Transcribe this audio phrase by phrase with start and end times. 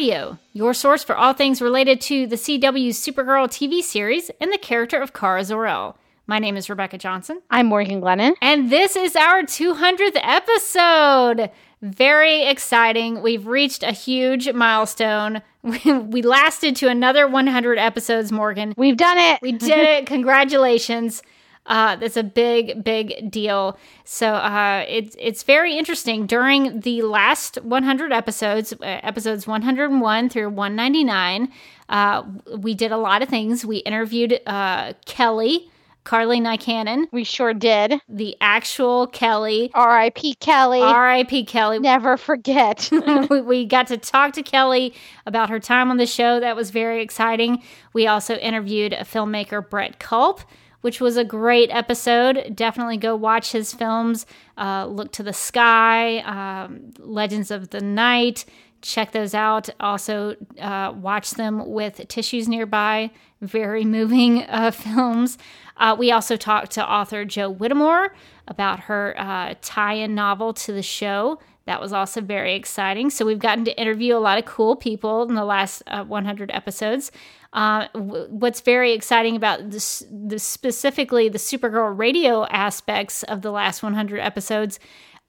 [0.00, 4.56] Radio, your source for all things related to the CW's Supergirl TV series and the
[4.56, 5.94] character of Kara Zor-El.
[6.26, 7.42] My name is Rebecca Johnson.
[7.50, 8.32] I'm Morgan Glennon.
[8.40, 11.50] And this is our 200th episode.
[11.82, 13.20] Very exciting.
[13.20, 15.42] We've reached a huge milestone.
[15.84, 18.72] We lasted to another 100 episodes, Morgan.
[18.78, 19.42] We've done it.
[19.42, 20.06] We did it.
[20.06, 21.22] Congratulations.
[21.70, 23.78] Uh, that's a big, big deal.
[24.04, 26.26] So uh, it's it's very interesting.
[26.26, 31.48] During the last 100 episodes, uh, episodes 101 through 199,
[31.88, 32.24] uh,
[32.58, 33.64] we did a lot of things.
[33.64, 35.70] We interviewed uh, Kelly.
[36.02, 37.04] Carly Nycanon.
[37.12, 38.00] We sure did.
[38.08, 39.70] The actual Kelly.
[39.74, 40.34] R.I.P.
[40.36, 40.80] Kelly.
[40.80, 41.44] R.I.P.
[41.44, 41.78] Kelly.
[41.78, 42.88] Never forget.
[43.30, 44.94] we, we got to talk to Kelly
[45.26, 46.40] about her time on the show.
[46.40, 47.62] That was very exciting.
[47.92, 50.40] We also interviewed a filmmaker, Brett Culp
[50.80, 52.52] which was a great episode.
[52.54, 54.26] Definitely go watch his films.
[54.56, 58.44] Uh, Look to the Sky, um, Legends of the Night.
[58.82, 59.68] Check those out.
[59.78, 63.10] Also, uh, watch them with tissues nearby.
[63.42, 65.36] Very moving uh, films.
[65.76, 68.14] Uh, we also talked to author Jo Whittemore
[68.48, 71.38] about her uh, tie in novel to the show.
[71.66, 73.10] That was also very exciting.
[73.10, 76.50] So, we've gotten to interview a lot of cool people in the last uh, 100
[76.52, 77.12] episodes.
[77.52, 83.50] Uh, w- what's very exciting about this, this, specifically the Supergirl radio aspects of the
[83.50, 84.78] last 100 episodes,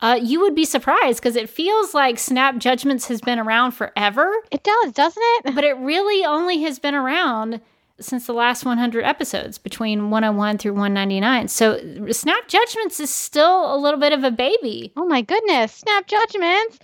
[0.02, 4.32] uh, you would be surprised because it feels like Snap Judgments has been around forever.
[4.52, 5.56] It does, doesn't it?
[5.56, 7.62] But it really only has been around
[8.00, 11.48] since the last 100 episodes between 101 through 199.
[11.48, 11.80] So
[12.12, 14.92] Snap Judgments is still a little bit of a baby.
[14.98, 16.80] Oh my goodness, Snap Judgments.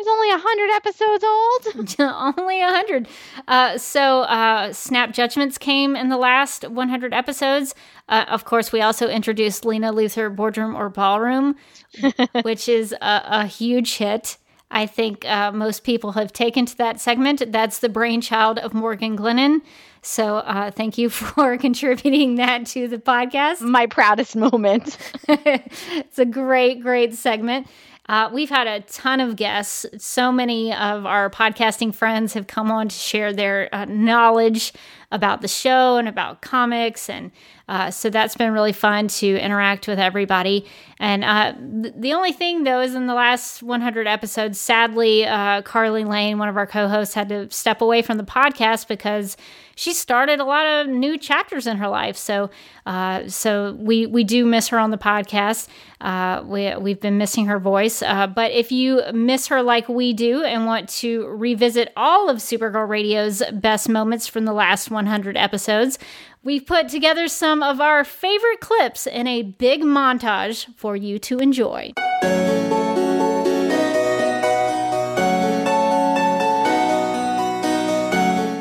[0.00, 2.34] It's only 100 episodes old.
[2.38, 3.06] only 100.
[3.46, 7.74] Uh, so, uh, Snap Judgments came in the last 100 episodes.
[8.08, 11.54] Uh, of course, we also introduced Lena Luthor Boardroom or Ballroom,
[12.42, 14.38] which is a, a, huge hit.
[14.70, 17.52] I think uh, most people have taken to that segment.
[17.52, 19.60] That's the brainchild of Morgan Glennon.
[20.00, 23.60] So, uh, thank you for contributing that to the podcast.
[23.60, 24.96] My proudest moment.
[25.28, 27.66] it's a great, great segment.
[28.08, 29.86] Uh, we've had a ton of guests.
[29.98, 34.72] So many of our podcasting friends have come on to share their uh, knowledge
[35.12, 37.08] about the show and about comics.
[37.08, 37.30] And
[37.70, 40.66] uh, so that's been really fun to interact with everybody.
[40.98, 45.62] And uh, th- the only thing, though, is in the last 100 episodes, sadly, uh,
[45.62, 49.36] Carly Lane, one of our co hosts, had to step away from the podcast because
[49.76, 52.16] she started a lot of new chapters in her life.
[52.16, 52.50] So,
[52.86, 55.68] uh, so we we do miss her on the podcast.
[56.00, 58.02] Uh, we we've been missing her voice.
[58.02, 62.38] Uh, but if you miss her like we do and want to revisit all of
[62.38, 65.98] Supergirl Radio's best moments from the last 100 episodes,
[66.42, 71.38] we've put together some of our favorite clips in a big montage for you to
[71.38, 71.92] enjoy.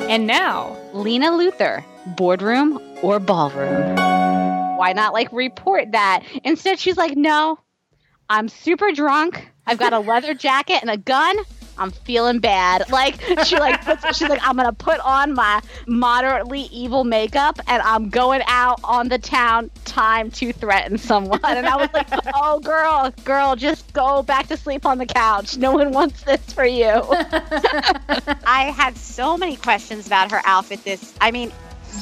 [0.10, 1.84] And now, Lena Luthor,
[2.18, 3.96] boardroom or ballroom?
[3.96, 6.24] Why not like report that?
[6.44, 7.60] Instead, she's like, no,
[8.30, 9.52] I'm super drunk.
[9.68, 11.38] I've got a leather jacket and a gun.
[11.80, 12.90] I'm feeling bad.
[12.90, 17.82] Like she like puts, she's like I'm gonna put on my moderately evil makeup and
[17.82, 19.72] I'm going out on the town.
[19.86, 21.40] Time to threaten someone.
[21.44, 25.58] And I was like, oh girl, girl, just go back to sleep on the couch.
[25.58, 26.86] No one wants this for you.
[28.46, 30.84] I had so many questions about her outfit.
[30.84, 31.52] This, I mean,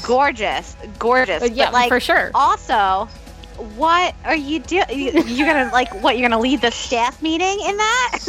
[0.03, 1.43] gorgeous, gorgeous.
[1.43, 2.31] Uh, yeah, but like for sure.
[2.33, 3.07] Also,
[3.57, 4.85] what are you doing?
[4.89, 6.17] You're gonna like what?
[6.17, 8.19] You're gonna lead the staff meeting in that?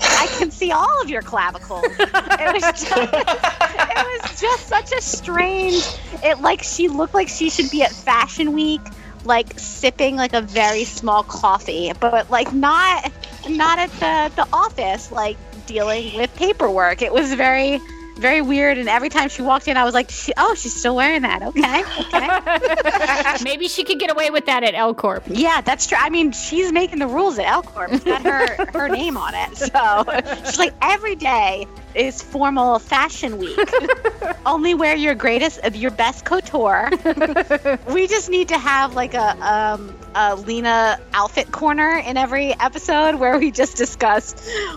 [0.00, 1.84] I can see all of your clavicles.
[1.84, 5.82] It was just, it was just such a strange.
[6.22, 8.82] It like she looked like she should be at Fashion Week,
[9.24, 13.10] like sipping like a very small coffee, but like not
[13.48, 15.36] not at the the office, like
[15.66, 17.02] dealing with paperwork.
[17.02, 17.80] It was very
[18.18, 18.78] very weird.
[18.78, 21.42] And every time she walked in, I was like, she, oh, she's still wearing that.
[21.42, 21.84] Okay.
[22.00, 23.44] Okay.
[23.44, 25.24] Maybe she could get away with that at L Corp.
[25.26, 25.98] Yeah, that's true.
[26.00, 27.92] I mean, she's making the rules at L Corp.
[27.92, 29.56] It's got her, her name on it.
[29.56, 30.04] So
[30.44, 31.66] she's like, every day
[31.96, 33.58] is formal fashion week.
[34.46, 36.90] Only wear your greatest, of your best couture.
[37.88, 43.16] we just need to have like a, um, a Lena outfit corner in every episode
[43.16, 44.34] where we just discuss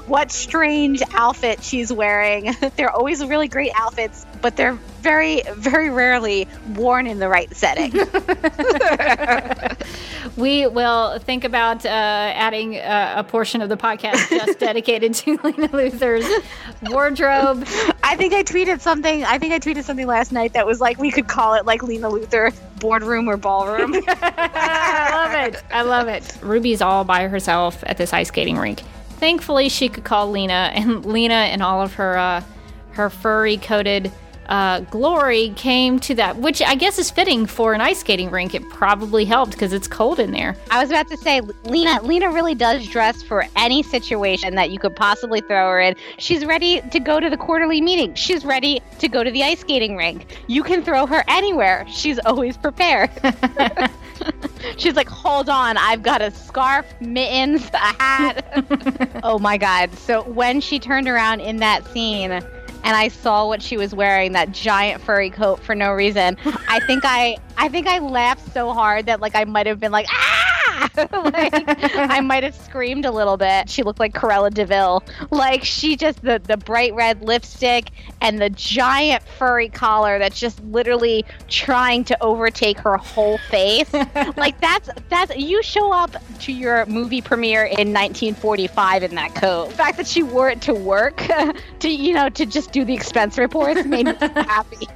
[0.08, 2.56] what strange outfit she's wearing.
[2.78, 7.92] They're always really great outfits, but they're very, very rarely worn in the right setting.
[10.38, 15.40] we will think about uh, adding uh, a portion of the podcast just dedicated to
[15.44, 16.28] Lena Luthor's
[16.90, 17.66] wardrobe.
[18.04, 19.24] I think I tweeted something.
[19.24, 21.84] I think I tweeted something last night that was like we could call it like
[21.84, 23.94] Lena Luthor boardroom or ballroom.
[24.08, 25.64] I love it.
[25.72, 26.38] I love it.
[26.42, 28.82] Ruby's all by herself at this ice skating rink
[29.20, 32.42] thankfully she could call Lena, and Lena and all of her uh,
[32.92, 34.12] her furry coated
[34.50, 38.56] uh, glory came to that, which I guess is fitting for an ice skating rink.
[38.56, 40.56] It probably helped because it's cold in there.
[40.72, 42.02] I was about to say, Lena.
[42.02, 45.96] Lena really does dress for any situation that you could possibly throw her in.
[46.18, 48.16] She's ready to go to the quarterly meeting.
[48.16, 50.26] She's ready to go to the ice skating rink.
[50.48, 51.86] You can throw her anywhere.
[51.88, 53.12] She's always prepared.
[54.78, 59.20] She's like, hold on, I've got a scarf, mittens, a hat.
[59.24, 59.94] oh my god!
[59.98, 62.42] So when she turned around in that scene
[62.84, 66.38] and I saw what she was wearing, that giant furry coat for no reason.
[66.68, 69.92] I think I I think I laughed so hard that like I might have been
[69.92, 70.49] like ah
[71.12, 71.54] like
[71.96, 73.70] I might have screamed a little bit.
[73.70, 75.04] She looked like Cruella de Vil.
[75.32, 80.64] Like she just the the bright red lipstick and the giant furry collar that's just
[80.66, 83.92] literally trying to overtake her whole face.
[84.38, 89.70] like that's that's you show up to your movie premiere in 1945 in that coat.
[89.70, 91.18] The fact that she wore it to work
[91.80, 94.88] to you know to just do the expense reports made me happy.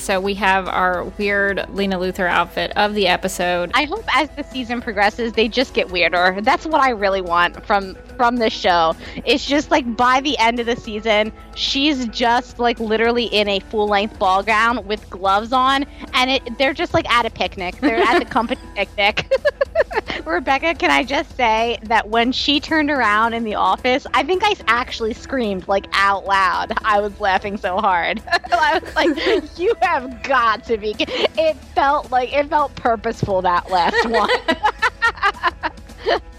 [0.00, 3.70] so we have our weird Lena Luthor outfit of the episode.
[3.74, 6.38] I hope as the season progresses, they just get weirder.
[6.42, 8.94] That's what I really want from from this show.
[9.24, 13.60] It's just like by the end of the season, she's just like literally in a
[13.60, 17.80] full length ball gown with gloves on, and it they're just like at a picnic.
[17.80, 19.32] They're at the company picnic.
[20.24, 24.42] Rebecca, can I just say that when she turned around in the office, I think
[24.44, 26.72] I actually screamed like out loud.
[26.84, 28.22] I was laughing so hard.
[28.52, 33.70] I was like, "You have got to be!" It felt like it felt purposeful that
[33.70, 34.30] last one.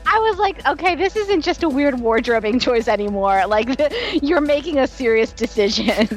[0.07, 3.45] I was like, okay, this isn't just a weird wardrobing choice anymore.
[3.47, 3.67] Like,
[4.21, 6.07] you're making a serious decision.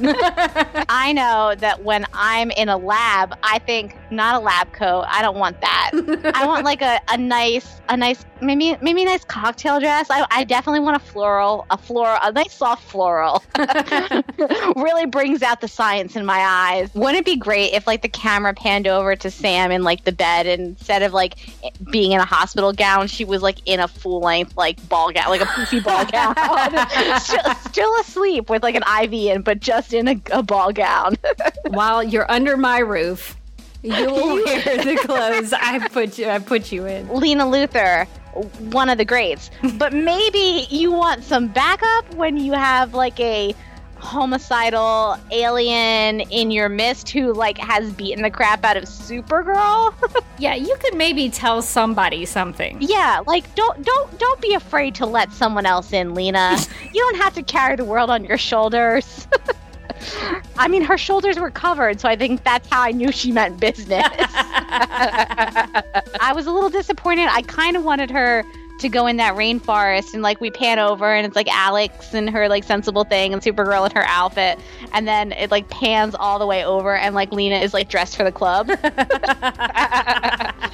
[0.89, 5.05] I know that when I'm in a lab, I think not a lab coat.
[5.09, 5.91] I don't want that.
[6.35, 10.09] I want like a, a nice, a nice, maybe maybe a nice cocktail dress.
[10.11, 13.43] I, I definitely want a floral, a floral, a nice soft floral.
[14.77, 16.93] really brings out the science in my eyes.
[16.95, 20.13] Wouldn't it be great if like the camera panned over to Sam in like the
[20.13, 21.37] bed and instead of like
[21.91, 25.29] being in a hospital gown, she was like in a full length like ball gown,
[25.29, 29.93] like a poofy ball gown, still, still, asleep with like an IV in, but just
[29.93, 31.17] in a, a ball gown.
[31.67, 33.37] While you're under my roof,
[33.83, 37.09] you will wear the clothes I put you I put you in.
[37.09, 38.07] Lena Luthor,
[38.73, 39.51] one of the greats.
[39.75, 43.55] But maybe you want some backup when you have like a
[43.99, 49.93] homicidal alien in your midst who like has beaten the crap out of Supergirl.
[50.39, 52.79] yeah, you could maybe tell somebody something.
[52.81, 56.57] Yeah, like don't don't don't be afraid to let someone else in, Lena.
[56.93, 59.27] you don't have to carry the world on your shoulders.
[60.57, 63.61] I mean, her shoulders were covered, so I think that's how I knew she meant
[63.61, 64.07] business.
[66.21, 67.29] I was a little disappointed.
[67.31, 68.45] I kind of wanted her
[68.79, 72.31] to go in that rainforest and like we pan over and it's like Alex and
[72.31, 74.59] her like sensible thing and Supergirl in her outfit
[74.93, 78.17] and then it like pans all the way over and like Lena is like dressed
[78.17, 78.71] for the club.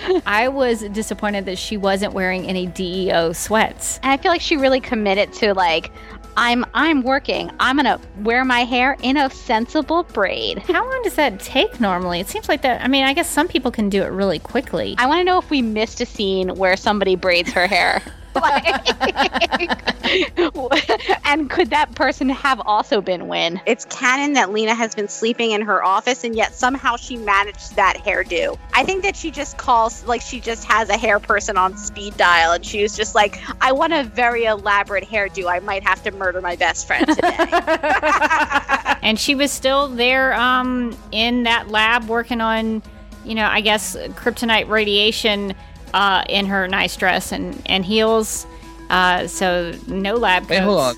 [0.27, 3.99] I was disappointed that she wasn't wearing any DEO sweats.
[4.03, 5.91] And I feel like she really committed to like
[6.37, 7.51] I'm I'm working.
[7.61, 10.59] I'm gonna wear my hair in a sensible braid.
[10.59, 12.21] How long does that take normally?
[12.21, 12.83] It seems like that.
[12.83, 14.95] I mean, I guess some people can do it really quickly.
[14.99, 18.03] I want to know if we missed a scene where somebody braids her hair.
[21.25, 23.61] and could that person have also been Winn?
[23.67, 27.77] It's canon that Lena has been sleeping in her office and yet somehow she managed
[27.77, 28.59] that hairdo.
[28.73, 32.17] I think that she just calls, like, she just has a hair person on speed
[32.17, 35.51] dial and she was just like, I want a very elaborate hairdo.
[35.51, 37.37] I might have to murder my best friend today.
[39.03, 42.83] and she was still there um, in that lab working on,
[43.25, 45.55] you know, I guess kryptonite radiation
[45.95, 48.47] uh, in her nice dress and, and heels.
[48.91, 50.55] Uh, so no lab coats.
[50.55, 50.97] Hey, hold on.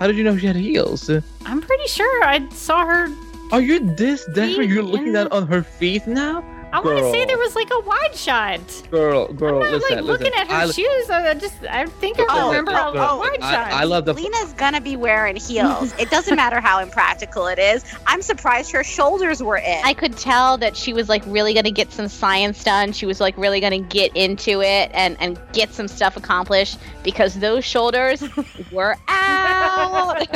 [0.00, 1.08] How did you know she had heels?
[1.46, 3.08] I'm pretty sure I saw her.
[3.52, 4.68] Are you this desperate?
[4.68, 6.42] You're looking at on her feet now?
[6.72, 8.60] I want to say there was like a wide shot.
[8.90, 10.06] Girl, girl, I'm not, listen, like listen.
[10.06, 11.10] looking at her I, shoes.
[11.10, 13.72] I just, I think I Oh, remember oh, a oh, wide I, shot.
[13.72, 14.14] I love the.
[14.14, 15.92] Lena's gonna be wearing heels.
[15.98, 17.84] It doesn't matter how impractical it is.
[18.06, 19.80] I'm surprised her shoulders were in.
[19.84, 22.92] I could tell that she was like really going to get some science done.
[22.92, 26.78] She was like really going to get into it and, and get some stuff accomplished
[27.02, 28.22] because those shoulders
[28.70, 30.26] were out.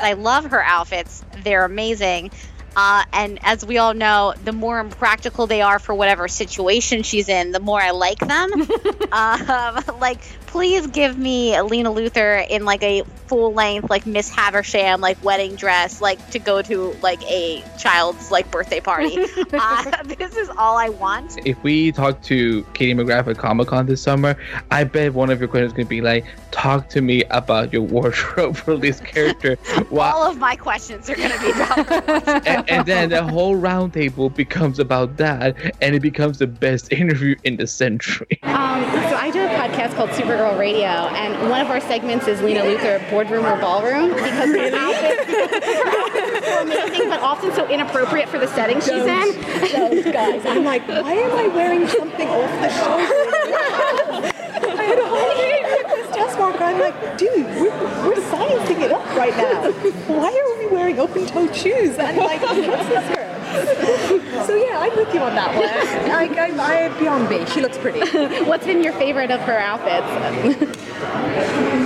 [0.00, 1.24] I love her outfits.
[1.42, 2.30] They're amazing.
[2.76, 7.28] Uh, and as we all know, the more impractical they are for whatever situation she's
[7.28, 8.52] in, the more I like them.
[9.12, 15.00] um, like, please give me Lena Luthor in like a full length, like Miss Havisham,
[15.00, 19.16] like wedding dress, like to go to like a child's like birthday party.
[19.52, 21.44] uh, this is all I want.
[21.46, 24.36] If we talk to Katie McGrath at Comic Con this summer,
[24.70, 27.72] I bet one of your questions is going to be like, talk to me about
[27.72, 29.56] your wardrobe for this character.
[29.90, 30.10] Why?
[30.10, 34.34] All of my questions are going to be about and, and then the whole roundtable
[34.34, 38.40] becomes about that, and it becomes the best interview in the century.
[38.64, 42.40] Um, so I do a podcast called Supergirl Radio, and one of our segments is
[42.40, 48.38] Lena Luthor Boardroom or Ballroom because her outfits are amazing, but often so inappropriate for
[48.38, 49.40] the setting she's in.
[49.72, 50.44] those guys.
[50.46, 54.30] I'm like, why am I wearing something off the shoulder?
[54.64, 56.64] I had a whole meeting with this desk worker.
[56.64, 59.70] I'm like, dude, we're, we're sciencing it up right now.
[60.14, 61.96] Why are we wearing open-toed shoes?
[61.98, 64.46] And like, what's this skirt?
[64.46, 66.10] So yeah, I'm with you on that one.
[66.10, 67.46] I, I, I beyond me.
[67.46, 68.00] She looks pretty.
[68.44, 70.06] What's been your favorite of her outfits?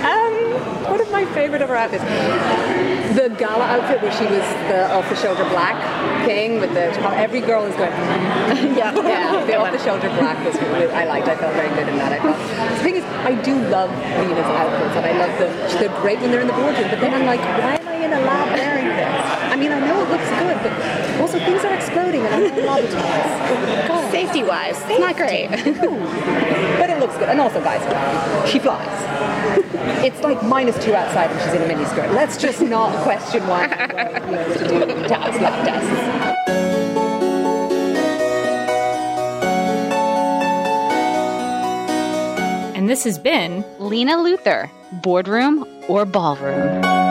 [0.04, 0.27] Um,
[0.90, 2.04] one of my favorite of her outfits,
[3.14, 5.76] the gala outfit where she was the off-the-shoulder black
[6.24, 7.92] thing with the every girl is going.
[8.76, 11.28] yeah, yeah, the off-the-shoulder black was really, I liked.
[11.28, 12.12] I felt very good in that.
[12.12, 12.38] I felt.
[12.78, 15.52] The thing is, I do love Lena's outfits, and I love them.
[15.80, 16.88] They're great when they're in the boardroom.
[16.90, 19.52] But then I'm like, why am I in a lab wearing this?
[19.52, 22.52] I mean, I know it looks good, but also things are exploding, and I'm in
[22.64, 23.88] lobotomies.
[23.88, 24.10] God.
[24.18, 25.48] Safety wise, it's not great.
[26.78, 27.28] But it looks good.
[27.28, 27.82] And also, guys,
[28.50, 28.86] she flies.
[30.04, 32.14] It's like minus two outside and she's in a miniskirt.
[32.14, 36.48] Let's just not question why I'm to do taps, lab tests.
[42.76, 44.70] And this has been Lena Luthor,
[45.02, 47.07] boardroom or ballroom.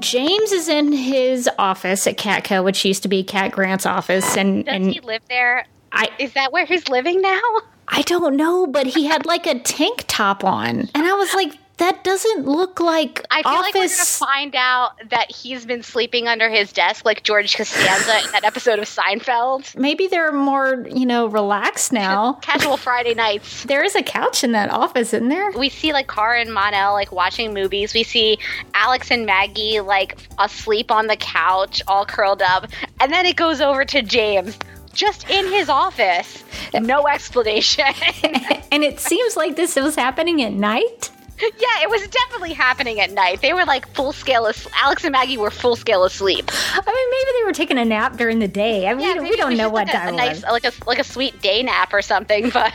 [0.00, 4.64] James is in his office at Catco, which used to be Cat Grant's office, and
[4.64, 5.66] Does and he live there?
[5.92, 7.40] I Is that where he's living now?
[7.88, 11.52] I don't know, but he had like a tank top on, and I was like,
[11.78, 16.28] that doesn't look like I feel like we're gonna find out that he's been sleeping
[16.28, 19.74] under his desk like George Costanza in that episode of Seinfeld.
[19.76, 22.34] Maybe they're more, you know, relaxed now.
[22.34, 23.64] Casual Friday nights.
[23.64, 25.50] There is a couch in that office, isn't there?
[25.52, 27.94] We see like Kara and Mon-El like watching movies.
[27.94, 28.38] We see
[28.74, 32.68] Alex and Maggie like asleep on the couch, all curled up,
[33.00, 34.58] and then it goes over to James.
[34.92, 37.86] Just in his office, no explanation.
[38.72, 41.10] And it seems like this was happening at night.
[41.58, 43.40] yeah, it was definitely happening at night.
[43.42, 44.46] They were like full scale.
[44.46, 46.50] As- Alex and Maggie were full scale asleep.
[46.52, 48.86] I mean, maybe they were taking a nap during the day.
[48.88, 50.64] I mean, we, maybe we don't know what like a, time a it nice, like
[50.64, 52.50] a like a sweet day nap or something.
[52.52, 52.72] But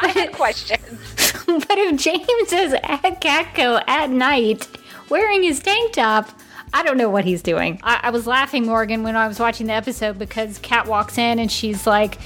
[0.00, 0.82] I had questions.
[1.46, 1.64] was.
[1.66, 4.68] but if James is at Catco at night
[5.08, 6.28] wearing his tank top,
[6.72, 7.80] I don't know what he's doing.
[7.82, 11.38] I, I was laughing, Morgan, when I was watching the episode because Cat walks in
[11.38, 12.18] and she's like,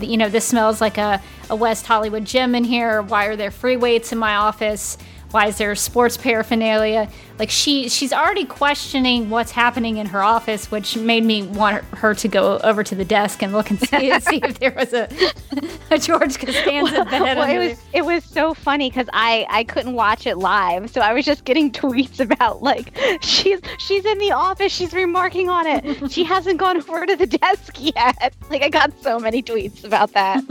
[0.00, 3.02] you know, this smells like a, a West Hollywood gym in here.
[3.02, 4.96] Why are there free weights in my office?
[5.32, 7.08] Why is there sports paraphernalia?
[7.38, 12.14] Like she she's already questioning what's happening in her office, which made me want her
[12.14, 15.08] to go over to the desk and look and see, see if there was a,
[15.90, 19.94] a George Costanza bed well, it was it was so funny because I I couldn't
[19.94, 24.32] watch it live, so I was just getting tweets about like she's she's in the
[24.32, 28.34] office, she's remarking on it, she hasn't gone over to the desk yet.
[28.50, 30.44] Like I got so many tweets about that,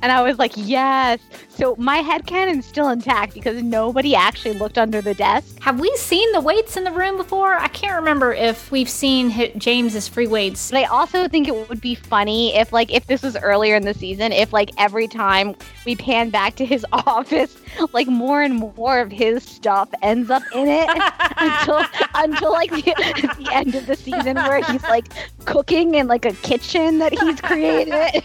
[0.00, 1.20] and I was like, yes.
[1.48, 5.58] So my headcanon's still intact because nobody actually looked under the desk.
[5.62, 7.54] Have we seen the weights in the room before?
[7.54, 10.70] I can't remember if we've seen James's free weights.
[10.70, 13.84] But I also think it would be funny if, like, if this was earlier in
[13.84, 15.54] the season, if, like, every time
[15.86, 17.56] we pan back to his office,
[17.94, 20.88] like, more and more of his stuff ends up in it
[21.38, 21.82] until,
[22.14, 22.82] until like, the,
[23.38, 25.06] the end of the season where he's, like,
[25.46, 28.22] cooking in, like, a kitchen that he's created.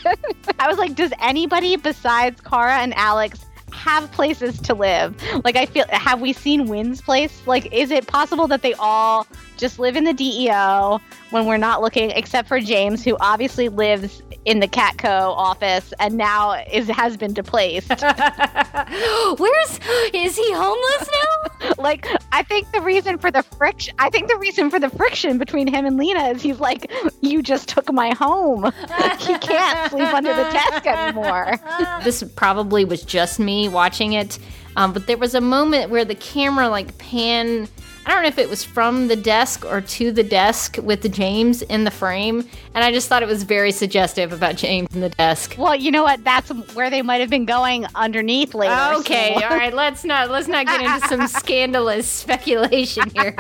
[0.60, 3.46] I was like, does anybody besides Kara and Alex
[3.84, 5.16] have places to live?
[5.44, 7.46] Like, I feel, have we seen Winn's place?
[7.46, 11.82] Like, is it possible that they all just live in the DEO when we're not
[11.82, 17.18] looking, except for James, who obviously lives in the Catco office and now is has
[17.18, 17.90] been displaced.
[19.38, 19.80] Where's
[20.14, 21.74] is he homeless now?
[21.78, 25.38] like, I think the reason for the friction, I think the reason for the friction
[25.38, 26.92] between him and Lena is he's like,
[27.22, 28.72] "You just took my home.
[29.20, 31.58] he can't sleep under the desk anymore."
[32.04, 34.40] this probably was just me watching it,
[34.76, 37.68] um, but there was a moment where the camera like pan.
[38.06, 41.10] I don't know if it was from the desk or to the desk with the
[41.10, 45.02] James in the frame, and I just thought it was very suggestive about James in
[45.02, 45.56] the desk.
[45.58, 46.24] Well, you know what?
[46.24, 48.74] That's where they might have been going underneath later.
[49.00, 49.74] Okay, so- all right.
[49.74, 53.36] Let's not let's not get into some scandalous speculation here.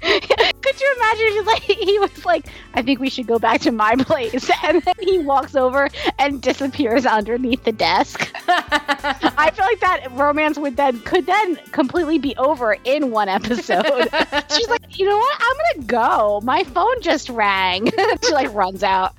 [0.00, 3.60] Could you imagine if he, like, he was like, I think we should go back
[3.62, 4.50] to my place.
[4.62, 5.88] And then he walks over
[6.18, 8.30] and disappears underneath the desk.
[8.46, 13.84] I feel like that romance would then could then completely be over in one episode.
[14.54, 15.36] She's like, you know what?
[15.40, 16.40] I'm gonna go.
[16.44, 17.90] My phone just rang.
[18.22, 19.14] she like runs out.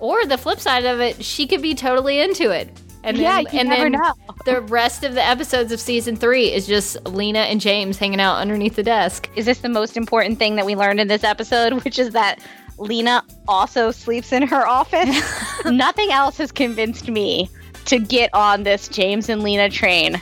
[0.00, 2.68] Or the flip side of it, she could be totally into it.
[3.04, 4.14] And Yeah, you and never then know.
[4.44, 8.36] the rest of the episodes of season three is just Lena and James hanging out
[8.38, 9.28] underneath the desk.
[9.36, 12.40] Is this the most important thing that we learned in this episode, which is that
[12.78, 15.16] Lena also sleeps in her office?
[15.64, 17.48] Nothing else has convinced me
[17.86, 20.20] to get on this James and Lena train.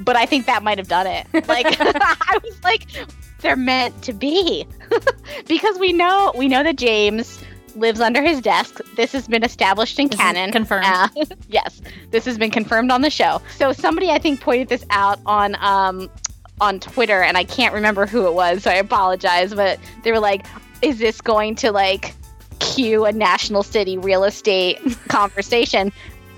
[0.00, 1.26] But I think that might have done it.
[1.48, 2.86] Like I was like
[3.40, 4.66] they're meant to be.
[5.46, 7.38] because we know we know that James
[7.76, 8.80] lives under his desk.
[8.96, 10.52] This has been established in This is canon.
[10.52, 10.86] confirmed.
[10.86, 11.08] Uh,
[11.48, 13.40] yes, this has been confirmed on the show.
[13.56, 16.10] So somebody I think pointed this out on um
[16.60, 19.52] on Twitter, and I can't remember who it was, so I apologize.
[19.54, 20.46] But they were like,
[20.82, 22.14] "Is this going to like
[22.60, 25.92] cue a national city real estate conversation?"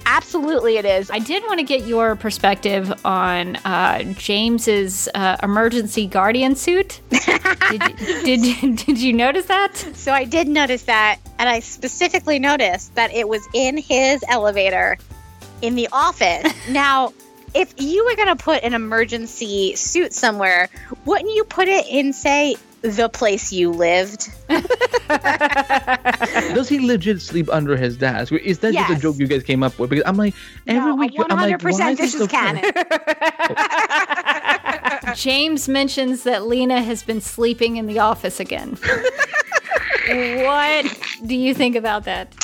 [0.06, 1.10] Absolutely, it is.
[1.10, 7.00] I did want to get your perspective on uh, James's uh, emergency guardian suit.
[7.10, 9.76] did, you, did did you notice that?
[9.76, 14.98] So I did notice that, and I specifically noticed that it was in his elevator
[15.62, 16.52] in the office.
[16.70, 17.12] now,
[17.54, 20.68] if you were going to put an emergency suit somewhere,
[21.04, 24.30] wouldn't you put it in, say, the place you lived?
[26.54, 28.32] Does he legit sleep under his desk?
[28.32, 29.88] Is that just a joke you guys came up with?
[29.90, 30.34] Because I'm like,
[30.66, 32.62] every no, week I'm like, 100% why is this he so is canon.
[35.16, 38.76] James mentions that Lena has been sleeping in the office again.
[40.08, 42.34] what do you think about that?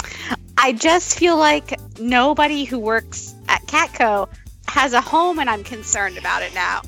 [0.56, 4.28] I just feel like nobody who works at Catco
[4.70, 6.82] has a home, and I'm concerned about it now.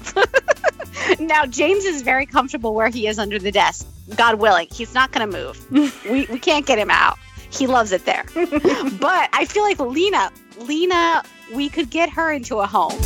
[1.20, 3.86] now, James is very comfortable where he is under the desk.
[4.16, 6.04] God willing, he's not going to move.
[6.10, 7.18] we, we can't get him out.
[7.50, 8.24] He loves it there.
[8.34, 12.98] but I feel like Lena, Lena, we could get her into a home.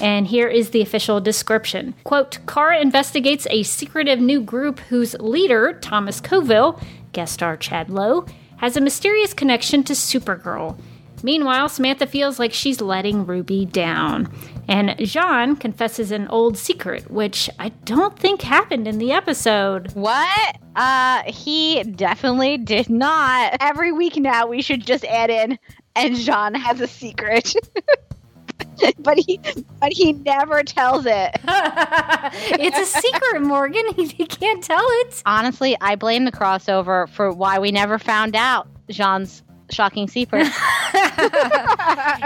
[0.00, 1.94] And here is the official description.
[2.04, 6.80] Quote, Kara investigates a secretive new group whose leader, Thomas Coville,
[7.12, 8.26] guest star Chad Lowe,
[8.58, 10.78] has a mysterious connection to Supergirl.
[11.22, 14.32] Meanwhile, Samantha feels like she's letting Ruby down.
[14.68, 19.92] And J'onn confesses an old secret, which I don't think happened in the episode.
[19.92, 20.56] What?
[20.74, 23.56] Uh, he definitely did not.
[23.60, 25.58] Every week now, we should just add in,
[25.94, 27.54] and J'onn has a secret.
[28.98, 29.40] but he,
[29.80, 31.30] but he never tells it.
[31.44, 33.84] it's a secret, Morgan.
[33.96, 35.22] He, he can't tell it.
[35.24, 40.46] Honestly, I blame the crossover for why we never found out J'onn's shocking secret.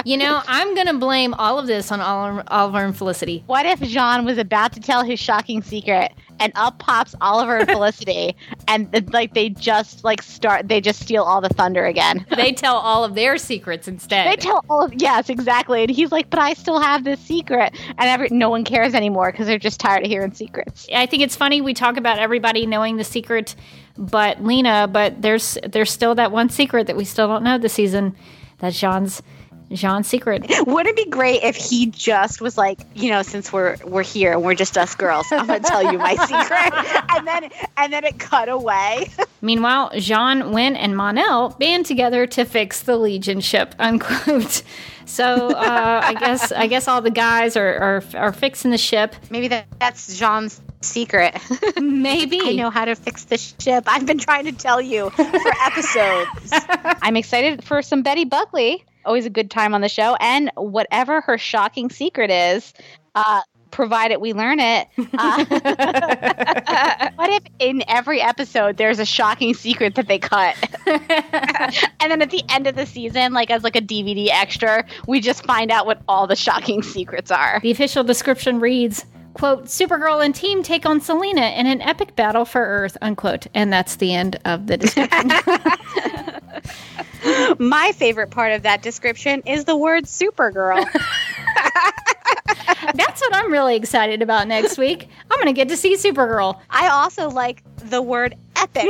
[0.05, 3.43] You know, I'm going to blame all of this on Oliver, Oliver and Felicity.
[3.47, 7.69] what if J'onn was about to tell his shocking secret, and up pops Oliver and
[7.69, 8.35] Felicity,
[8.69, 12.25] and like they just like start, they just steal all the thunder again.
[12.35, 14.27] They tell all of their secrets instead.
[14.27, 15.83] They tell all of yes, exactly.
[15.83, 19.31] And he's like, "But I still have this secret," and every no one cares anymore
[19.31, 20.89] because they're just tired of hearing secrets.
[20.93, 23.55] I think it's funny we talk about everybody knowing the secret,
[23.99, 27.75] but Lena, but there's there's still that one secret that we still don't know this
[27.75, 28.17] season.
[28.61, 29.23] That's J'onn's
[29.71, 30.45] J'onn's secret.
[30.67, 34.33] Wouldn't it be great if he just was like, you know, since we're we're here
[34.33, 38.05] and we're just us girls, I'm gonna tell you my secret, and then and then
[38.05, 39.11] it cut away.
[39.43, 43.75] Meanwhile, J'onn, Winn, and Mon-El band together to fix the Legion ship.
[43.79, 44.63] Unquote.
[45.07, 49.15] So uh, I guess I guess all the guys are, are are fixing the ship.
[49.31, 51.37] Maybe that, that's J'onn's secret.
[51.81, 53.85] Maybe I know how to fix the ship.
[53.87, 55.23] I've been trying to tell you for
[55.65, 56.53] episodes.
[57.03, 58.85] I'm excited for some Betty Buckley.
[59.05, 62.75] Always a good time on the show, and whatever her shocking secret is,
[63.15, 63.41] uh,
[63.71, 64.89] provided we learn it.
[64.99, 65.45] Uh,
[67.15, 70.55] what if in every episode there's a shocking secret that they cut,
[70.87, 75.19] and then at the end of the season, like as like a DVD extra, we
[75.21, 77.59] just find out what all the shocking secrets are.
[77.63, 82.45] The official description reads, quote, Supergirl and team take on Selena in an epic battle
[82.45, 83.47] for Earth, unquote.
[83.55, 85.31] And that's the end of the description.
[87.59, 90.85] My favorite part of that description is the word Supergirl.
[92.95, 95.09] that's what I'm really excited about next week.
[95.31, 96.59] I'm going to get to see Supergirl.
[96.71, 98.85] I also like the word epic.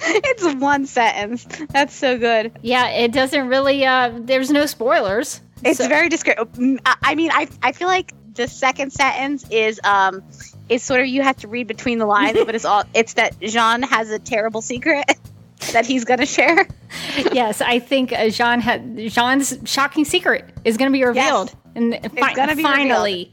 [0.00, 1.46] it's one sentence.
[1.70, 2.52] That's so good.
[2.62, 5.40] Yeah, it doesn't really, uh, there's no spoilers.
[5.64, 6.48] It's So- very descriptive.
[6.84, 10.22] I I mean, I I feel like the second sentence is um
[10.70, 13.38] is sort of you have to read between the lines, but it's all it's that
[13.40, 15.04] J'onn has a terrible secret
[15.72, 16.66] that he's gonna share.
[17.32, 21.52] yes, I think uh, J'onn had J'onn's shocking secret is going to be revealed.
[21.74, 23.32] And fi- gonna be finally,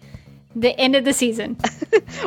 [0.55, 1.57] the end of the season.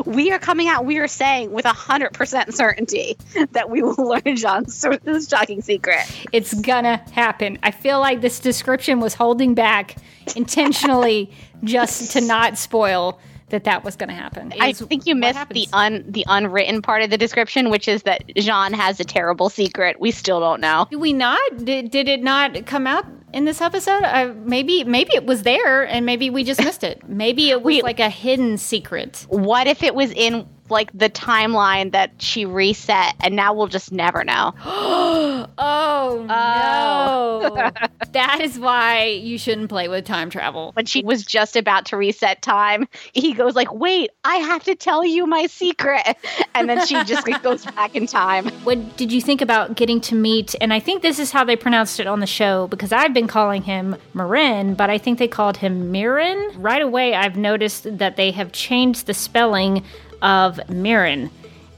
[0.04, 0.84] We are coming out.
[0.84, 3.16] We are saying with a hundred percent certainty
[3.52, 6.00] that we will learn J'onn's sort of shocking secret.
[6.32, 7.58] It's gonna happen.
[7.62, 9.96] I feel like this description was holding back
[10.36, 11.30] intentionally
[11.64, 13.18] just to not spoil
[13.50, 14.52] that that was gonna happen.
[14.60, 15.58] I think you missed happens.
[15.70, 19.48] the un the unwritten part of the description, which is that J'onn has a terrible
[19.48, 19.98] secret.
[19.98, 20.86] We still don't know.
[20.90, 21.40] Did we not?
[21.64, 24.02] Did, did it not come out in this episode?
[24.04, 27.08] Uh, maybe maybe it was there and maybe we just missed it.
[27.08, 29.24] Maybe it was We- like a hidden secret.
[29.30, 33.92] What if it was in like the timeline that she reset and now we'll just
[33.92, 34.54] never know?
[35.60, 37.70] Oh, uh, no.
[38.12, 40.72] that is why you shouldn't play with time travel.
[40.74, 44.74] When she was just about to reset time, he goes like, "Wait, I have to
[44.74, 46.16] tell you my secret."
[46.54, 48.48] And then she just goes back in time.
[48.64, 50.56] What did you think about getting to meet?
[50.60, 53.28] And I think this is how they pronounced it on the show because I've been
[53.28, 56.50] calling him Marin, but I think they called him Mirren.
[56.60, 59.84] Right away, I've noticed that they have changed the spelling
[60.22, 61.30] of Mirren.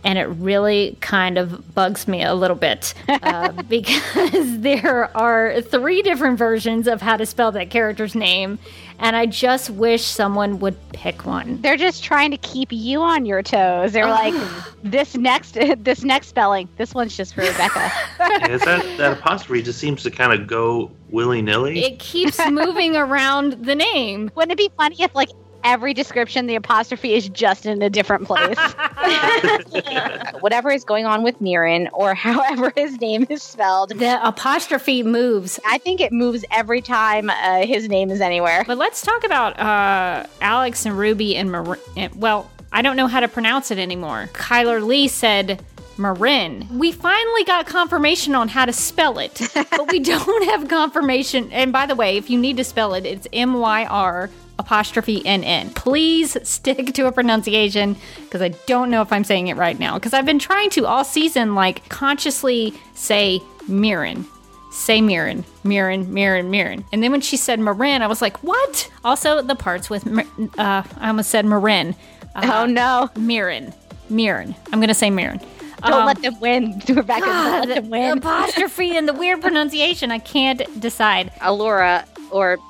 [0.03, 4.03] And it really kind of bugs me a little bit uh, because
[4.61, 8.59] there are three different versions of how to spell that character's name.
[8.99, 11.61] And I just wish someone would pick one.
[11.63, 13.93] They're just trying to keep you on your toes.
[13.93, 14.35] They're like,
[14.83, 19.63] "This next, this next spelling, this one's just for Rebecca." Yeah, is that that apostrophe
[19.63, 21.83] just seems to kind of go willy nilly.
[21.83, 24.31] It keeps moving around the name.
[24.35, 25.31] Wouldn't it be funny if like
[25.65, 28.59] every description the apostrophe is just in a different place?
[30.41, 35.59] Whatever is going on with Mirren or however his name is spelled, The apostrophe moves.
[35.67, 38.65] I think it moves every time uh, his name is anywhere.
[38.67, 41.79] But let's talk about uh, Alex and Ruby and Mar-
[42.15, 44.29] well, I don't know how to pronounce it anymore.
[44.33, 45.63] Chyler Leigh said
[45.99, 46.67] Marin.
[46.79, 51.51] We finally got confirmation on how to spell it, but we don't have confirmation.
[51.53, 55.25] And by the way, if you need to spell it, it's M Y R apostrophe
[55.27, 55.71] N N.
[55.71, 59.95] Please stick to a pronunciation because I don't know if I'm saying it right now.
[59.95, 64.25] Because I've been trying to all season, like consciously say Mirren
[64.73, 66.85] say Mirren, Mirren, Mirren, Mirren.
[66.93, 68.89] And then when she said Marin, I was like, what?
[69.05, 71.97] Also, the parts with, uh, I almost said Marin.
[72.37, 73.11] Uh, Oh no!
[73.17, 73.75] Mirren,
[74.09, 74.55] Mirren.
[74.73, 75.41] I'm going to say Mirren.
[75.83, 77.25] Don't Um, let them win, Rebecca.
[77.27, 78.11] ah, Don't let the them win.
[78.11, 80.13] The apostrophe and the weird pronunciation.
[80.13, 81.33] I can't decide.
[81.41, 82.63] Alura, or p-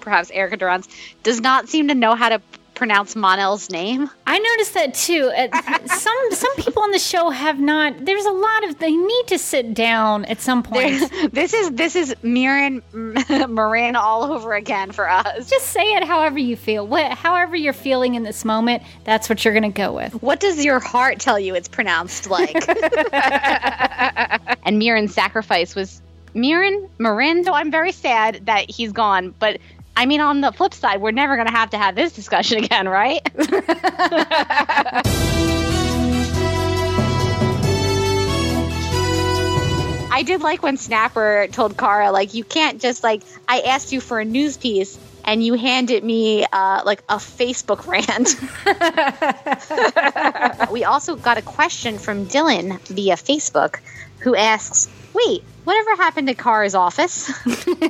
[0.00, 0.88] perhaps Erica Durance,
[1.22, 2.40] does not seem to know how to
[2.78, 4.08] pronounce Mon-El's name.
[4.26, 5.30] I noticed that too.
[5.36, 8.06] Uh, some some people on the show have not.
[8.06, 8.78] There's a lot of.
[8.78, 11.10] They need to sit down at some point.
[11.32, 12.82] this is this is Mirren
[13.48, 15.50] Marin all over again for us.
[15.50, 16.86] Just say it however you feel.
[16.86, 20.14] What, however you're feeling in this moment, that's what you're going to go with.
[20.22, 22.54] What does your heart tell you it's pronounced like?
[24.64, 26.00] and Mirren's sacrifice was
[26.34, 27.44] Mirren, Marin.
[27.44, 29.34] So I'm very sad that he's gone.
[29.38, 29.60] But
[29.96, 32.58] I mean, on the flip side, we're never going to have to have this discussion
[32.64, 33.20] again, right?
[40.10, 44.00] I did like when Snapper told Kara, like, you can't just like I asked you
[44.00, 48.34] for a news piece and you handed me uh, like a Facebook rant.
[50.72, 53.80] we also got a question from Dylan via Facebook
[54.20, 57.26] who asks, Wait, whatever happened to Kara's office?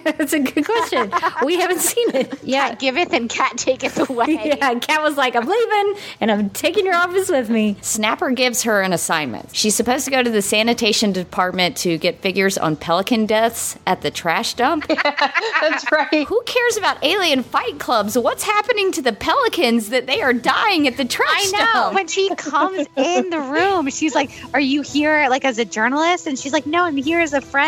[0.04, 1.12] That's a good question.
[1.44, 2.34] we haven't seen it.
[2.48, 4.26] Yeah, giveth and cat taketh away.
[4.58, 7.76] Yeah, Cat was like, I'm leaving and I'm taking your office with me.
[7.82, 9.54] Snapper gives her an assignment.
[9.54, 14.00] She's supposed to go to the sanitation department to get figures on pelican deaths at
[14.00, 14.86] the trash dump.
[14.88, 16.26] That's right.
[16.26, 18.16] Who cares about alien fight clubs?
[18.16, 21.72] What's happening to the pelicans that they are dying at the trash I know.
[21.72, 21.94] dump?
[21.96, 26.26] When she comes in the room, she's like, Are you here like as a journalist?
[26.26, 27.67] And she's like, No, I'm here as a friend.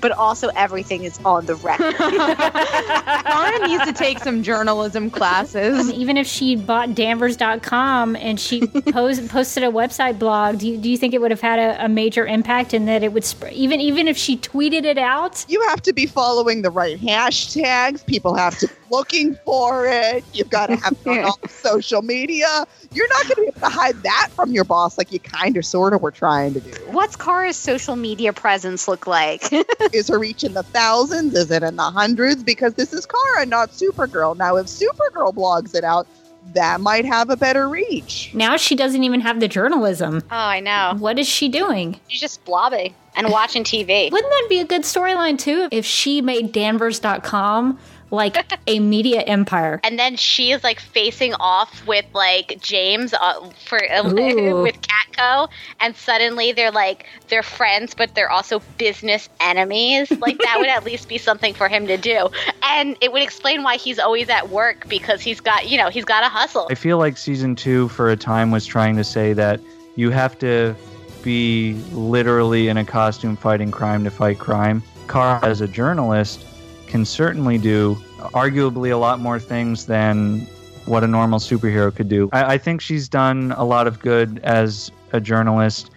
[0.00, 1.94] But also everything is on the record.
[1.96, 5.90] Kara needs to take some journalism classes.
[5.92, 10.90] Even if she bought Danvers.com and she post, posted a website blog, do you, do
[10.90, 13.50] you think it would have had a, a major impact in that it would sp-
[13.52, 15.44] even even if she tweeted it out?
[15.48, 18.04] You have to be following the right hashtags.
[18.06, 20.24] People have to be looking for it.
[20.32, 22.66] You've got to have it on all social media.
[22.92, 25.56] You're not going to be able to hide that from your boss like you kind
[25.56, 26.70] of sort of were trying to do.
[26.90, 29.27] What's Kara's social media presence look like?
[29.92, 31.34] Is her reach in the thousands?
[31.34, 32.42] Is it in the hundreds?
[32.42, 34.36] Because this is Kara, not Supergirl.
[34.36, 36.06] Now, if Supergirl blogs it out,
[36.54, 38.30] that might have a better reach.
[38.32, 40.22] Now she doesn't even have the journalism.
[40.30, 40.94] oh, I know.
[40.98, 42.00] What is she doing?
[42.08, 44.10] She's just blobbing and watching TV.
[44.10, 47.78] Wouldn't that be a good storyline too if she made Danvers.com
[48.10, 49.80] like a media empire?
[49.84, 54.62] And then she is like facing off with like James uh, for Ooh.
[54.62, 55.48] with Catco,
[55.80, 60.10] and suddenly they're like they're friends, but they're also business enemies.
[60.28, 62.28] Like that would at least be something for him to do,
[62.62, 66.04] and it would explain why he's always at work because he's got you know he's
[66.04, 66.68] got a hustle.
[66.70, 69.60] I feel like season two, for a time, was trying to say that
[69.96, 70.74] you have to
[71.22, 74.82] be literally in a costume fighting crime to fight crime.
[75.08, 76.44] Kara, as a journalist,
[76.88, 77.94] can certainly do
[78.34, 80.40] arguably a lot more things than
[80.86, 82.30] what a normal superhero could do.
[82.32, 85.90] I, I think she's done a lot of good as a journalist.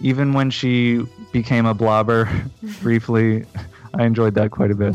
[0.00, 2.26] Even when she became a blobber
[2.62, 2.82] mm-hmm.
[2.82, 3.44] briefly,
[3.94, 4.94] I enjoyed that quite a bit.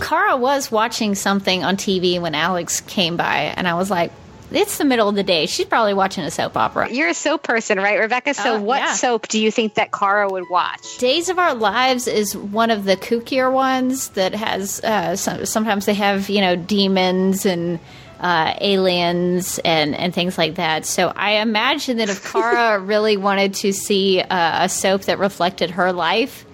[0.00, 4.12] Kara was watching something on TV when Alex came by, and I was like,
[4.52, 5.46] it's the middle of the day.
[5.46, 6.90] She's probably watching a soap opera.
[6.90, 8.34] You're a soap person, right, Rebecca?
[8.34, 8.92] So, Uh, what yeah.
[8.94, 10.98] soap do you think that Kara would watch?
[10.98, 14.80] Days of Our Lives is one of the kookier ones that has.
[14.82, 17.78] Uh, some, sometimes they have you know demons and
[18.20, 20.84] uh, aliens and and things like that.
[20.84, 25.70] So I imagine that if Kara really wanted to see uh, a soap that reflected
[25.70, 26.44] her life,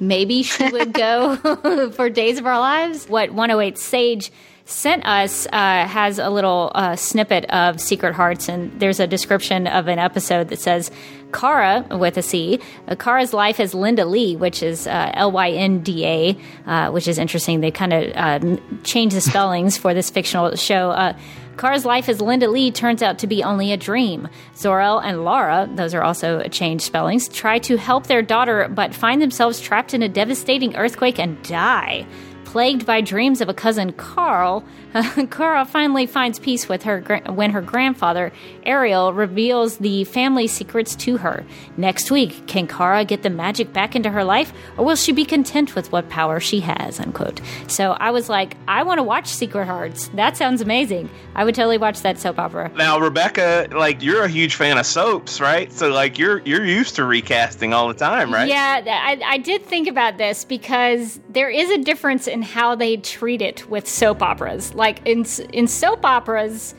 [0.00, 1.36] maybe she would go
[1.96, 3.06] for Days of Our Lives.
[3.08, 4.32] What 108 Sage
[4.72, 9.66] sent us uh, has a little uh, snippet of Secret Hearts, and there's a description
[9.66, 10.90] of an episode that says
[11.32, 12.58] Kara with a C.
[12.88, 16.90] Uh, Kara's life as Linda Lee, which is uh, L Y N D A, uh,
[16.90, 17.60] which is interesting.
[17.60, 20.90] They kind of uh, changed the spellings for this fictional show.
[20.90, 21.16] Uh,
[21.58, 24.28] Kara's life as Linda Lee turns out to be only a dream.
[24.54, 29.20] Zorel and Laura, those are also changed spellings, try to help their daughter but find
[29.20, 32.06] themselves trapped in a devastating earthquake and die.
[32.52, 34.62] Plagued by dreams of a cousin Carl,
[35.30, 38.32] Kara finally finds peace with her gra- when her grandfather
[38.64, 41.44] Ariel reveals the family secrets to her.
[41.76, 45.24] Next week, can Kara get the magic back into her life, or will she be
[45.24, 47.00] content with what power she has?
[47.00, 47.40] Unquote.
[47.68, 50.08] So I was like, I want to watch Secret Hearts.
[50.08, 51.08] That sounds amazing.
[51.34, 52.70] I would totally watch that soap opera.
[52.76, 55.72] Now, Rebecca, like you're a huge fan of soaps, right?
[55.72, 58.48] So like you're you're used to recasting all the time, right?
[58.48, 62.98] Yeah, I, I did think about this because there is a difference in how they
[62.98, 64.74] treat it with soap operas.
[64.82, 66.74] Like in in soap operas,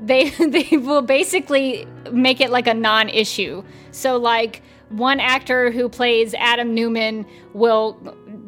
[0.00, 3.64] they they will basically make it like a non-issue.
[3.90, 7.98] So like one actor who plays Adam Newman will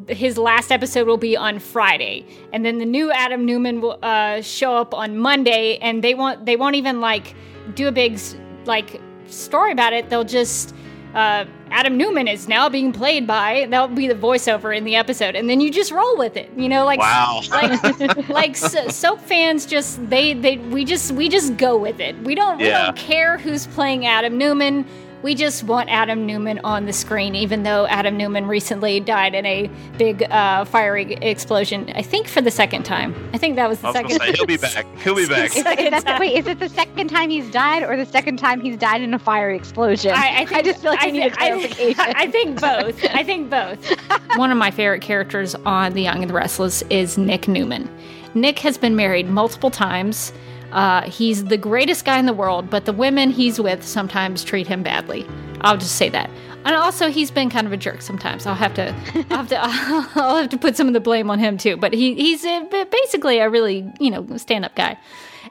[0.07, 4.39] his last episode will be on Friday, and then the new Adam Newman will uh,
[4.39, 7.35] show up on Monday, and they won't they won't even like
[7.75, 8.17] do a big
[8.63, 10.09] like story about it.
[10.09, 10.73] They'll just
[11.13, 15.35] uh, Adam Newman is now being played by that'll be the voiceover in the episode,
[15.35, 16.49] and then you just roll with it.
[16.55, 17.41] You know, like Wow.
[17.49, 22.17] like like so, soap fans just they they we just we just go with it.
[22.23, 24.85] We don't we don't care who's playing Adam Newman.
[25.23, 29.45] We just want Adam Newman on the screen, even though Adam Newman recently died in
[29.45, 31.91] a big uh, fiery explosion.
[31.95, 33.13] I think for the second time.
[33.31, 34.17] I think that was the I was second.
[34.17, 34.85] gonna say he'll be back.
[34.99, 35.51] He'll be back.
[35.55, 38.61] Is, is that wait, is it the second time he's died or the second time
[38.61, 40.11] he's died in a fiery explosion?
[40.15, 42.13] I, I, think, just feel like I, need a thi- I- clarification.
[42.15, 43.05] I, think both.
[43.13, 43.89] I think both.
[44.37, 47.89] One of my favorite characters on The Young and the Restless is Nick Newman.
[48.33, 50.33] Nick has been married multiple times.
[50.71, 54.67] Uh, he's the greatest guy in the world, but the women he's with sometimes treat
[54.67, 55.27] him badly.
[55.61, 56.29] I'll just say that.
[56.63, 58.45] And also, he's been kind of a jerk sometimes.
[58.45, 58.95] I'll have to,
[59.31, 59.59] I'll have to,
[60.19, 61.75] I'll have to put some of the blame on him too.
[61.75, 64.97] But he, he's uh, basically a really, you know, stand-up guy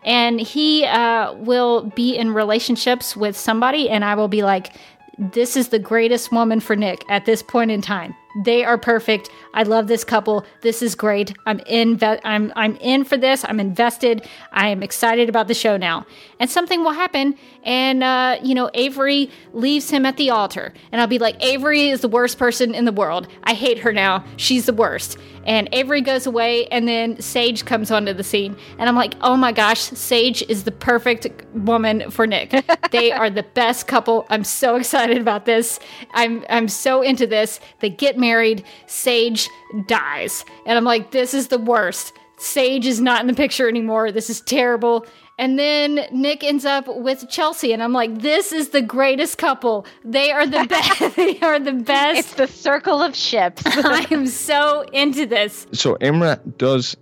[0.05, 4.75] and he uh, will be in relationships with somebody, and I will be like,
[5.19, 8.15] this is the greatest woman for Nick at this point in time.
[8.37, 9.31] They are perfect.
[9.55, 10.45] I love this couple.
[10.61, 11.35] This is great.
[11.47, 11.99] I'm in.
[12.03, 13.45] I'm I'm in for this.
[13.47, 14.27] I'm invested.
[14.53, 16.07] I am excited about the show now.
[16.39, 21.01] And something will happen, and uh, you know Avery leaves him at the altar, and
[21.01, 23.27] I'll be like, Avery is the worst person in the world.
[23.45, 24.25] I hate her now.
[24.37, 25.19] She's the worst.
[25.47, 29.37] And Avery goes away, and then Sage comes onto the scene, and I'm like, oh
[29.37, 32.51] my gosh, Sage is the perfect woman for Nick.
[32.91, 34.27] they are the best couple.
[34.29, 35.81] I'm so excited about this.
[36.13, 37.59] I'm I'm so into this.
[37.81, 38.65] They get married.
[38.87, 39.49] Sage
[39.87, 42.13] dies, and I'm like, this is the worst.
[42.37, 44.13] Sage is not in the picture anymore.
[44.13, 45.07] This is terrible.
[45.39, 49.87] And then Nick ends up with Chelsea, and I'm like, this is the greatest couple.
[50.05, 51.17] They are the best.
[51.17, 52.19] they are the best.
[52.19, 53.63] It's the circle of ships.
[53.67, 55.67] I am so into this.
[55.73, 56.95] So Imra does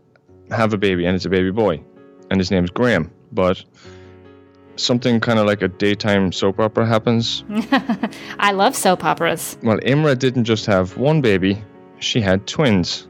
[0.52, 1.82] have a baby, and it's a baby boy,
[2.30, 3.10] and his name's Graham.
[3.32, 3.64] But
[4.78, 7.44] something kind of like a daytime soap opera happens.
[8.38, 9.58] I love soap operas.
[9.62, 11.62] Well, Imra didn't just have one baby;
[11.98, 13.08] she had twins,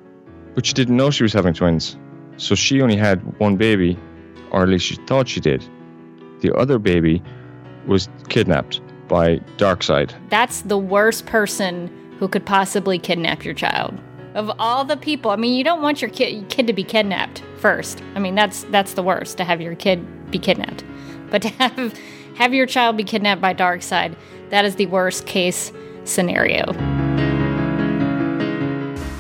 [0.55, 1.97] but she didn't know she was having twins.
[2.37, 3.99] So she only had one baby,
[4.51, 5.65] or at least she thought she did.
[6.41, 7.23] The other baby
[7.87, 10.15] was kidnapped by Darkseid.
[10.29, 13.99] That's the worst person who could possibly kidnap your child.
[14.35, 17.43] Of all the people, I mean, you don't want your kid, kid to be kidnapped
[17.57, 18.03] first.
[18.15, 20.85] I mean, that's that's the worst to have your kid be kidnapped.
[21.31, 21.99] But to have
[22.37, 24.15] have your child be kidnapped by Darkseid,
[24.51, 25.73] that is the worst case
[26.05, 26.73] scenario.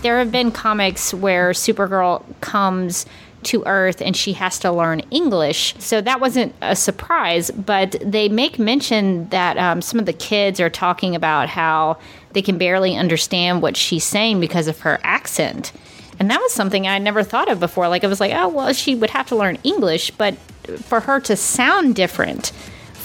[0.03, 3.05] There have been comics where Supergirl comes
[3.45, 5.75] to Earth and she has to learn English.
[5.79, 10.61] So that wasn't a surprise, but they make mention that um, some of the kids
[10.61, 11.99] are talking about how
[12.33, 15.73] they can barely understand what she's saying because of her accent.
[16.19, 17.89] And that was something I never thought of before.
[17.89, 20.35] Like, I was like, oh, well, she would have to learn English, but
[20.81, 22.53] for her to sound different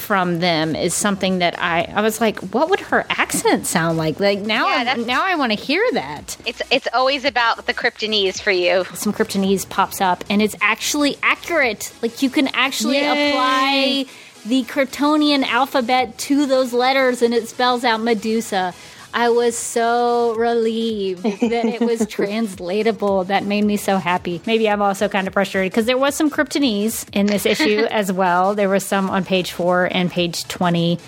[0.04, 4.20] from them is something that I I was like, what would her accent sound like?
[4.20, 6.38] Like now, I, now I want to hear that.
[6.46, 8.84] It's it's always about the Kryptonese for you.
[8.94, 11.94] Some Kryptonese pops up, and it's actually accurate.
[12.02, 13.32] Like you can actually Yay.
[13.32, 14.06] apply
[14.46, 18.74] the Kryptonian alphabet to those letters, and it spells out Medusa.
[19.14, 23.26] I was so relieved that it was translatable.
[23.26, 24.42] That made me so happy.
[24.46, 28.12] Maybe I'm also kind of frustrated because there was some Kryptonese in this issue as
[28.12, 28.56] well.
[28.56, 31.00] There was some on page four and page 20.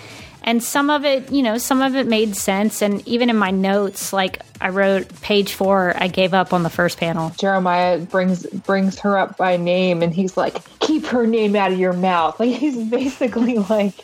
[0.46, 2.80] And some of it, you know, some of it made sense.
[2.80, 6.70] And even in my notes, like I wrote page four, I gave up on the
[6.70, 7.30] first panel.
[7.30, 11.80] Jeremiah brings brings her up by name, and he's like, "Keep her name out of
[11.80, 13.94] your mouth." Like he's basically like,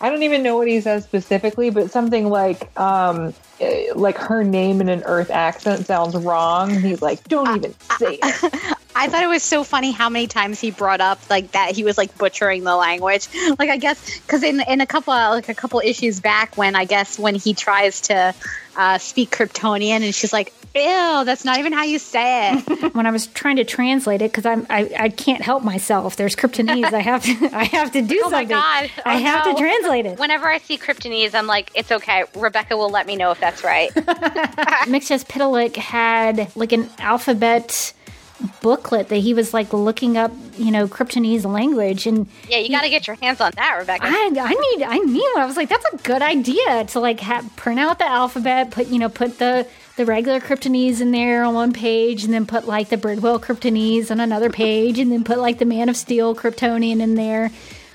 [0.00, 4.44] I don't even know what he says specifically, but something like, um, eh, like her
[4.44, 6.80] name in an Earth accent sounds wrong.
[6.80, 10.60] He's like, "Don't even say it." I thought it was so funny how many times
[10.60, 13.28] he brought up like that he was like butchering the language.
[13.58, 16.84] Like I guess because in in a couple like a couple issues back when I
[16.84, 18.34] guess when he tries to
[18.76, 23.06] uh, speak Kryptonian and she's like, "Ew, that's not even how you say it." when
[23.06, 26.14] I was trying to translate it, because I'm I, I can't help myself.
[26.16, 26.92] There's Kryptonese.
[26.92, 28.56] I have to I have to do oh my something.
[28.56, 28.90] god!
[29.04, 30.18] I Oh, have to translate it.
[30.18, 33.64] Whenever I see Kryptonese, I'm like, "It's okay." Rebecca will let me know if that's
[33.64, 33.90] right.
[34.86, 37.92] Mixus Pitalik had like an alphabet
[38.60, 42.82] booklet that he was like looking up, you know, Kryptonese language and yeah, you got
[42.82, 44.04] to get your hands on that, Rebecca.
[44.06, 45.42] I, I need I need one.
[45.42, 48.88] I was like, that's a good idea to like have, print out the alphabet, put
[48.88, 52.66] you know, put the the regular Kryptonese in there on one page, and then put
[52.66, 56.34] like the Bridwell Kryptonese on another page, and then put like the Man of Steel
[56.36, 57.50] Kryptonian in there.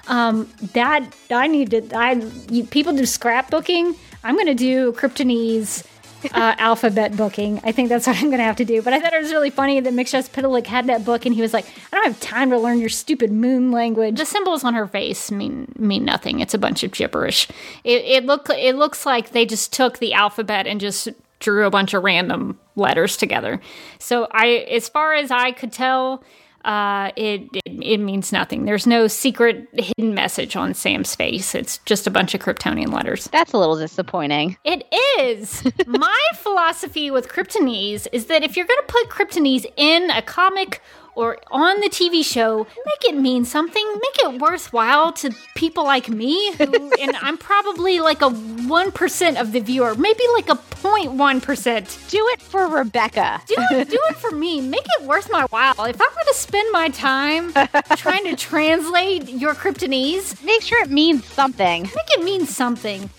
[0.07, 1.95] Um, that I need to.
[1.95, 3.95] I you, people do scrapbooking.
[4.23, 5.85] I'm gonna do Kryptonese.
[6.31, 7.59] Uh, alphabet booking.
[7.63, 8.81] I think that's what I'm going to have to do.
[8.81, 11.41] But I thought it was really funny that Mixus Pitalik had that book and he
[11.41, 14.17] was like, I don't have time to learn your stupid moon language.
[14.17, 16.39] The symbols on her face mean mean nothing.
[16.39, 17.47] It's a bunch of gibberish.
[17.83, 21.09] It, it look it looks like they just took the alphabet and just
[21.43, 23.59] drew a bunch of random letters together.
[23.99, 26.23] So I, as far as I could tell,
[26.63, 28.65] uh, it, it it means nothing.
[28.65, 31.53] There's no secret hidden message on Sam's face.
[31.53, 33.27] It's just a bunch of Kryptonian letters.
[33.31, 34.57] That's a little disappointing.
[34.63, 34.85] It
[35.19, 35.63] is.
[35.87, 40.81] My philosophy with Kryptonese is that if you're going to put Kryptonese in a comic
[41.15, 43.85] or on the TV show, make it mean something.
[43.93, 49.51] Make it worthwhile to people like me, who, and I'm probably like a 1% of
[49.51, 52.09] the viewer, maybe like a 0.1%.
[52.09, 53.41] Do it for Rebecca.
[53.47, 54.61] Do it, do it for me.
[54.61, 55.85] Make it worth my while.
[55.85, 57.53] If I were to spend my time
[57.95, 61.83] trying to translate your Kryptonese, make sure it means something.
[61.83, 63.09] Make it mean something.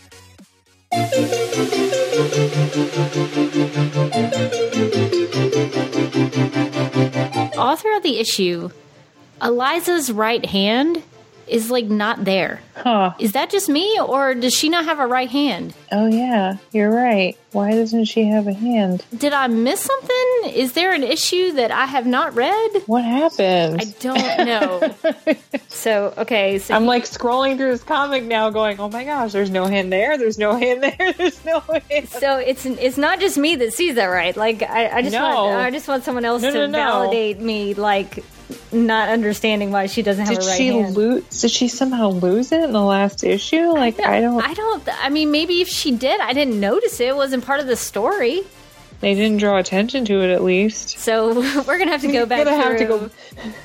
[7.65, 8.69] All throughout the issue,
[9.41, 11.03] Eliza's right hand
[11.47, 12.61] is like not there.
[12.77, 13.13] Huh.
[13.19, 15.75] Is that just me, or does she not have a right hand?
[15.93, 17.37] Oh yeah, you're right.
[17.53, 19.05] Why doesn't she have a hand?
[19.17, 20.51] Did I miss something?
[20.53, 22.83] Is there an issue that I have not read?
[22.87, 23.81] What happened?
[23.81, 24.95] I don't know.
[25.69, 29.51] so okay, so I'm like scrolling through this comic now, going, "Oh my gosh, there's
[29.51, 30.19] no hand there.
[30.19, 31.13] There's no hand there.
[31.17, 34.37] There's no hand." So it's it's not just me that sees that, right?
[34.37, 35.23] Like I, I just No.
[35.45, 38.25] want I just want someone else No, to no, validate me, like
[38.73, 40.95] not understanding why she doesn't have Did a right she hand.
[40.97, 41.41] lose?
[41.41, 43.73] Did she somehow lose it in the last issue?
[43.73, 44.43] Like I don't.
[44.43, 44.89] I don't.
[45.05, 47.09] I mean, maybe if she did, I didn't notice it.
[47.09, 48.43] It wasn't part of the story.
[49.01, 50.99] They didn't draw attention to it at least.
[50.99, 51.35] So
[51.67, 53.11] we're gonna have to go back gonna have to through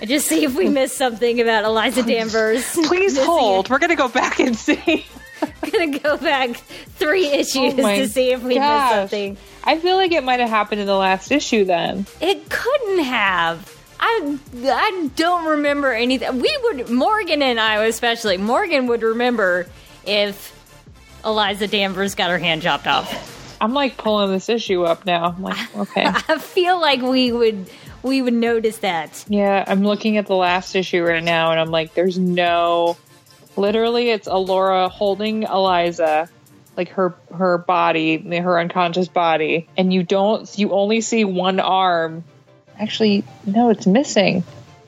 [0.01, 2.65] and just see if we missed something about Eliza Danvers.
[2.87, 3.69] Please hold.
[3.69, 4.81] We're gonna go back and see.
[4.85, 5.05] it.
[5.71, 6.57] gonna go back
[6.97, 8.89] three oh issues Oh to see if we gosh.
[8.89, 9.37] missed something.
[9.63, 12.05] I feel like it might have happened in the last issue then.
[12.19, 13.78] It couldn't have.
[13.99, 16.39] I I don't remember anything.
[16.39, 19.67] We would Morgan and I especially Morgan would remember
[20.05, 20.55] if
[21.25, 23.57] Eliza Danvers got her hand chopped off.
[23.61, 25.35] I'm like pulling this issue up now.
[25.35, 26.05] I'm like, okay.
[26.05, 27.69] I feel like we would
[28.03, 29.25] we would notice that.
[29.27, 32.97] Yeah, I'm looking at the last issue right now, and I'm like, there's no.
[33.55, 36.29] Literally, it's Alura holding Eliza,
[36.77, 40.57] like her her body, her unconscious body, and you don't.
[40.57, 42.23] You only see one arm.
[42.79, 44.43] Actually, no, it's missing.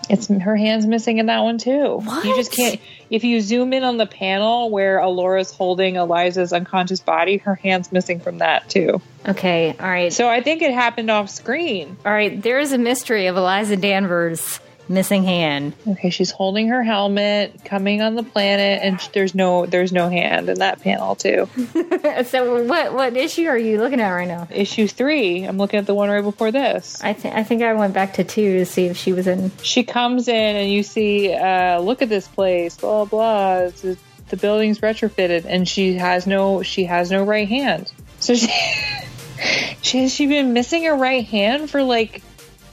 [0.09, 2.01] It's her hand's missing in that one too.
[2.23, 2.81] You just can't.
[3.09, 7.91] If you zoom in on the panel where Alura's holding Eliza's unconscious body, her hand's
[7.91, 9.01] missing from that too.
[9.27, 10.11] Okay, all right.
[10.11, 11.97] So I think it happened off screen.
[12.05, 14.59] All right, there is a mystery of Eliza Danvers
[14.91, 15.73] missing hand.
[15.87, 20.49] Okay, she's holding her helmet, coming on the planet, and there's no there's no hand
[20.49, 21.49] in that panel too.
[22.25, 24.47] so what what issue are you looking at right now?
[24.51, 25.43] Issue three.
[25.43, 27.01] I'm looking at the one right before this.
[27.01, 29.51] I think I think I went back to two to see if she was in.
[29.63, 33.57] She comes in and you see, uh, look at this place, blah blah.
[33.59, 33.97] It's a
[34.31, 37.91] the building's retrofitted, and she has no she has no right hand.
[38.19, 38.47] So she
[39.81, 42.23] she has she been missing a right hand for like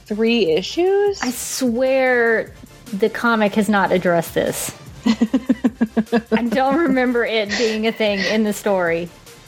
[0.09, 1.21] three issues.
[1.21, 2.51] I swear
[2.91, 4.75] the comic has not addressed this.
[5.05, 9.07] I don't remember it being a thing in the story.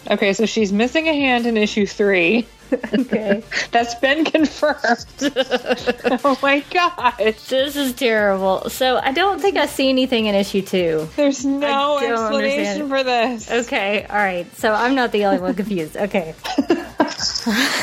[0.10, 2.48] Okay, so she's missing a hand in issue three.
[2.94, 3.44] Okay.
[3.72, 5.06] That's been confirmed.
[6.24, 7.18] oh my gosh.
[7.50, 8.70] This is terrible.
[8.70, 11.10] So I don't think I see anything in issue two.
[11.18, 12.90] There's no explanation understand.
[12.90, 13.52] for this.
[13.68, 14.48] Okay, all right.
[14.56, 15.98] So I'm not the only one confused.
[15.98, 16.34] Okay.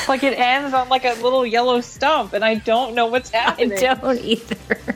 [0.09, 3.73] Like it ends on like a little yellow stump, and I don't know what's happening.
[3.79, 4.95] I don't either.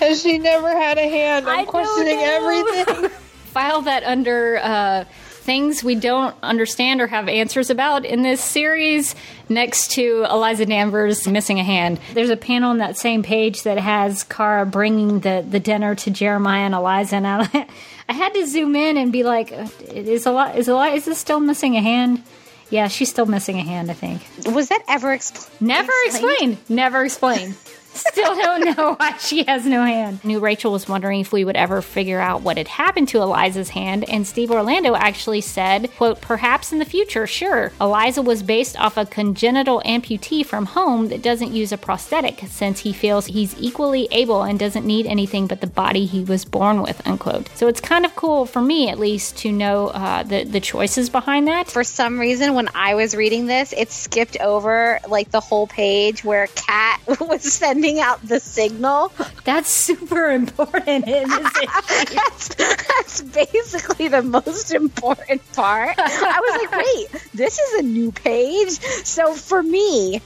[0.00, 1.46] Has she never had a hand?
[1.46, 3.10] I'm I questioning everything.
[3.46, 5.04] File that under uh,
[5.44, 9.14] things we don't understand or have answers about in this series
[9.50, 12.00] next to Eliza Danvers missing a hand.
[12.14, 16.10] There's a panel on that same page that has Kara bringing the, the dinner to
[16.10, 17.68] Jeremiah and Eliza, and I,
[18.08, 21.76] I had to zoom in and be like, uh, is Eli- is Eliza still missing
[21.76, 22.22] a hand?
[22.70, 24.22] Yeah, she's still missing a hand, I think.
[24.46, 25.60] Was that ever explained?
[25.60, 26.58] Never explained.
[26.68, 27.54] Never explained.
[27.94, 30.24] Still don't know why she has no hand.
[30.24, 33.70] Knew Rachel was wondering if we would ever figure out what had happened to Eliza's
[33.70, 37.72] hand, and Steve Orlando actually said, quote, perhaps in the future, sure.
[37.80, 42.80] Eliza was based off a congenital amputee from home that doesn't use a prosthetic, since
[42.80, 46.82] he feels he's equally able and doesn't need anything but the body he was born
[46.82, 47.48] with, unquote.
[47.54, 51.10] So it's kind of cool for me, at least, to know uh, the, the choices
[51.10, 51.70] behind that.
[51.70, 56.24] For some reason, when I was reading this, it skipped over like the whole page
[56.24, 59.12] where Cat was sending out the signal.
[59.44, 62.14] That's super important in this issue.
[62.14, 65.94] that's, that's basically the most important part.
[65.98, 68.70] I was like, wait, this is a new page.
[69.04, 70.20] So for me,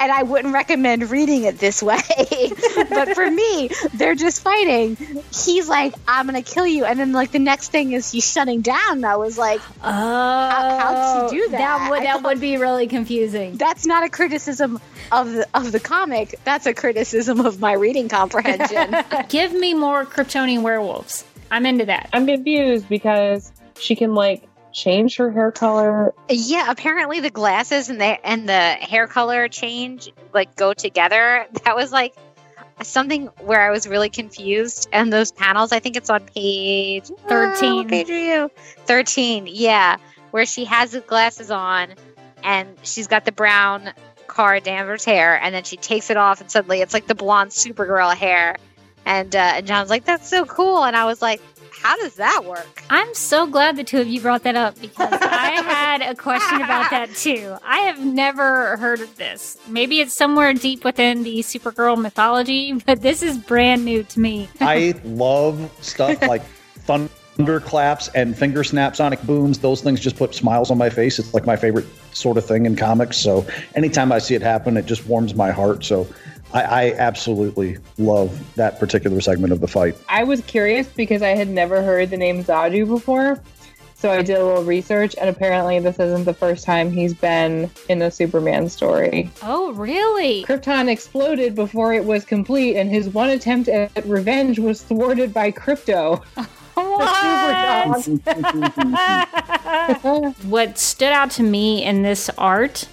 [0.00, 1.98] and I wouldn't recommend reading it this way,
[2.90, 4.96] but for me, they're just fighting.
[5.32, 6.84] He's like, I'm going to kill you.
[6.84, 8.92] And then, like, the next thing is he's shutting down.
[8.98, 11.58] And I was like, Oh, how, how does he do that?
[11.58, 13.56] That would that thought- would be really confusing.
[13.56, 14.80] that's not a criticism
[15.12, 16.38] of the, of the comic.
[16.44, 18.96] That's a criticism of my reading comprehension.
[19.28, 21.24] Give me more Kryptonian werewolves.
[21.50, 22.08] I'm into that.
[22.12, 24.42] I'm confused because she can like
[24.74, 26.12] change her hair color.
[26.28, 31.46] Yeah, apparently the glasses and the and the hair color change like go together.
[31.64, 32.14] That was like
[32.82, 34.88] something where I was really confused.
[34.92, 37.76] And those panels, I think it's on page 13.
[37.76, 38.50] what page are you?
[38.84, 39.46] Thirteen.
[39.48, 39.96] Yeah,
[40.32, 41.94] where she has the glasses on,
[42.42, 43.92] and she's got the brown
[44.28, 47.52] Kara Danvers hair, and then she takes it off, and suddenly it's like the blonde
[47.52, 48.56] Supergirl hair.
[49.06, 51.40] And uh, and J'onn's like, "That's so cool," and I was like,
[51.84, 55.12] "How does that work?" I'm so glad the two of you brought that up because
[55.22, 57.56] I had a question about that too.
[57.64, 59.58] I have never heard of this.
[59.68, 64.48] Maybe it's somewhere deep within the Supergirl mythology, but this is brand new to me.
[64.60, 66.42] I love stuff like
[66.86, 69.58] thunderclaps and finger snap sonic booms.
[69.58, 71.18] Those things just put smiles on my face.
[71.18, 73.16] It's like my favorite sort of thing in comics.
[73.16, 75.84] So anytime I see it happen, it just warms my heart.
[75.84, 76.06] So
[76.54, 79.96] I, I absolutely love that particular segment of the fight.
[80.08, 83.40] I was curious because I had never heard the name Xa-Du before.
[83.96, 87.70] So I did a little research, and apparently, this isn't the first time he's been
[87.88, 89.30] in a Superman story.
[89.42, 90.44] Oh, really?
[90.44, 95.50] Krypton exploded before it was complete, and his one attempt at revenge was thwarted by
[95.50, 96.22] Krypto.
[96.74, 98.06] What?
[100.44, 102.88] what stood out to me in this art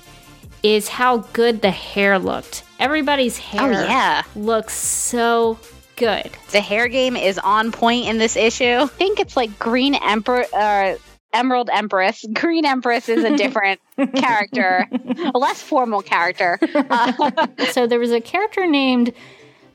[0.64, 2.64] is how good the hair looked.
[2.80, 4.24] Everybody's hair Oh, yeah.
[4.36, 5.58] looks so
[5.96, 6.30] good.
[6.52, 8.78] The hair game is on point in this issue.
[8.82, 10.46] I think it's like Green Emperor.
[10.54, 10.96] Uh,
[11.34, 12.26] Emerald Empress.
[12.34, 13.80] Green Empress is a different
[14.16, 14.86] character,
[15.34, 16.60] a less formal character.
[16.76, 19.14] Uh, so there was a character named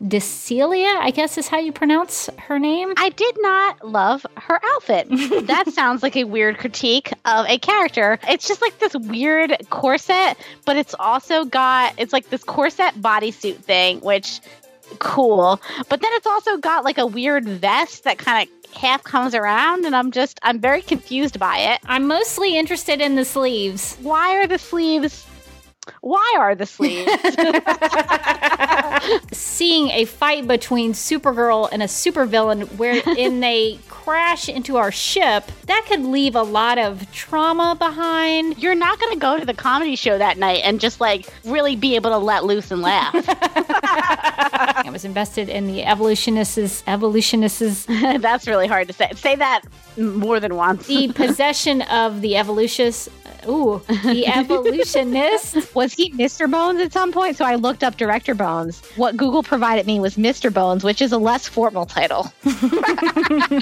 [0.02, 2.92] Decelia, I guess is how you pronounce her name.
[2.96, 5.08] I did not love her outfit.
[5.46, 8.18] that sounds like a weird critique of a character.
[8.28, 13.56] It's just like this weird corset, but it's also got it's like this corset bodysuit
[13.56, 14.40] thing, which
[14.98, 15.60] cool.
[15.88, 19.86] But then it's also got like a weird vest that kind of half comes around
[19.86, 21.80] and I'm just I'm very confused by it.
[21.86, 23.96] I'm mostly interested in the sleeves.
[24.02, 25.25] Why are the sleeves
[26.00, 27.10] why are the sleeves?
[29.32, 35.84] Seeing a fight between Supergirl and a supervillain wherein they crash into our ship, that
[35.88, 38.62] could leave a lot of trauma behind.
[38.62, 41.76] You're not going to go to the comedy show that night and just like really
[41.76, 43.14] be able to let loose and laugh.
[43.28, 46.82] I was invested in the evolutionists.
[46.86, 47.86] Evolutionists.
[47.86, 49.10] That's really hard to say.
[49.14, 49.62] Say that
[49.96, 50.86] more than once.
[50.86, 53.08] the possession of the evolutionist.
[53.48, 55.74] Ooh, the evolutionist.
[55.74, 56.50] Was he Mr.
[56.50, 57.36] Bones at some point?
[57.36, 58.80] So I looked up Director Bones.
[58.96, 60.52] What Google provided me was Mr.
[60.52, 62.32] Bones, which is a less formal title.
[62.42, 63.60] he's like,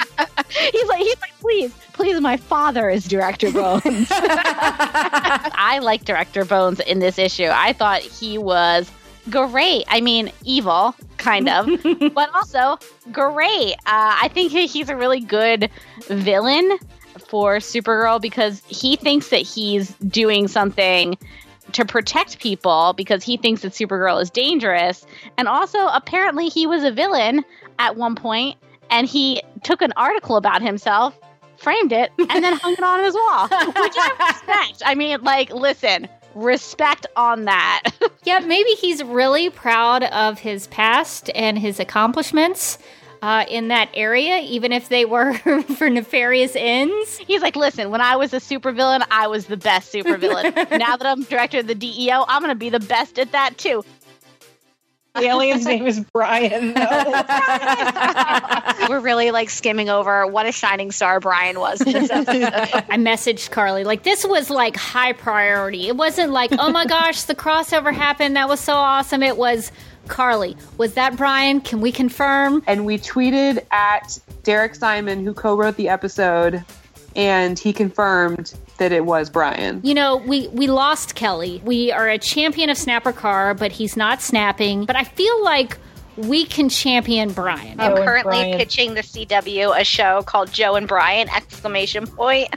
[0.98, 4.08] he's like, please, please, my father is Director Bones.
[4.10, 7.48] I like Director Bones in this issue.
[7.50, 8.90] I thought he was
[9.30, 9.84] great.
[9.88, 11.66] I mean, evil, kind of,
[12.14, 12.78] but also
[13.10, 13.72] great.
[13.86, 15.70] Uh, I think he's a really good
[16.08, 16.78] villain
[17.18, 21.16] for Supergirl because he thinks that he's doing something
[21.72, 25.06] to protect people because he thinks that Supergirl is dangerous.
[25.38, 27.44] And also, apparently, he was a villain
[27.78, 28.56] at one point
[28.90, 31.18] and he took an article about himself,
[31.56, 34.82] framed it, and then hung it on his wall, which I respect.
[34.84, 37.82] I mean, like, listen, respect on that.
[38.24, 42.78] yeah, maybe he's really proud of his past and his accomplishments.
[43.24, 45.32] Uh, in that area, even if they were
[45.78, 47.16] for nefarious ends.
[47.16, 50.54] He's like, listen, when I was a supervillain, I was the best supervillain.
[50.78, 53.56] now that I'm director of the DEO, I'm going to be the best at that
[53.56, 53.82] too.
[55.14, 56.74] The alien's name is Brian.
[56.74, 57.22] though.
[58.90, 62.52] We're really like skimming over what a shining star Brian was in this episode.
[62.52, 65.88] I messaged Carly like this was like high priority.
[65.88, 68.36] It wasn't like, oh my gosh, the crossover happened.
[68.36, 69.22] That was so awesome.
[69.22, 69.72] It was
[70.08, 70.56] Carly.
[70.78, 71.60] Was that Brian?
[71.60, 72.62] Can we confirm?
[72.66, 76.64] and we tweeted at Derek Simon, who co-wrote the episode,
[77.16, 79.80] and he confirmed that it was Brian.
[79.84, 81.62] You know, we we lost Kelly.
[81.64, 84.84] We are a champion of Snapper Carr, but he's not snapping.
[84.84, 85.78] But I feel like
[86.16, 87.80] we can champion Brian.
[87.80, 92.48] I'm currently pitching the CW a show called Joe and Brian exclamation point,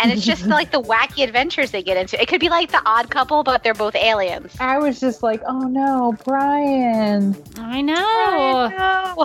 [0.00, 2.20] and it's just like the wacky adventures they get into.
[2.20, 4.54] It could be like the Odd Couple, but they're both aliens.
[4.60, 7.36] I was just like, oh no, Brian.
[7.58, 9.24] I know.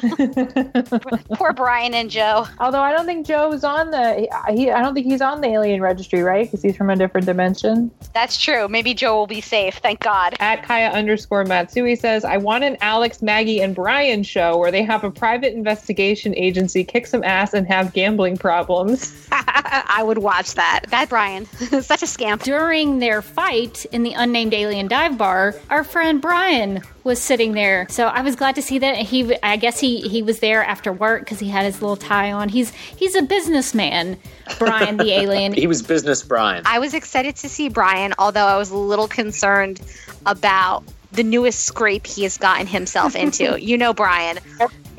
[1.35, 2.47] Poor Brian and Joe.
[2.59, 5.81] Although I don't think Joe's on the, he, I don't think he's on the alien
[5.81, 6.45] registry, right?
[6.47, 7.91] Because he's from a different dimension.
[8.13, 8.67] That's true.
[8.67, 9.77] Maybe Joe will be safe.
[9.77, 10.35] Thank God.
[10.39, 14.83] At Kaya underscore Matsui says, I want an Alex, Maggie, and Brian show where they
[14.83, 19.27] have a private investigation agency kick some ass and have gambling problems.
[19.31, 20.81] I would watch that.
[20.89, 21.45] That Brian,
[21.81, 22.43] such a scamp.
[22.43, 27.87] During their fight in the unnamed alien dive bar, our friend Brian was sitting there.
[27.89, 30.93] So I was glad to see that he I guess he he was there after
[30.93, 32.49] work cuz he had his little tie on.
[32.49, 34.17] He's he's a businessman,
[34.59, 35.53] Brian the alien.
[35.53, 36.63] He was business Brian.
[36.65, 39.81] I was excited to see Brian, although I was a little concerned
[40.25, 43.61] about the newest scrape he has gotten himself into.
[43.61, 44.39] you know, Brian.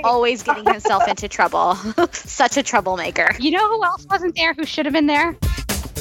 [0.05, 1.75] Always getting himself into trouble.
[2.13, 3.31] Such a troublemaker.
[3.39, 5.37] You know who else wasn't there who should have been there?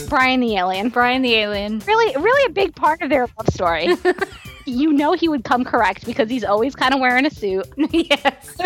[0.10, 0.90] Brian the alien.
[0.90, 1.80] Brian the alien.
[1.86, 3.96] Really, really a big part of their love story.
[4.66, 7.68] you know he would come correct because he's always kind of wearing a suit.
[7.78, 8.58] yes.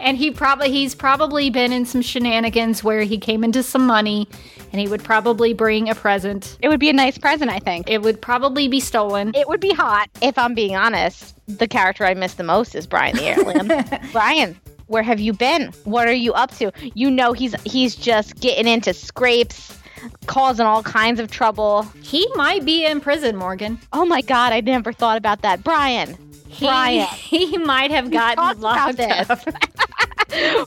[0.00, 4.28] and he probably he's probably been in some shenanigans where he came into some money
[4.74, 6.58] and he would probably bring a present.
[6.60, 7.88] It would be a nice present, I think.
[7.88, 9.30] It would probably be stolen.
[9.32, 10.10] It would be hot.
[10.20, 14.00] If I'm being honest, the character I miss the most is Brian the alien.
[14.12, 14.58] Brian,
[14.88, 15.72] where have you been?
[15.84, 16.72] What are you up to?
[16.94, 19.78] You know he's he's just getting into scrapes,
[20.26, 21.82] causing all kinds of trouble.
[22.02, 23.78] He might be in prison, Morgan.
[23.92, 25.62] Oh my god, I never thought about that.
[25.62, 26.18] Brian.
[26.48, 27.06] He, Brian.
[27.14, 29.40] he might have gotten locked up.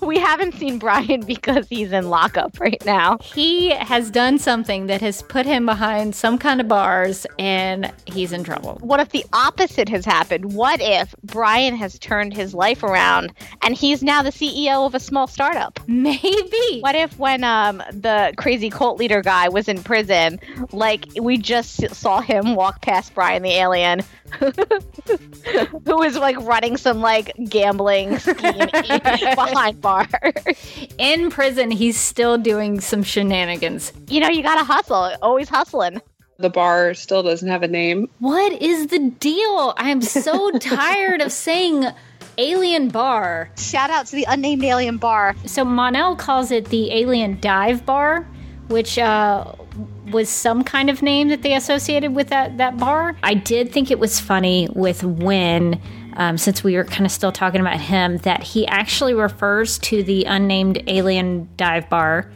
[0.01, 3.17] we haven't seen Brian because he's in lockup right now.
[3.21, 8.31] He has done something that has put him behind some kind of bars and he's
[8.31, 8.77] in trouble.
[8.81, 10.53] What if the opposite has happened?
[10.53, 14.99] What if Brian has turned his life around and he's now the CEO of a
[14.99, 15.79] small startup?
[15.87, 16.79] Maybe.
[16.79, 20.39] What if when um the crazy cult leader guy was in prison,
[20.71, 24.01] like we just saw him walk past Brian the alien
[24.39, 28.35] who was like running some like gambling scheme
[29.35, 30.07] behind bars.
[30.97, 33.93] In prison, he's still doing some shenanigans.
[34.07, 36.01] You know, you gotta hustle, always hustling.
[36.39, 38.09] The bar still doesn't have a name.
[38.19, 39.73] What is the deal?
[39.77, 41.87] I am so tired of saying
[42.37, 43.49] alien bar.
[43.57, 45.35] Shout out to the unnamed alien bar.
[45.45, 48.27] So Mon-El calls it the alien dive bar,
[48.67, 49.51] which uh,
[50.11, 53.15] was some kind of name that they associated with that that bar.
[53.23, 55.81] I did think it was funny with Winn.
[56.13, 60.01] Um, since we were kind of still talking about him, that he actually refers to
[60.01, 62.31] the unnamed alien dive bar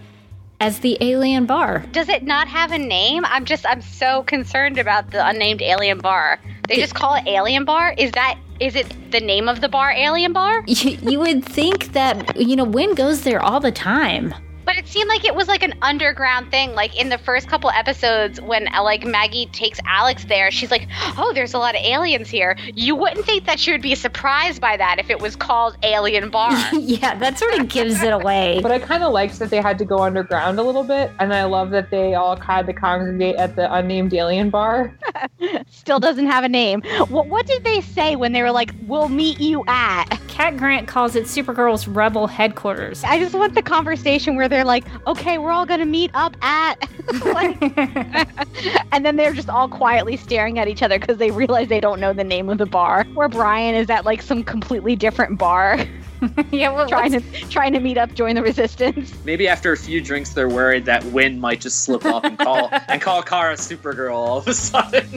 [0.59, 1.79] as the alien bar.
[1.91, 3.25] Does it not have a name?
[3.25, 6.39] I'm just I'm so concerned about the unnamed alien bar.
[6.67, 7.95] They just call it alien bar?
[7.97, 10.63] Is that is it the name of the bar alien bar?
[10.67, 14.33] You, you would think that, you know, Winn goes there all the time.
[14.71, 16.73] But it seemed like it was like an underground thing.
[16.75, 20.87] Like in the first couple episodes, when uh, like Maggie takes Alex there, she's like,
[21.17, 24.61] "Oh, there's a lot of aliens here." You wouldn't think that she would be surprised
[24.61, 26.53] by that if it was called Alien Bar.
[26.73, 28.61] yeah, that sort of gives it away.
[28.71, 31.33] But I kind of liked that they had to go underground a little bit, and
[31.33, 34.97] I love that they all had to congregate at the unnamed alien bar.
[35.69, 36.81] still doesn't have a name.
[37.09, 40.17] What, what did they say when they were like, "We'll meet you at"?
[40.29, 43.03] Cat Grant calls it Supergirl's Rebel headquarters.
[43.03, 46.75] I just want the conversation where they're like, "Okay, we're all gonna meet up at,"
[47.25, 47.57] like,
[48.91, 51.99] and then they're just all quietly staring at each other because they realize they don't
[51.99, 53.05] know the name of the bar.
[53.13, 55.79] Where Brian is at like some completely different bar.
[56.51, 59.13] yeah, well, trying to trying to meet up, join the resistance.
[59.25, 62.69] Maybe after a few drinks, they're worried that Winn might just slip off and call
[62.87, 65.09] and call Kara Supergirl all of a sudden.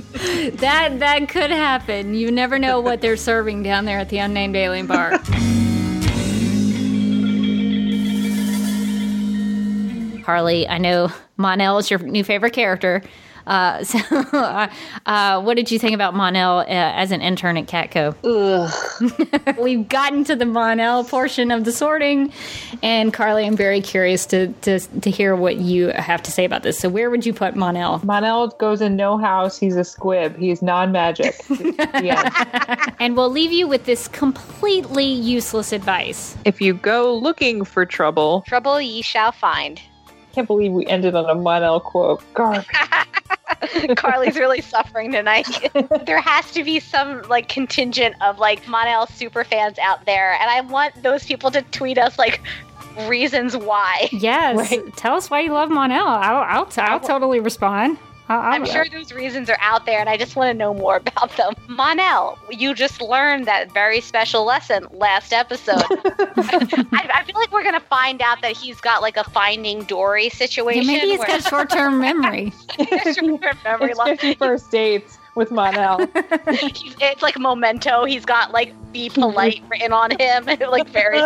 [0.57, 2.14] that that could happen.
[2.14, 5.18] You never know what they're serving down there at the unnamed alien bar.
[10.25, 13.03] Harley, I know Mon-El is your new favorite character.
[13.47, 13.99] Uh, so,
[15.07, 18.14] uh, what did you think about Mon-El uh, as an intern at Catco?
[19.62, 22.33] We've gotten to the Mon-El portion of the sorting,
[22.83, 26.62] and Carly, I'm very curious to, to to hear what you have to say about
[26.62, 26.79] this.
[26.79, 28.01] So, where would you put Mon-El?
[28.05, 29.59] Mon-El goes in no house.
[29.59, 30.37] He's a squib.
[30.37, 31.39] He's non-magic.
[33.01, 36.37] and we'll leave you with this completely useless advice.
[36.45, 39.81] If you go looking for trouble, trouble ye shall find.
[40.35, 42.22] Can't believe we ended on a Mon-El quote.
[42.35, 42.66] Garbage.
[43.97, 45.47] Carly's really suffering tonight.
[46.07, 50.51] there has to be some like contingent of like Mon-El super fans out there, and
[50.51, 52.41] I want those people to tweet us like
[53.07, 54.09] reasons why.
[54.11, 54.97] Yes, right?
[54.97, 56.05] tell us why you love Mon-El.
[56.05, 57.99] I'll I'll, t- I'll totally respond.
[58.29, 60.97] I am sure those reasons are out there, and I just want to know more
[61.07, 61.55] about them.
[61.68, 65.83] Mon-El, you just learned that very special lesson last episode.
[65.91, 70.31] I, I, feel like we're gonna find out that he's got like a Finding Dory
[70.31, 70.85] situation.
[70.85, 72.53] Yeah, maybe he's where- got short-term memory.
[72.79, 73.91] short-term memory.
[73.91, 76.09] It's 50 first dates with Mon-El.
[76.14, 78.05] it's like memento.
[78.05, 81.20] He's got like "be polite" written on him, like very.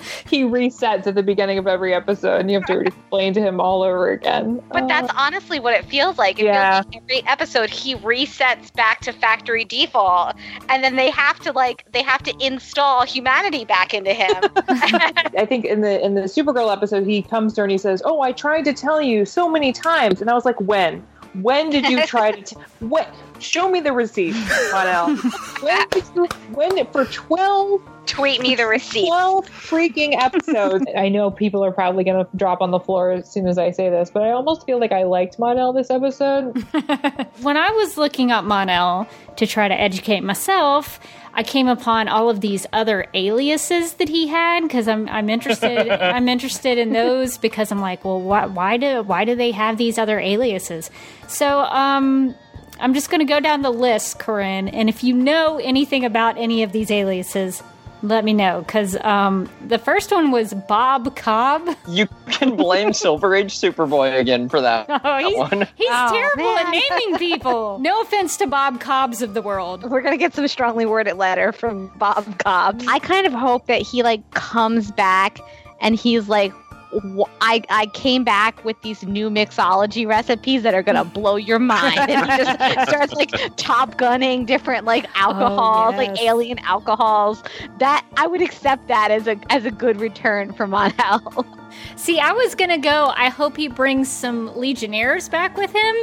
[0.28, 3.60] he resets at the beginning of every episode, and you have to explain to him
[3.60, 4.60] all over again.
[4.70, 4.88] But Oh.
[4.88, 6.38] that's honestly what it feels like.
[6.38, 6.82] It Yeah.
[6.82, 10.34] feels like every episode he resets back to factory default,
[10.68, 14.44] and then they have to like they have to install humanity back into him.
[14.68, 18.02] I think in the in the Supergirl episode, he comes to her and he says,
[18.04, 21.04] "Oh, I tried to tell you so many times," and I was like, "When?
[21.34, 22.42] When did you try to?
[22.42, 23.12] T- what?
[23.38, 24.34] Show me the receipt,
[24.72, 25.16] Mon-El.
[25.60, 26.26] when did you?
[26.52, 27.82] When for twelve?
[28.06, 29.06] Tweet me the receipt.
[29.06, 30.86] Twelve freaking episodes.
[30.96, 33.90] I know people are probably gonna drop on the floor as soon as I say
[33.90, 36.56] this, but I almost feel like I liked Mon-El this episode.
[37.42, 39.06] when I was looking up Mon-El
[39.36, 40.98] to try to educate myself,
[41.38, 45.88] I came upon all of these other aliases that he had because I'm I'm interested
[45.88, 49.78] I'm interested in those because I'm like, well, why why do why do they have
[49.78, 50.90] these other aliases?
[51.28, 52.34] So um.
[52.80, 56.38] I'm just going to go down the list, Corinne, and if you know anything about
[56.38, 57.60] any of these aliases,
[58.02, 58.60] let me know.
[58.60, 61.68] Because um, the first one was Bob Cobb.
[61.88, 65.60] You can blame Silver Age Superboy again for that, Oh, that he's, one.
[65.74, 67.78] he's Oh, terrible at naming people.
[67.80, 69.90] No offense to Bob Cobbs of the world.
[69.90, 72.82] We're gonna get some strongly worded letter from Bob Cobb.
[72.88, 75.38] I kind of hope that he like comes back
[75.80, 76.52] and he's like.
[76.92, 81.58] "Wh- I, I came back with these new mixology recipes that are gonna blow your
[81.58, 86.22] mind, and he just starts like top gunning different like oh, alcohols, like yes.
[86.22, 87.42] alien alcohols.
[87.78, 91.46] That I would accept that as a as a good return for Mon-El.
[91.96, 93.12] See, I was gonna go.
[93.16, 95.94] I hope he brings some Legionnaires back with him,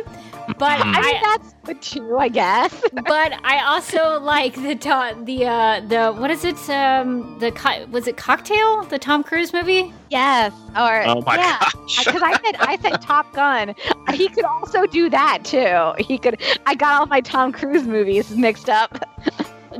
[0.57, 2.73] but I mean that's good too, I guess.
[2.93, 6.57] but I also like the to- the uh, the what is it?
[6.69, 8.83] Um, the co- was it Cocktail?
[8.83, 9.93] The Tom Cruise movie?
[10.09, 10.53] Yes.
[10.77, 11.59] Or Oh my yeah,
[12.05, 13.73] because I said I said Top Gun.
[14.13, 15.93] He could also do that too.
[16.03, 16.41] He could.
[16.65, 19.03] I got all my Tom Cruise movies mixed up.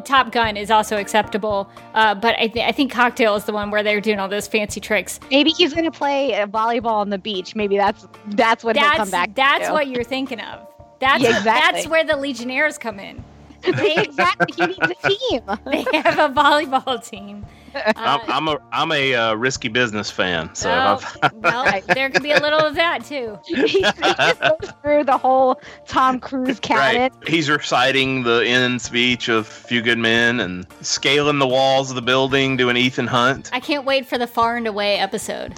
[0.03, 3.71] Top Gun is also acceptable, uh, but I, th- I think Cocktail is the one
[3.71, 5.19] where they're doing all those fancy tricks.
[5.31, 7.55] Maybe he's gonna play uh, volleyball on the beach.
[7.55, 9.35] Maybe that's that's what he'll come back.
[9.35, 9.73] that's to.
[9.73, 10.67] what you're thinking of.
[10.99, 11.81] That's Yeah, exactly.
[11.81, 13.23] that's where the Legionnaires come in.
[13.61, 14.53] They exactly.
[14.55, 15.41] He needs a team.
[15.65, 17.45] They have a volleyball team.
[17.95, 22.23] I'm, I'm a I'm a uh, risky business fan, so Oh, I've, well, there could
[22.23, 23.37] be a little of that too.
[23.45, 27.01] he, he just goes through the whole Tom Cruise canon.
[27.01, 27.13] right.
[27.27, 32.01] He's reciting the end speech of Few Good Men and scaling the walls of the
[32.01, 33.49] building, doing Ethan Hunt.
[33.53, 35.53] I can't wait for the far and away episode.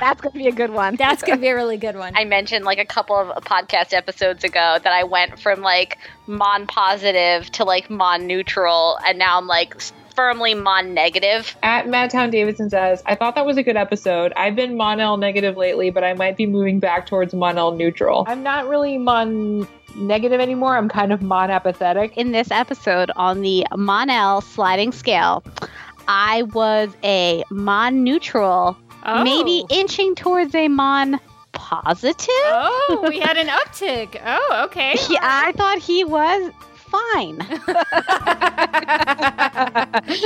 [0.00, 0.96] That's gonna be a good one.
[0.96, 2.14] That's gonna be a really good one.
[2.16, 6.66] I mentioned like a couple of podcast episodes ago that I went from like mon
[6.66, 9.74] positive to like mon neutral, and now I'm like
[10.18, 11.56] firmly mon negative.
[11.62, 14.32] At Madtown Davidson says, I thought that was a good episode.
[14.34, 18.24] I've been Mon-El negative lately, but I might be moving back towards Mon-El neutral.
[18.26, 20.76] I'm not really Mon negative anymore.
[20.76, 22.16] I'm kind of Mon apathetic.
[22.18, 25.44] In this episode on the Mon-El sliding scale,
[26.08, 29.22] I was a mon neutral, Oh.
[29.22, 31.20] maybe inching towards a mon
[31.52, 32.26] positive.
[32.28, 34.20] Oh, we had an uptick.
[34.26, 34.96] Oh, okay.
[35.10, 36.50] Yeah, I thought he was
[36.90, 37.38] fine.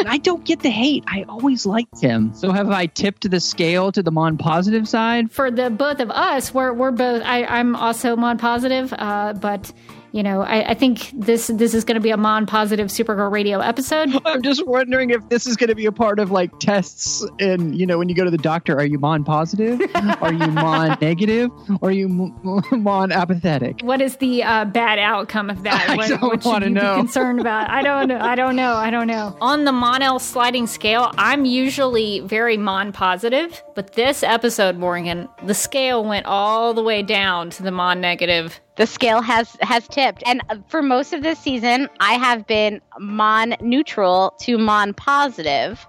[0.07, 1.05] I don't get the hate.
[1.07, 2.33] I always liked him.
[2.35, 5.31] So have I tipped the scale to the Mon positive side?
[5.31, 7.23] For the both of us, we're we're both.
[7.23, 9.73] I, I'm also Mon positive, uh, but
[10.13, 13.31] you know, I, I think this this is going to be a Mon positive Supergirl
[13.31, 14.11] radio episode.
[14.27, 17.79] I'm just wondering if this is going to be a part of like tests and
[17.79, 19.81] you know when you go to the doctor, are you Mon positive?
[20.21, 21.51] are you Mon negative?
[21.81, 23.81] Or are you Mon apathetic?
[23.83, 25.89] What is the uh, bad outcome of that?
[25.89, 26.97] I what, don't what should wanna you know.
[26.97, 27.71] Be concerned about?
[27.71, 28.19] I don't know.
[28.19, 28.75] I don't know.
[28.75, 29.37] I don't know.
[29.41, 35.55] On the Mon-El sliding scale, I'm usually very Mon positive, but this episode, Morgan, the
[35.55, 38.61] scale went all the way down to the Mon negative.
[38.77, 42.81] The scale has has tipped, and uh, for most of this season, I have been
[42.99, 45.87] Mon neutral to Mon positive.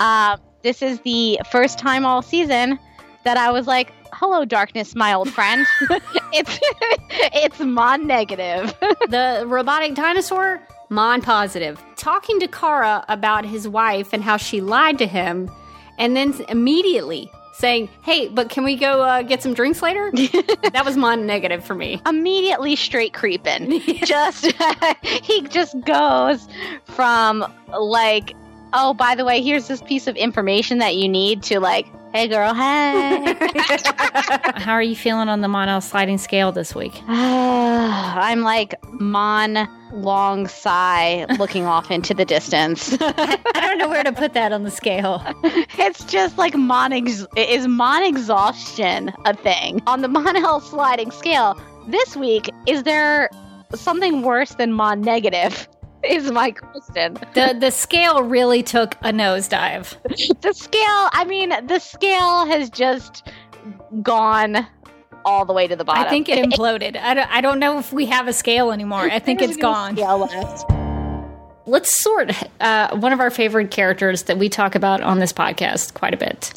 [0.00, 2.80] Uh, this is the first time all season
[3.24, 5.66] that I was like, "Hello, darkness, my old friend."
[6.32, 6.58] it's
[7.32, 8.74] it's Mon negative.
[9.08, 11.80] the robotic dinosaur, Mon positive.
[11.94, 15.48] Talking to Kara about his wife and how she lied to him,
[15.96, 20.82] and then immediately saying, "Hey, but can we go uh, get some drinks later?" that
[20.84, 22.00] was Mon negative for me.
[22.06, 23.80] Immediately straight creeping.
[24.04, 24.46] just
[25.02, 26.48] he just goes
[26.84, 28.34] from like,
[28.72, 31.86] "Oh, by the way, here's this piece of information that you need," to like,
[32.16, 33.36] "Hey, girl, hey."
[34.56, 37.02] How are you feeling on the Mon-El sliding scale this week?
[37.08, 42.96] I'm like Mon long sigh looking off into the distance.
[43.00, 45.22] I don't know where to put that on the scale.
[45.78, 51.60] It's just like Mon ex- is Mon exhaustion a thing on the Mon-El sliding scale.
[51.86, 53.28] This week, is there
[53.74, 55.68] something worse than Mon negative?
[56.10, 57.14] Is my question.
[57.34, 59.96] The the scale really took a nosedive.
[60.40, 63.26] the scale, I mean, the scale has just
[64.02, 64.66] gone
[65.24, 66.04] all the way to the bottom.
[66.04, 66.96] I think it imploded.
[66.96, 69.00] I don't, I don't know if we have a scale anymore.
[69.00, 69.96] I think it's gone.
[69.96, 70.85] Scale left.
[71.66, 75.94] Let's sort uh, one of our favorite characters that we talk about on this podcast
[75.94, 76.52] quite a bit.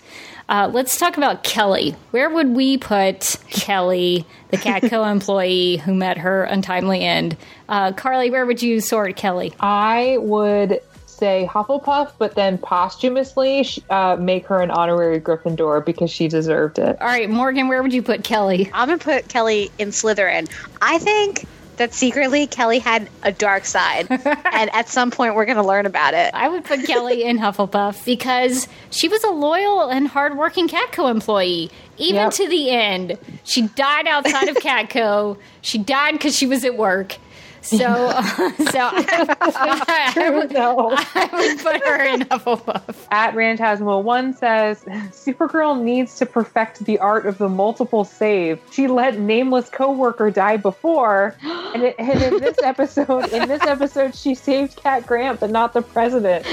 [0.48, 1.96] Uh, let's talk about Kelly.
[2.12, 7.38] Where would we put Kelly, the Catco employee who met her untimely end?
[7.68, 9.54] Uh, Carly, where would you sort Kelly?
[9.60, 16.28] I would say Hufflepuff, but then posthumously uh, make her an honorary Gryffindor because she
[16.28, 17.00] deserved it.
[17.02, 18.70] All right, Morgan, where would you put Kelly?
[18.74, 20.50] I'm gonna put Kelly in Slytherin.
[20.82, 21.46] I think
[21.80, 26.14] that secretly Kelly had a dark side, and at some point we're gonna learn about
[26.14, 26.32] it.
[26.34, 31.72] I would put Kelly in Hufflepuff because she was a loyal and hardworking Catco employee,
[31.98, 32.34] even Yep.
[32.34, 33.18] to the end.
[33.44, 35.38] She died outside of Catco.
[35.62, 37.18] She died because she was at work.
[37.62, 42.96] So, so I, I, would, I would put her in Hufflepuff.
[43.12, 44.82] At Rantasmo one says
[45.12, 48.60] Supergirl needs to perfect the art of the multiple save.
[48.72, 54.16] She let nameless coworker die before, and, it, and in this episode, in this episode,
[54.16, 56.46] she saved Cat Grant, but not the president.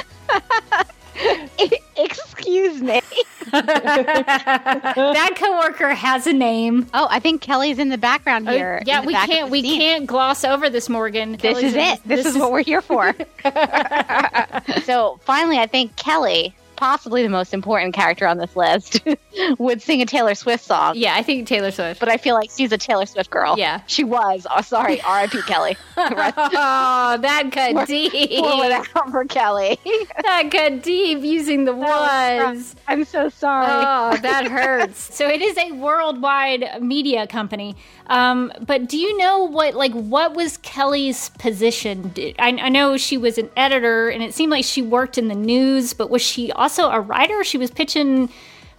[1.97, 3.01] Excuse me.
[3.53, 6.87] that coworker has a name.
[6.93, 8.83] Oh, I think Kelly's in the background Oh, here.
[8.87, 9.81] yeah, we can't we scene.
[9.81, 11.33] can't gloss over this, Morgan.
[11.33, 12.01] This Kelly's is in- it.
[12.05, 13.15] This, is, what we're here for.
[14.85, 19.01] so finally, I think Kelly, possibly the most important character on this list,
[19.59, 20.95] would sing a Taylor Swift song.
[20.97, 22.01] Yeah, I think Taylor Swift.
[22.01, 23.57] But I feel like she's a Taylor Swift girl.
[23.59, 23.83] Yeah.
[23.87, 24.47] she was.
[24.51, 25.43] Oh, sorry, R.I.P.
[25.43, 25.77] Kelly.
[25.97, 28.13] oh, that cut deep.
[28.13, 29.79] Pour it out for Kelly.
[30.23, 32.77] that cut deep using the was.
[32.89, 33.67] I'm so sorry.
[33.69, 35.15] Oh, that hurts.
[35.15, 37.77] so it is a worldwide media company.
[38.09, 42.13] Um, but do you know what, like, what was Kelly's position?
[42.39, 45.35] I, I know she was an editor, and it seemed like she worked in the
[45.35, 45.93] news.
[45.93, 47.45] But was she also a writer?
[47.45, 48.29] She was pitching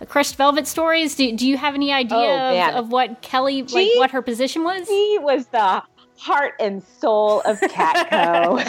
[0.10, 1.16] crushed velvet stories.
[1.16, 4.22] Do, do you have any idea Oh, of, of what Kelly, like, She- what her
[4.22, 4.90] position was?
[4.90, 5.82] He was the
[6.18, 8.58] heart and soul of Catco.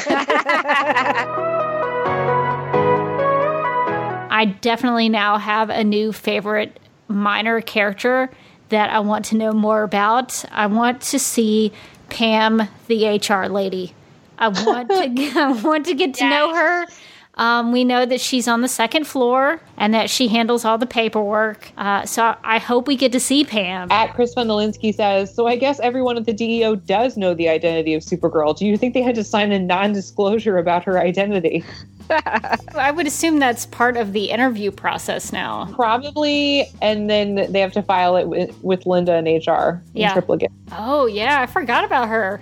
[4.30, 8.30] I definitely now have a new favorite minor character
[8.68, 10.44] that I want to know more about.
[10.52, 11.72] I want to see
[12.08, 13.94] Pam, the HR lady.
[14.38, 14.94] I want to
[15.40, 16.86] I want to get to know her.
[17.38, 20.86] Um, we know that she's on the second floor and that she handles all the
[20.86, 21.70] paperwork.
[21.76, 23.90] Uh, so I hope we get to see Pam.
[23.92, 27.94] At Chris Fundalinsky says, so I guess everyone at the DEO does know the identity
[27.94, 28.56] of Supergirl.
[28.56, 31.64] Do you think they had to sign a non-disclosure about her identity?
[32.74, 35.66] I would assume that's part of the interview process now.
[35.74, 40.12] Probably, and then they have to file it with, with Linda and HR in Yeah.
[40.14, 40.50] triplicate.
[40.72, 42.40] Oh yeah, I forgot about her.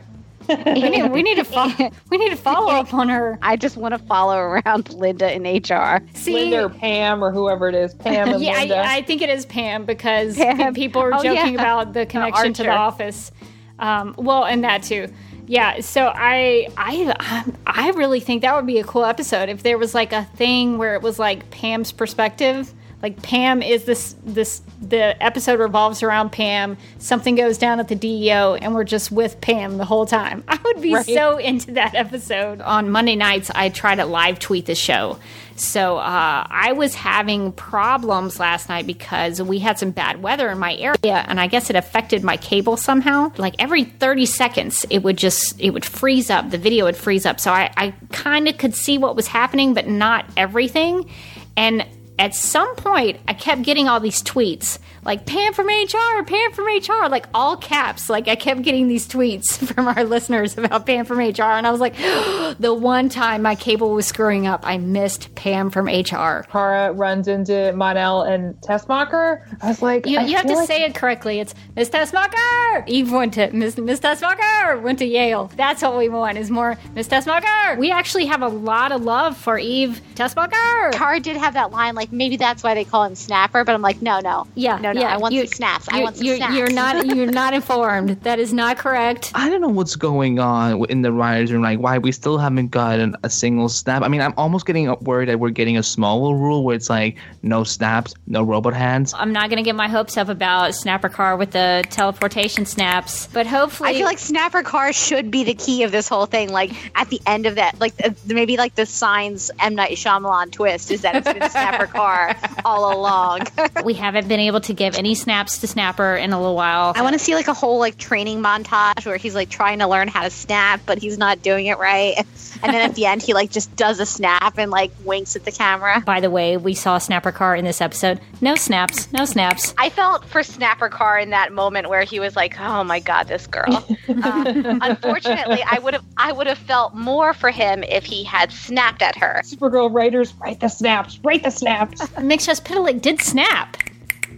[0.67, 1.73] we, need, we need to follow.
[2.11, 3.39] We need to follow up on her.
[3.43, 6.01] I just want to follow around Linda in HR.
[6.15, 8.77] See- Linda or Pam or whoever it is, Pam and yeah, Linda.
[8.79, 10.75] I, I think it is Pam because Pam.
[10.75, 11.61] people are Oh, joking yeah.
[11.61, 13.33] about the connection to the office.
[13.79, 15.09] Um, well, and that too.
[15.49, 19.79] Yeah, so I I I really think that would be a cool episode if there
[19.79, 22.73] was like a thing where it was like Pam's perspective.
[23.07, 26.77] Like Pam is this this the episode revolves around Pam.
[26.99, 30.43] Something goes down at the DEO, and we're just with Pam the whole time.
[30.49, 31.07] I would be Right.
[31.07, 32.61] so into that episode.
[32.63, 35.21] On Monday nights, I try to live tweet the show.
[35.55, 40.59] So uh, I was having problems last night because we had some bad weather in
[40.59, 43.31] my area, and I guess it affected my cable somehow.
[43.37, 46.51] Like every 30 seconds, it would just it would freeze up.
[46.51, 47.39] The video would freeze up.
[47.39, 51.09] So I, I kind of could see what was happening, but not everything.
[51.57, 51.87] And
[52.19, 56.67] at some point, I kept getting all these tweets like Pam from HR, Pam from
[56.67, 58.11] HR, like all caps.
[58.11, 61.71] Like I kept getting these tweets from our listeners about Pam from HR, and I
[61.71, 61.97] was like,
[62.59, 66.45] the one time my cable was screwing up, I missed Pam from HR.
[66.51, 69.43] Kara runs into Monel and Tessmacher.
[69.63, 71.41] I was like, You, you have to like- say it correctly.
[71.41, 72.85] It's Miss Tessmacher.
[72.87, 75.51] Eve went to Miss Miss Tessmacher went to Yale.
[75.57, 77.79] That's what we want is more Miss Tessmacher.
[77.79, 80.93] We actually have a lot of love for Eve Tessmacher.
[80.93, 83.83] Kara did have that line, like maybe that's why they call him Snapper, but I'm
[83.83, 84.96] like, no, no, Yeah, no, no.
[85.01, 85.87] Yeah, I want you- some snaps.
[85.91, 86.55] I you- want some you're, snaps.
[86.55, 88.11] You're not you're not informed.
[88.23, 89.33] That is not correct.
[89.35, 91.63] I don't know what's going on in the writers' room.
[91.63, 94.03] Like, why we still haven't gotten a single snap.
[94.03, 97.17] I mean, I'm almost getting worried that we're getting a small rule where it's like
[97.43, 99.15] no snaps, no robot hands.
[99.17, 103.27] I'm not going to get my hopes up about Snapper Carr with the teleportation snaps,
[103.33, 106.51] but hopefully I feel like Snapper Carr should be the key of this whole thing.
[106.51, 110.51] Like at the end of that, like uh, maybe like the signs M Night Shyamalan
[110.53, 113.43] twist is that it's been Snapper Carr all along.
[113.85, 116.93] we haven't been able to give any snaps to Snapper in a little while.
[116.95, 119.89] I want to see like a whole like training montage where he's like trying to
[119.89, 122.17] learn how to snap, but he's not doing it right.
[122.63, 125.45] And then at the end, he like just does a snap and like winks at
[125.45, 126.01] the camera.
[126.01, 128.19] By the way, we saw Snapper Carr in this episode.
[128.41, 129.75] No snaps, no snaps.
[129.77, 133.29] I felt for Snapper Carr in that moment where he was like, "Oh my god,
[133.29, 134.45] this girl." Uh,
[134.81, 139.03] unfortunately, I would have I would have felt more for him if he had snapped
[139.03, 139.43] at her.
[139.45, 142.01] Supergirl writers write the snaps, write the snaps.
[142.17, 143.77] Mixus Pitalik did snap.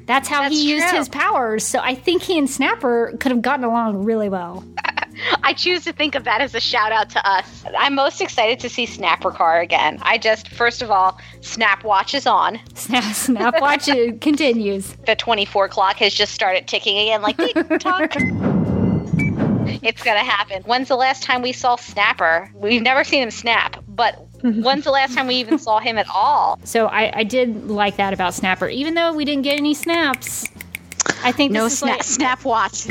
[0.09, 0.99] That's how That's he used true.
[0.99, 1.65] his powers.
[1.65, 4.65] So I think he and Snapper could have gotten along really well.
[5.43, 7.65] I choose to think of that as a shout out to us.
[7.77, 9.99] I'm most excited to see Snapper Carr again.
[10.01, 12.59] I just, first of all, Snap Watch is on.
[12.75, 13.85] Snap, snap watch
[14.21, 14.97] continues.
[15.07, 18.15] The 24 clock has just started ticking again, like tick tock.
[19.83, 20.63] It's gonna happen.
[20.65, 22.51] When's the last time we saw Snapper?
[22.55, 26.07] We've never seen him snap, but when's the last time we even saw him at
[26.09, 26.59] all?
[26.65, 30.47] So I, I did like that about Snapper, even though we didn't get any snaps.
[31.23, 32.87] I think No this is snap, like snap watch.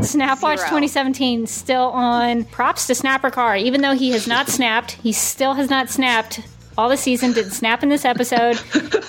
[0.00, 0.68] Snapwatch Zero.
[0.68, 2.44] 2017 still on.
[2.44, 6.40] Props to Snapper Carr, even though he has not snapped, he still has not snapped
[6.78, 7.32] all the season.
[7.32, 8.56] Didn't snap in this episode.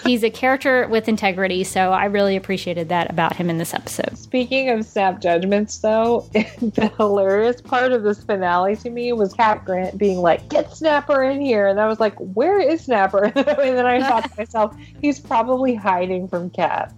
[0.05, 4.17] He's a character with integrity, so I really appreciated that about him in this episode.
[4.17, 9.65] Speaking of snap judgments, though, the hilarious part of this finale to me was Cat
[9.65, 13.45] Grant being like, "Get Snapper in here," and I was like, "Where is Snapper?" and
[13.77, 16.93] then I thought to myself, "He's probably hiding from Cat."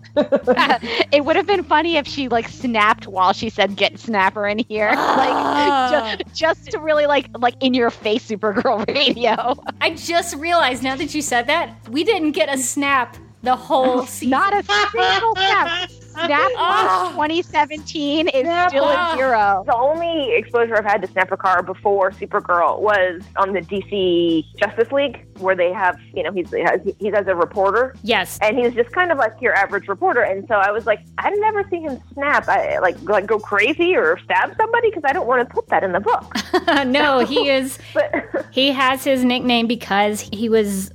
[1.12, 4.60] it would have been funny if she like snapped while she said "Get Snapper in
[4.60, 5.90] here," Ah.
[5.92, 9.56] like ju- just to really like like in your face Supergirl radio.
[9.82, 14.06] I just realized now that you said that, we didn't get a snap the whole
[14.06, 14.32] season.
[14.32, 15.90] Not a single snap.
[15.90, 17.10] Snap Ah.
[17.14, 18.34] 2017 is
[18.68, 19.14] still Ah.
[19.14, 19.64] a zero.
[19.66, 24.92] The only exposure I've had to Snapper Carr before Supergirl was on the DC Justice
[24.92, 26.54] League, where they have, you know, he's
[27.00, 27.96] he's as a reporter.
[28.04, 28.38] Yes.
[28.42, 30.22] And he's just kind of like your average reporter.
[30.22, 33.96] And so I was like, I never see him snap, I, like like go crazy
[33.96, 36.34] or stab somebody because I don't want to put that in the book.
[36.88, 37.78] no, he is.
[38.52, 40.92] he has his nickname because he was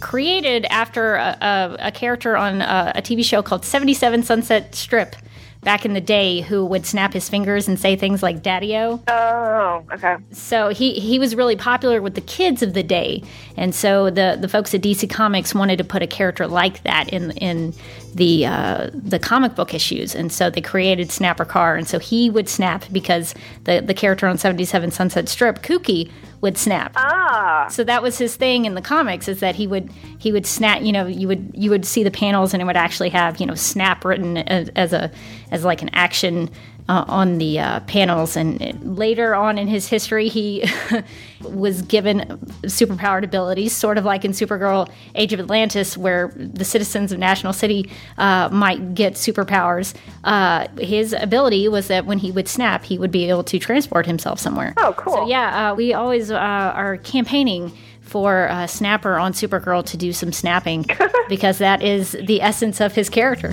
[0.00, 5.16] created after a, a, a character on a, a TV show called 77 Sunset Strip
[5.62, 9.02] back in the day who would snap his fingers and say things like daddy-o.
[9.08, 10.16] Oh, okay.
[10.30, 13.22] So he, he was really popular with the kids of the day.
[13.56, 17.08] And so the, the folks at DC Comics wanted to put a character like that
[17.08, 17.74] in in
[18.14, 20.14] the uh, the comic book issues.
[20.14, 21.76] And so they created Snapper Carr.
[21.76, 23.34] And so he would snap because
[23.64, 26.10] the, the character on 77 Sunset Strip, Kookie,
[26.40, 26.92] would snap.
[26.96, 27.68] Ah.
[27.70, 30.82] So that was his thing in the comics is that he would he would snap,
[30.82, 33.46] you know, you would you would see the panels and it would actually have, you
[33.46, 35.10] know, snap written as, as a
[35.50, 36.50] as as like an action
[36.88, 38.36] uh, on the uh, panels.
[38.36, 40.64] And later on in his history, he
[41.42, 42.20] was given
[42.62, 47.52] superpowered abilities, sort of like in Supergirl Age of Atlantis, where the citizens of National
[47.52, 49.94] City uh, might get superpowers.
[50.24, 54.06] Uh, his ability was that when he would snap, he would be able to transport
[54.06, 54.74] himself somewhere.
[54.78, 55.12] Oh, cool.
[55.12, 60.14] So, yeah, uh, we always uh, are campaigning for uh, Snapper on Supergirl to do
[60.14, 60.86] some snapping
[61.28, 63.52] because that is the essence of his character.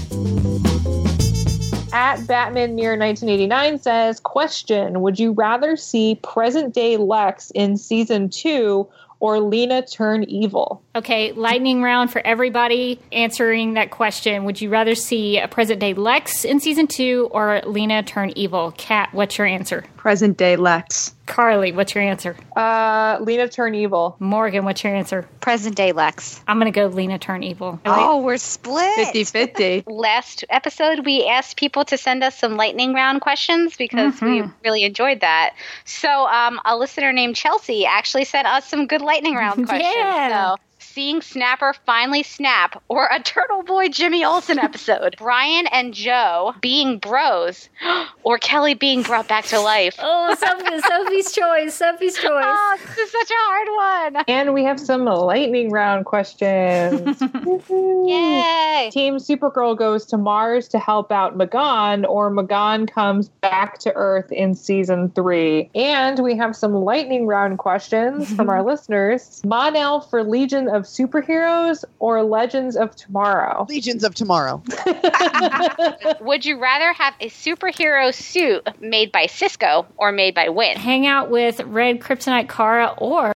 [1.96, 8.28] At Batman Mirror 1989 says, Question Would you rather see present day Lex in season
[8.28, 8.90] two
[9.22, 10.84] or Lena turn evil?
[10.94, 14.44] Okay, lightning round for everybody answering that question.
[14.44, 18.74] Would you rather see a present day Lex in season two or Lena turn evil?
[18.76, 19.86] Kat, what's your answer?
[20.06, 21.16] Present day Lex.
[21.26, 22.36] Carly, what's your answer?
[22.56, 24.16] Uh, Lena turn evil.
[24.20, 25.28] Morgan, what's your answer?
[25.42, 26.44] Present day Lex.
[26.48, 27.80] I'm going to go Lena turn evil.
[27.88, 28.94] Oh, we're split.
[28.98, 29.84] 50 50.
[29.88, 34.84] Last episode, we asked people to send us some lightning round questions because we really
[34.84, 35.56] enjoyed that.
[35.86, 39.92] So, um, a listener named Chelsea actually sent us some good lightning round questions.
[39.92, 40.54] Yeah.
[40.54, 40.62] So,
[40.96, 47.00] seeing Snapper finally snap or a Turtle Boy Jimmy Olsen episode, Brian and Joe being
[47.00, 47.68] bros,
[48.24, 49.98] or Kelly being brought back to life.
[50.00, 51.76] Oh, Sophie, Sophie's choice.
[51.76, 52.46] Sophie's oh, choice.
[52.48, 54.24] Oh, this is such a hard one.
[54.30, 57.22] And we have some lightning round questions.
[57.70, 58.90] Yay!
[58.94, 64.32] Team Supergirl goes to Mars to help out M'gann, or M'gann comes back to Earth
[64.32, 65.70] in season three.
[65.76, 69.42] And we have some lightning round questions from our listeners.
[69.44, 73.66] Mon-El for Legion of Superheroes or Legends of Tomorrow?
[73.70, 74.64] Legions of Tomorrow.
[76.22, 80.78] Would you rather have a superhero suit made by Cisco or made by Winn?
[80.78, 83.34] Hang out with Red Kryptonite Kara or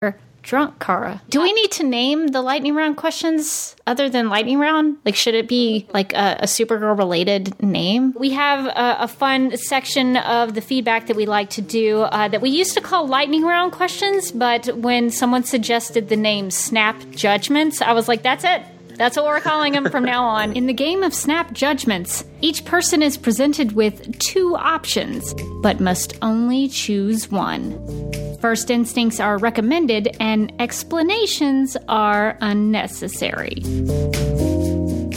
[0.49, 1.21] Drunk Kara.
[1.29, 4.97] Do we need to name the lightning round questions other than lightning round?
[5.05, 8.15] Like, should it be like a, a Supergirl related name?
[8.17, 12.29] We have a, a fun section of the feedback that we like to do uh,
[12.29, 16.97] that we used to call lightning round questions, but when someone suggested the name Snap
[17.11, 18.63] Judgments, I was like, that's it.
[18.95, 20.53] That's what we're calling them from now on.
[20.53, 26.17] In the game of Snap Judgments, each person is presented with two options, but must
[26.23, 28.28] only choose one.
[28.39, 33.61] First instincts are recommended, and explanations are unnecessary.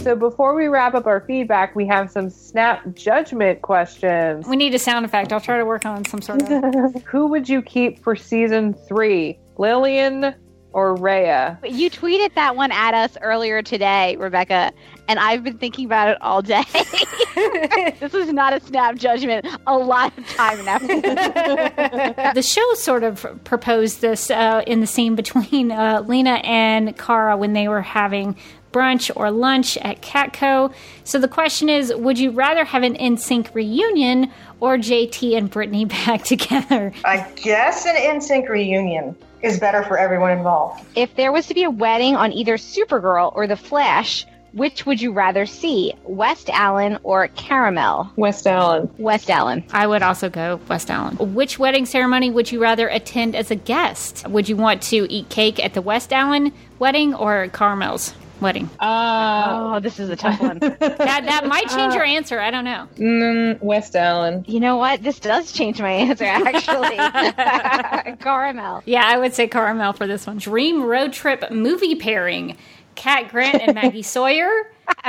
[0.03, 4.49] So before we wrap up our feedback, we have some snap judgment questions.
[4.49, 5.33] We need a sound effect.
[5.33, 7.03] I'll try to work on some sort of.
[7.05, 9.39] Who would you keep for season three?
[9.57, 10.35] Lillian
[10.73, 11.59] or Rhea?
[11.65, 14.73] You tweeted that one at us earlier today, Rebecca,
[15.09, 16.65] and I've been thinking about it all day.
[18.01, 19.47] this is not a snap judgment.
[19.67, 20.79] A lot of time now.
[22.33, 27.37] the show sort of proposed this uh, in the scene between uh, Lena and Kara
[27.37, 28.37] when they were having
[28.73, 30.73] brunch or lunch at Catco.
[31.05, 35.85] So the question is would you rather have an NSYNC reunion or JT and Brittany
[36.07, 36.93] back together?
[37.05, 40.85] I guess an NSYNC reunion is better for everyone involved.
[40.97, 45.01] if there was to be a wedding on either Supergirl or The Flash, which would
[45.01, 48.15] you rather see, West Allen or Karamel?
[48.17, 48.91] West Allen.
[48.99, 49.65] West Allen.
[49.73, 51.17] I would also go West Allen.
[51.35, 54.29] Which wedding ceremony would you rather attend as a guest?
[54.29, 58.13] Would you want to eat cake at the West Allen wedding or Karamel's
[58.43, 58.69] wedding?
[58.81, 60.59] Uh, oh, this is a tough one.
[60.61, 62.41] that that might change your answer.
[62.41, 62.89] I don't know.
[62.97, 64.45] Mm, West Allen.
[64.47, 65.03] You know what?
[65.03, 66.97] This does change my answer, actually.
[68.17, 68.83] Karamel.
[68.85, 70.39] Yeah, I would say Karamel for this one.
[70.39, 72.57] Dream road trip movie pairing:
[72.95, 74.51] Cat Grant and Maggie Sawyer,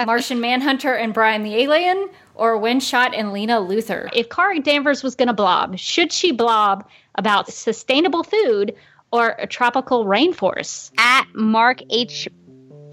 [0.05, 4.09] Martian Manhunter and Brian the Alien, or Winn Schott and Lena Luthor.
[4.13, 8.75] If Kara Danvers was going to blob, should she blob about sustainable food
[9.11, 10.91] or a tropical rainforest?
[10.97, 12.27] At Mark H.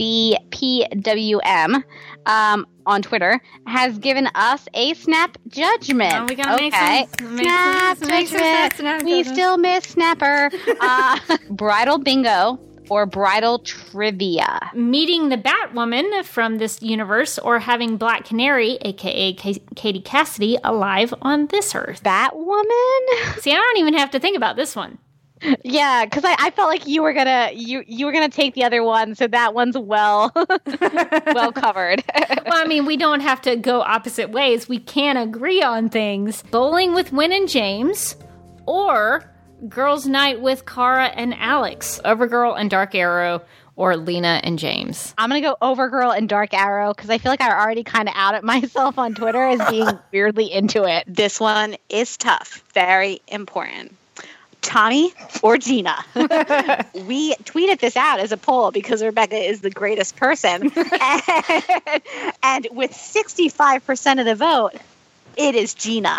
[0.01, 1.83] BPWM
[2.27, 6.15] um, on Twitter has given us a snap judgment.
[6.15, 7.07] Oh, we gotta make okay.
[7.19, 8.73] some- make snap some- make judgment.
[8.75, 9.31] snap we judgments.
[9.33, 10.51] still miss Snapper.
[10.81, 11.19] Uh,
[11.51, 14.71] bridal bingo or bridal trivia.
[14.75, 21.13] Meeting the Batwoman from this universe or having Black Canary, aka K- Katie Cassidy, alive
[21.23, 22.03] on this Earth.
[22.03, 23.41] Batwoman?
[23.41, 24.99] See, I don't even have to think about this one.
[25.65, 28.65] Yeah, because I, I felt like you were gonna you you were gonna take the
[28.65, 30.33] other one, so that one's well
[31.35, 32.05] well covered.
[32.47, 34.69] well, I mean, we don't have to go opposite ways.
[34.69, 36.43] We can agree on things.
[36.51, 38.17] Bowling with Winn and James,
[38.67, 39.25] or
[39.69, 43.43] Girls' Night with Kara and Alex, Overgirl and Dark Arrow,
[43.77, 45.15] or Lena and James.
[45.17, 48.15] I'm gonna go Overgirl and Dark Arrow because I feel like I already kind of
[48.17, 51.05] outed myself on Twitter as being weirdly into it.
[51.07, 52.63] This one is tough.
[52.75, 53.97] Very important.
[54.63, 55.97] Tommy or Gina?
[56.15, 60.71] we tweeted this out as a poll because Rebecca is the greatest person.
[60.73, 60.73] and,
[62.43, 64.73] and with 65% of the vote,
[65.37, 66.17] it is Gina.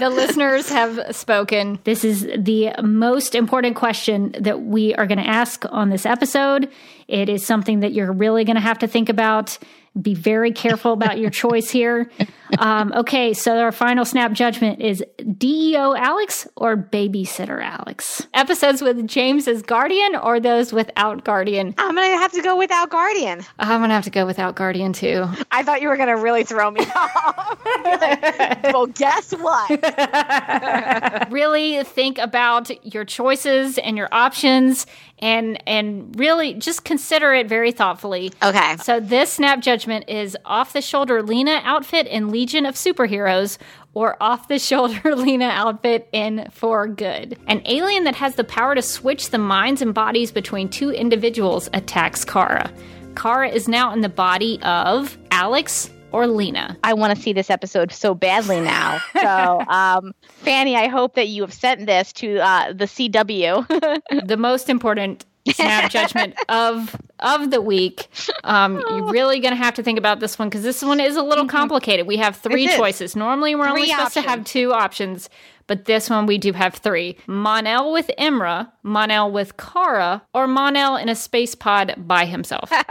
[0.00, 1.78] the listeners have spoken.
[1.84, 6.68] This is the most important question that we are going to ask on this episode.
[7.08, 9.58] It is something that you're really going to have to think about.
[10.00, 12.10] Be very careful about your choice here.
[12.58, 15.04] Um, okay, so our final snap judgment is
[15.38, 18.26] DEO Alex or Babysitter Alex?
[18.34, 21.74] Episodes with James as Guardian or those without Guardian?
[21.78, 23.42] I'm gonna have to go without Guardian.
[23.58, 25.26] I'm going to have to go without Guardian too.
[25.50, 27.64] I thought you were gonna really throw me off.
[27.84, 29.70] Like, well, guess what?
[31.30, 34.86] really think about your choices and your options
[35.22, 38.32] and and really just consider it very thoughtfully.
[38.42, 38.76] Okay.
[38.78, 43.56] So this snap judgment is off the shoulder Lena outfit in Legion of Superheroes
[43.94, 47.38] or off the shoulder Lena outfit in For Good.
[47.46, 51.70] An alien that has the power to switch the minds and bodies between two individuals
[51.72, 52.70] attacks Kara.
[53.14, 56.76] Kara is now in the body of Alex or Lena.
[56.84, 59.00] I want to see this episode so badly now.
[59.14, 64.26] So, um, Fanny, I hope that you have sent this to uh, the CW.
[64.26, 68.08] the most important snap judgment of of the week.
[68.44, 71.16] Um, you're really going to have to think about this one because this one is
[71.16, 72.06] a little complicated.
[72.06, 73.16] We have three choices.
[73.16, 75.28] Normally, we're only Three supposed to have two options,
[75.66, 80.96] but this one we do have three: Mon-El with Imra, Mon-El with Kara, or Mon-El
[80.96, 82.70] in a space pod by himself.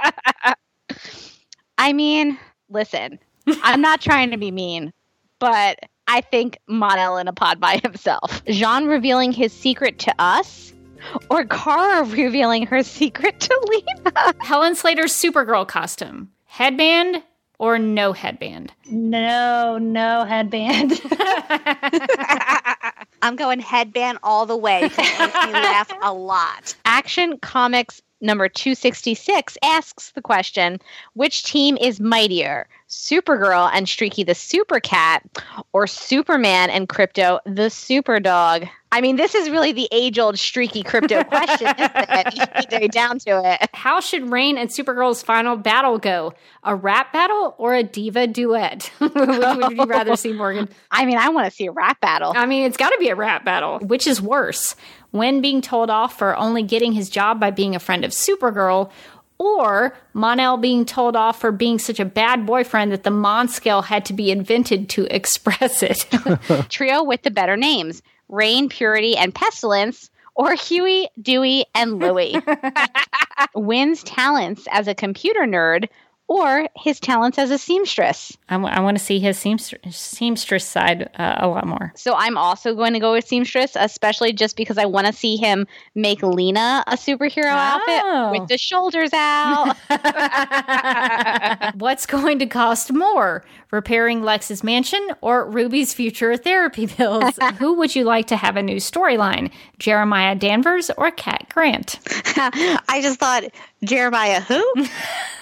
[1.78, 2.38] I mean,
[2.72, 3.20] listen,
[3.64, 4.94] I'm not trying to be mean,
[5.40, 8.44] but I think Mon-El in a pod by himself.
[8.46, 10.74] Jean revealing his secret to us,
[11.30, 14.34] or Kara revealing her secret to Lena.
[14.40, 17.24] Helen Slater's Supergirl costume, headband
[17.60, 18.74] or no headband?
[18.88, 21.00] No, no headband.
[23.22, 26.76] I'm going headband all the way because it makes me laugh a lot.
[26.86, 30.80] Action Comics number 266 asks the question
[31.14, 35.24] Which team is mightier, Supergirl and Streaky the Super Cat,
[35.72, 38.68] or Superman and Krypto the Super Dog?
[38.92, 42.92] I mean, this is really the age old streaky Krypto question, isn't it?
[42.92, 43.70] Down to it.
[43.74, 46.34] How should Reign and Supergirl's final battle go?
[46.66, 48.92] A rap battle or a diva duet?
[49.00, 50.68] Which would you rather see, Morgan?
[50.92, 52.34] I mean, I want to see a rap battle.
[52.36, 53.80] I mean, it's got to be a rap battle.
[53.80, 54.76] Which is worse?
[55.14, 58.92] Winn being told off for only getting his job by being a friend of Supergirl,
[59.42, 63.82] or Mon-El being told off for being such a bad boyfriend that the Mon scale
[63.82, 66.06] had to be invented to express it.
[66.70, 72.40] Trio with the better names Reign, Purity, and Pestilence, or Huey, Dewey, and Louie.
[73.56, 75.90] Winn's talents as a computer nerd,
[76.32, 78.38] or his talents as a seamstress.
[78.48, 81.92] I, w- I want to see his seamstress, seamstress side uh, a lot more.
[81.96, 85.36] So I'm also going to go with seamstress, especially just because I want to see
[85.36, 88.32] him make Lena a superhero Oh.
[88.32, 89.76] outfit with the shoulders out.
[91.76, 97.38] What's going to cost more, repairing Lex's mansion or Ruby's future therapy bills?
[97.60, 102.00] Who would you like to have a new storyline, Jeremiah Danvers or Cat Grant?
[102.36, 103.46] I just thought
[103.84, 104.64] Jeremiah who?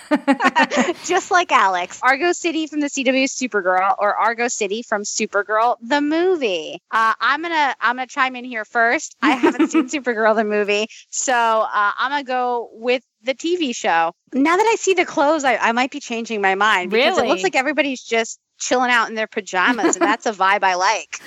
[1.05, 1.99] just like Alex.
[2.01, 6.81] Argo City from the CW Supergirl or Argo City from Supergirl the movie.
[6.91, 9.15] Uh, I'm gonna I'm gonna chime in here first.
[9.21, 14.13] I haven't seen Supergirl the movie, so uh, I'm gonna go with the TV show.
[14.33, 17.25] Now that I see the clothes, I, I might be changing my mind because it
[17.25, 21.19] looks like everybody's just chilling out in their pajamas, and that's a vibe I like.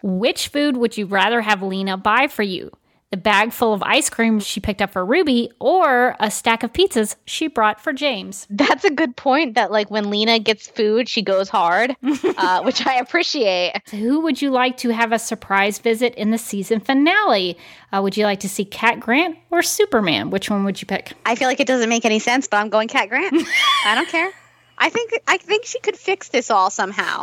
[0.02, 2.70] Which food would you rather have Lena buy for you?
[3.16, 6.74] The bag full of ice cream she picked up for Ruby or a stack of
[6.74, 8.46] pizzas she brought for James?
[8.50, 9.54] That's a good point.
[9.54, 13.80] That like when Lena gets food, she goes hard, uh, which I appreciate.
[13.88, 17.56] Who would you like to have a surprise visit in the season finale?
[17.90, 20.28] Uh, would you like to see Cat Grant or Superman?
[20.28, 21.14] Which one would you pick?
[21.24, 23.34] I feel like it doesn't make any sense, but I'm going Cat Grant.
[23.86, 24.30] I don't care.
[24.76, 27.22] I think I think she could fix this all somehow.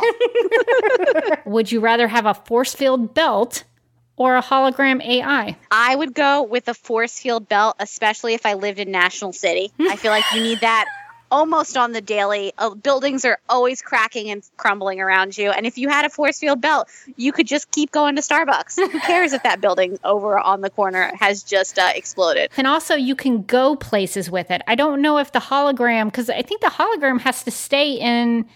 [1.46, 3.62] Would you rather have a force field belt
[4.16, 5.56] or a hologram AI?
[5.70, 9.72] I would go with a force field belt, especially if I lived in National City.
[9.80, 10.86] I feel like you need that
[11.34, 12.52] almost on the daily.
[12.58, 16.38] Uh, buildings are always cracking and crumbling around you, and if you had a force
[16.38, 18.76] field belt, you could just keep going to Starbucks.
[18.76, 22.50] Who cares if that building over on the corner has just uh, exploded?
[22.56, 24.62] And also, you can go places with it.
[24.68, 28.46] I don't know if the hologram, because I think the hologram has to stay in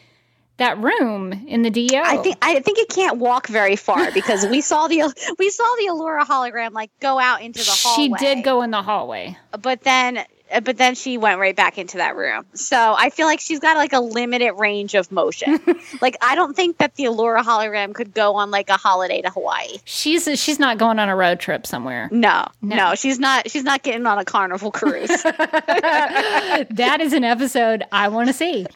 [0.58, 1.96] that room in the DO.
[1.96, 5.02] I think I think it can't walk very far because we saw the
[5.38, 8.18] we saw the Alura hologram like go out into the hallway.
[8.18, 9.36] she did go in the hallway.
[9.60, 12.44] but then Uh, but then she went right back into that room.
[12.54, 15.60] So I feel like she's got like a limited range of motion.
[16.00, 19.30] like I don't think that the Alura hologram could go on like a holiday to
[19.30, 19.78] Hawaii.
[19.84, 22.08] She's she's not going on a road trip somewhere.
[22.10, 23.50] No, no, she's not.
[23.50, 25.08] She's not getting on a carnival cruise.
[25.22, 28.66] that is an episode I want to see.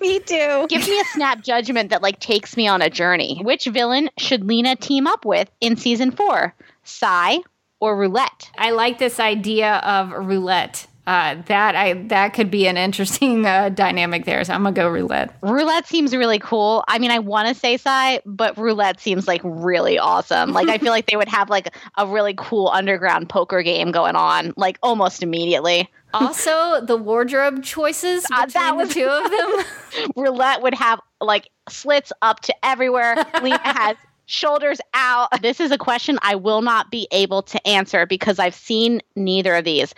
[0.00, 0.66] me too.
[0.68, 3.40] Give me a snap judgment that like takes me on a journey.
[3.42, 6.54] Which villain should Lena team up with in season four?
[6.84, 7.38] Psy
[7.80, 8.50] or Roulette?
[8.56, 10.86] I like this idea of roulette.
[11.04, 14.44] Uh, that I that could be an interesting uh, dynamic there.
[14.44, 15.34] So I'm gonna go roulette.
[15.42, 16.84] Roulette seems really cool.
[16.86, 20.52] I mean, I want to say Psy, but Roulette seems like really awesome.
[20.52, 24.14] Like I feel like they would have like a really cool underground poker game going
[24.14, 25.90] on, like almost immediately.
[26.14, 30.12] Also, the wardrobe choices between the two of them.
[30.16, 33.16] Roulette would have like slits up to everywhere.
[33.42, 33.96] Lena has
[34.26, 35.28] shoulders out.
[35.42, 39.54] This is a question I will not be able to answer because I've seen neither
[39.54, 39.94] of these.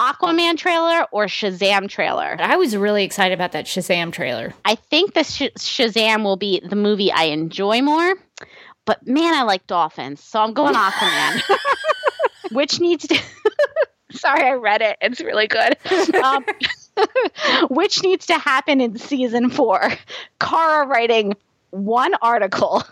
[0.00, 2.36] Aquaman trailer or Shazam trailer?
[2.38, 4.52] I was really excited about that Shazam trailer.
[4.64, 8.14] I think the Sh- Shazam will be the movie I enjoy more,
[8.84, 11.42] but man, I like dolphins, so I'm going Aquaman.
[12.52, 13.18] Which needs to.
[14.12, 14.96] Sorry, I read it.
[15.00, 15.76] It's really good.
[16.14, 16.44] Um,
[17.68, 19.92] which needs to happen in season four?
[20.40, 21.34] Kara writing
[21.70, 22.82] one article,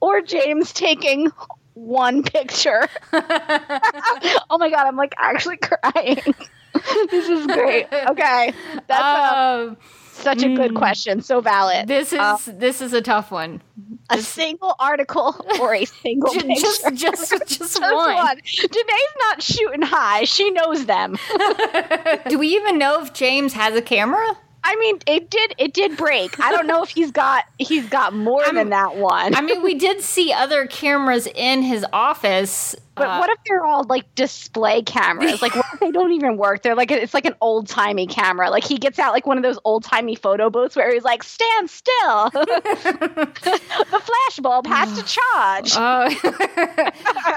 [0.00, 1.30] or James taking
[1.74, 2.88] one picture.
[3.12, 6.20] oh my god, I'm like actually crying.
[7.10, 7.86] this is great.
[7.92, 8.52] Okay,
[8.86, 9.34] that's
[9.70, 9.76] um,
[10.12, 11.20] such a good question.
[11.22, 11.86] So valid.
[11.88, 13.62] This is Uh, this is a tough one.
[14.10, 16.90] a single article or a single Ju- picture.
[16.92, 18.38] just- just- just one.
[18.40, 20.24] Janae's not shooting high.
[20.24, 21.16] She knows them.
[22.28, 24.36] Do we even know if James has a camera?
[24.66, 26.40] I mean, it did it did break.
[26.40, 29.34] I don't know if he's got he's got more than that one.
[29.34, 32.74] I mean, we did see other cameras in his office.
[32.94, 35.42] But uh, what if they're all like display cameras?
[35.42, 36.62] Like, what if they don't even work?
[36.62, 38.50] They're like, it's like an old timey camera.
[38.50, 41.22] Like, he gets out like one of those old timey photo booths where he's like,
[41.22, 42.30] stand still.
[42.30, 45.76] the flash bulb has to charge.
[45.76, 46.10] Uh,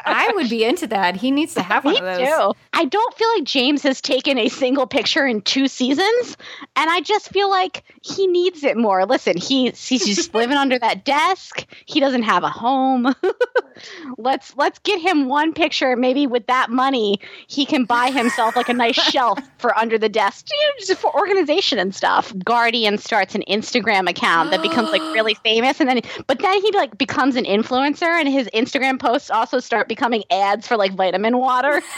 [0.05, 1.15] I would be into that.
[1.15, 2.27] He needs to have one Me of those.
[2.27, 2.53] too.
[2.73, 6.37] I don't feel like James has taken a single picture in two seasons,
[6.75, 9.05] and I just feel like he needs it more.
[9.05, 11.65] Listen, he he's just living under that desk.
[11.85, 13.15] He doesn't have a home.
[14.17, 15.95] let's let's get him one picture.
[15.95, 20.09] Maybe with that money, he can buy himself like a nice shelf for under the
[20.09, 22.33] desk, you know, just for organization and stuff.
[22.43, 26.71] Guardian starts an Instagram account that becomes like really famous, and then but then he
[26.71, 31.37] like becomes an influencer, and his Instagram posts also start becoming ads for like vitamin
[31.37, 31.81] water.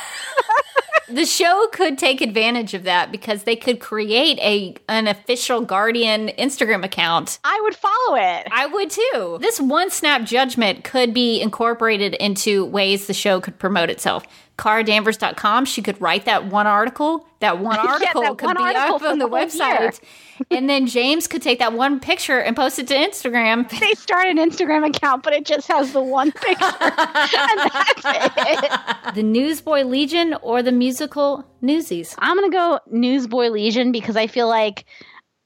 [1.11, 6.29] The show could take advantage of that because they could create a an official Guardian
[6.37, 7.39] Instagram account.
[7.43, 8.47] I would follow it.
[8.51, 9.37] I would too.
[9.41, 14.25] This one snap judgment could be incorporated into ways the show could promote itself.
[14.59, 17.25] KaraDanvers.com, she could write that one article.
[17.39, 19.47] That one Yeah, article that could one be article up on the the whole year.
[19.47, 19.99] website.
[20.51, 23.69] and then James could take that one picture and post it to Instagram.
[23.79, 29.15] They start an Instagram account, but it just has the one picture, and that's it.
[29.15, 32.15] The Newsboy Legion or the musical Newsies?
[32.19, 34.85] I'm gonna go Newsboy Legion because I feel like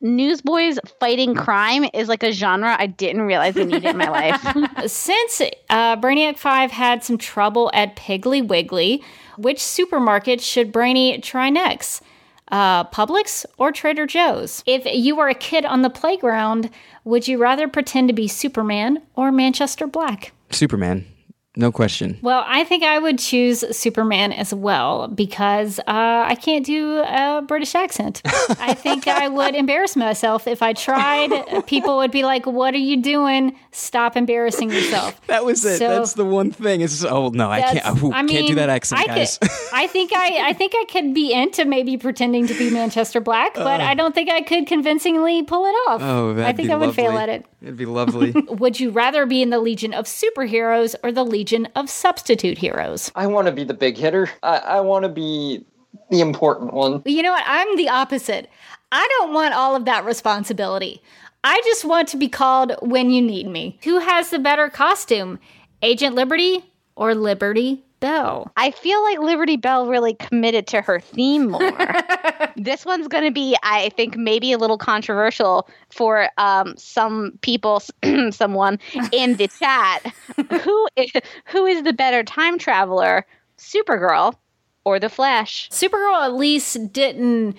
[0.03, 4.41] newsboys fighting crime is like a genre I didn't realize I needed in my life.
[4.91, 9.01] Since uh, Brainiac 5 had some trouble at Piggly Wiggly,
[9.37, 12.03] which supermarket should Brainy try next?
[12.51, 14.63] Uh, Publix or Trader Joe's?
[14.67, 16.69] If you were a kid on the playground,
[17.03, 20.33] would you rather pretend to be Superman or Manchester Black?
[20.51, 21.07] Superman.
[21.55, 22.17] No question.
[22.23, 27.43] Well, I think I would choose Superman as well because uh, I can't do a
[27.47, 28.23] British accent.
[28.59, 31.29] I think I would embarrass myself if I tried.
[31.67, 33.55] People would be like, "What are you doing?
[33.71, 35.77] Stop embarrassing yourself." That was it.
[35.77, 36.81] So- That's the one thing.
[36.81, 38.03] It's just, oh no, I can't.
[38.03, 39.37] Ooh, I can't do that accent, I guys.
[39.37, 43.19] Could, I think I, I think I could be into maybe pretending to be Manchester
[43.19, 43.83] Black, but Uh.
[43.83, 46.01] I don't think I could convincingly pull it off.
[46.01, 47.45] oh, I think I would fail at it.
[47.61, 48.31] It'd be lovely.
[48.49, 51.42] Would you rather be in the Legion of Superheroes or the Legion
[51.75, 53.11] of Substitute Heroes?
[53.15, 54.29] I want to be the big hitter.
[54.41, 55.65] I, I want to be
[56.09, 57.01] the important one.
[57.05, 57.43] You know what?
[57.45, 58.49] I'm the opposite.
[58.91, 61.01] I don't want all of that responsibility.
[61.43, 63.79] I just want to be called when you need me.
[63.83, 65.39] Who has the better costume,
[65.81, 68.51] Agent Liberty or Liberty Bell?
[68.57, 71.71] I feel like Liberty Bell really committed to her theme more.
[72.57, 77.81] this one's going to be, I think, maybe a little controversial for um, some people,
[78.31, 78.77] someone
[79.13, 79.99] in the chat.
[80.35, 81.11] who is,
[81.45, 83.25] who is the better time traveler,
[83.57, 84.35] Supergirl
[84.83, 85.69] or the Flash?
[85.69, 87.55] Supergirl at least didn't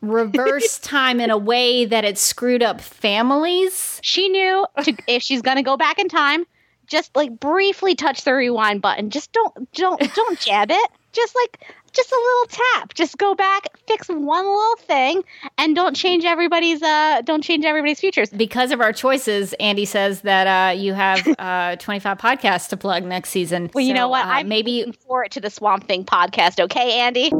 [0.00, 3.98] reverse time in a way that it screwed up families.
[4.04, 6.44] She knew to, if she's going to go back in time,
[6.88, 9.10] just like briefly touch the rewind button.
[9.10, 10.90] Just don't don't don't jab it.
[11.12, 12.94] Just like just a little tap.
[12.94, 15.22] Just go back, fix one little thing,
[15.56, 18.30] and don't change everybody's uh don't change everybody's futures.
[18.30, 23.04] Because of our choices, Andy says that uh, you have uh, 25 podcasts to plug
[23.04, 23.70] next season.
[23.74, 24.26] Well, you know what?
[24.26, 26.60] uh, I'm maybe for it to the Swamp Thing podcast.
[26.60, 27.30] Okay, Andy.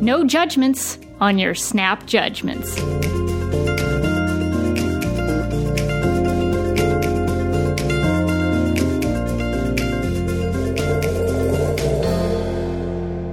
[0.00, 2.78] no judgments on your snap judgments.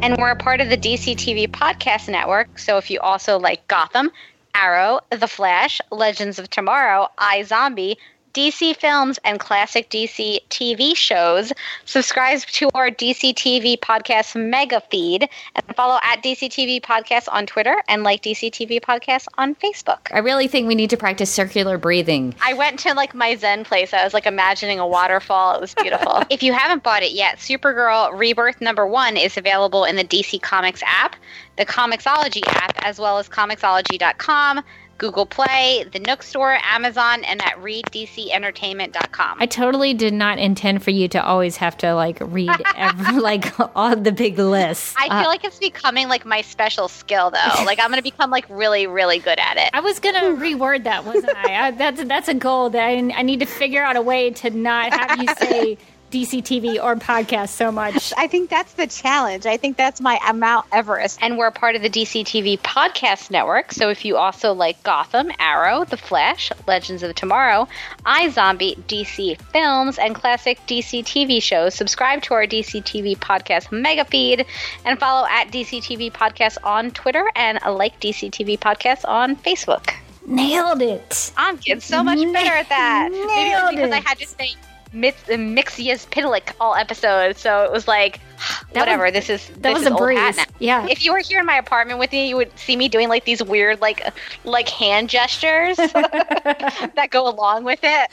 [0.02, 2.58] And we're a part of the DC TV Podcast Network.
[2.58, 4.10] So if you also like Gotham,
[4.56, 7.98] Arrow, The Flash, Legends of Tomorrow, iZombie,
[8.34, 11.52] DC films, and classic DC TV shows,
[11.86, 17.46] subscribe to our DC TV Podcast mega feed and follow at DC TV Podcast on
[17.46, 20.00] Twitter and like DC TV Podcast on Facebook.
[20.12, 22.34] I really think we need to practice circular breathing.
[22.42, 23.94] I went to like my Zen place.
[23.94, 25.56] I was like imagining a waterfall.
[25.56, 26.24] It was beautiful.
[26.30, 30.42] if you haven't bought it yet, Supergirl Rebirth number one is available in the DC
[30.42, 31.16] Comics app,
[31.58, 34.64] the Comixology app, as well as Comixology.com,
[35.02, 39.38] Google Play, the Nook Store, Amazon, and at readdcentertainment.com.
[39.40, 43.52] I totally did not intend for you to always have to like read every, like
[43.76, 44.94] all the big lists.
[45.00, 47.64] I Uh, feel like it's becoming like my special skill though.
[47.66, 49.72] like I'm gonna become like really, really good at it.
[49.74, 51.68] I was gonna reword that, wasn't I?
[51.68, 54.52] I that's that's a goal that I, I need to figure out a way to
[54.52, 55.78] not have you say
[56.12, 58.12] DC TV or podcast so much.
[58.18, 59.46] I think that's the challenge.
[59.46, 61.20] I think that's my uh, Mount Everest.
[61.22, 63.72] And we're part of the DC TV Podcast Network.
[63.72, 67.68] So if you also like Gotham, Arrow, The Flash, Legends of Tomorrow,
[68.06, 74.04] iZombie, DC films, and classic DC TV shows, subscribe to our DC TV Podcast mega
[74.04, 74.46] feed
[74.84, 79.94] and follow at DC TV Podcast on Twitter and like DC TV Podcast on Facebook.
[80.26, 81.32] Nailed it.
[81.38, 83.10] I'm getting so much better at that.
[83.12, 84.56] Maybe it was Nailed because I had to say
[84.94, 88.20] Mix, Mxyzptlk all episodes, so it was like
[88.74, 89.04] whatever.
[89.06, 90.38] was- this is that this was is a old breeze.
[90.60, 90.86] Yeah.
[90.90, 93.24] If you were here in my apartment with me, you would see me doing like
[93.26, 94.06] these weird like
[94.44, 98.10] like hand gestures that go along with it.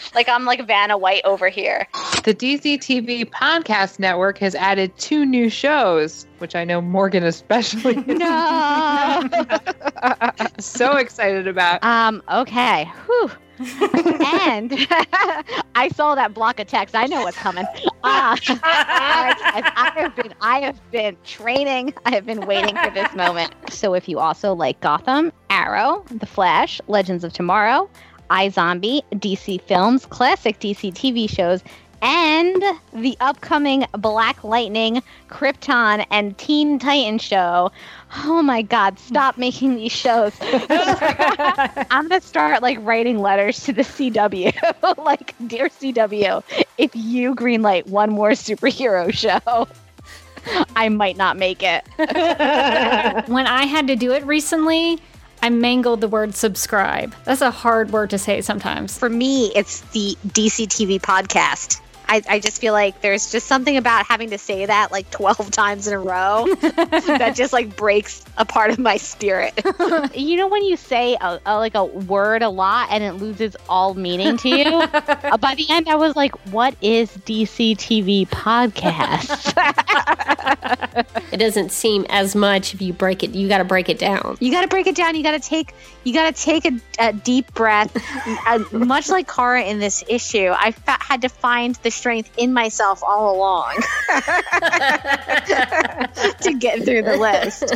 [0.14, 1.86] like I'm like Vanna White over here.
[2.24, 7.96] The DC TV Podcast Network has added two new shows, which I know Morgan especially
[7.96, 9.28] is No.
[10.58, 11.82] so excited about.
[11.82, 12.22] Um.
[12.30, 12.84] Okay.
[13.06, 13.30] Whew.
[13.60, 14.72] And
[15.74, 16.94] I saw that block of text.
[16.94, 17.64] I know what's coming.
[18.04, 21.94] Uh, I, have been, I have been training.
[22.06, 23.52] I have been waiting for this moment.
[23.70, 27.90] So, if you also like Gotham, Arrow, The Flash, Legends of Tomorrow,
[28.30, 31.62] iZombie, DC films, classic DC TV shows,
[32.02, 32.62] and
[32.92, 37.72] the upcoming Black Lightning, Krypton, and Teen Titan show.
[38.16, 38.98] Oh my God!
[38.98, 40.32] Stop making these shows.
[40.40, 46.42] I'm gonna start like writing letters to the CW, like dear CW,
[46.78, 49.68] if you greenlight one more superhero show,
[50.76, 51.84] I might not make it.
[53.28, 54.98] when I had to do it recently,
[55.42, 57.14] I mangled the word subscribe.
[57.24, 58.98] That's a hard word to say sometimes.
[58.98, 61.80] For me, it's the DC TV podcast.
[62.08, 65.50] I, I just feel like there's just something about having to say that like 12
[65.52, 69.60] times in a row that just like breaks a part of my spirit.
[70.14, 73.56] you know, when you say a, a, like a word a lot and it loses
[73.68, 74.64] all meaning to you?
[74.64, 79.54] Uh, by the end, I was like, what is DC TV podcast?
[81.32, 83.30] It doesn't seem as much if you break it.
[83.30, 84.36] You got to break it down.
[84.40, 85.14] You got to break it down.
[85.14, 85.74] You got to take
[86.04, 87.96] you got to take a, a deep breath.
[88.46, 92.52] uh, much like Kara in this issue, I fa- had to find the strength in
[92.52, 93.74] myself all along
[96.42, 97.74] to get through the list.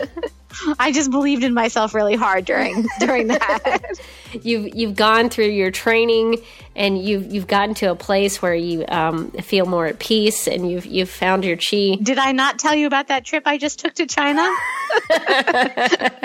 [0.79, 3.99] I just believed in myself really hard during during that.
[4.41, 6.43] You've you've gone through your training
[6.75, 10.71] and you've you've gotten to a place where you um, feel more at peace and
[10.71, 11.97] you've you've found your chi.
[12.03, 14.43] Did I not tell you about that trip I just took to China?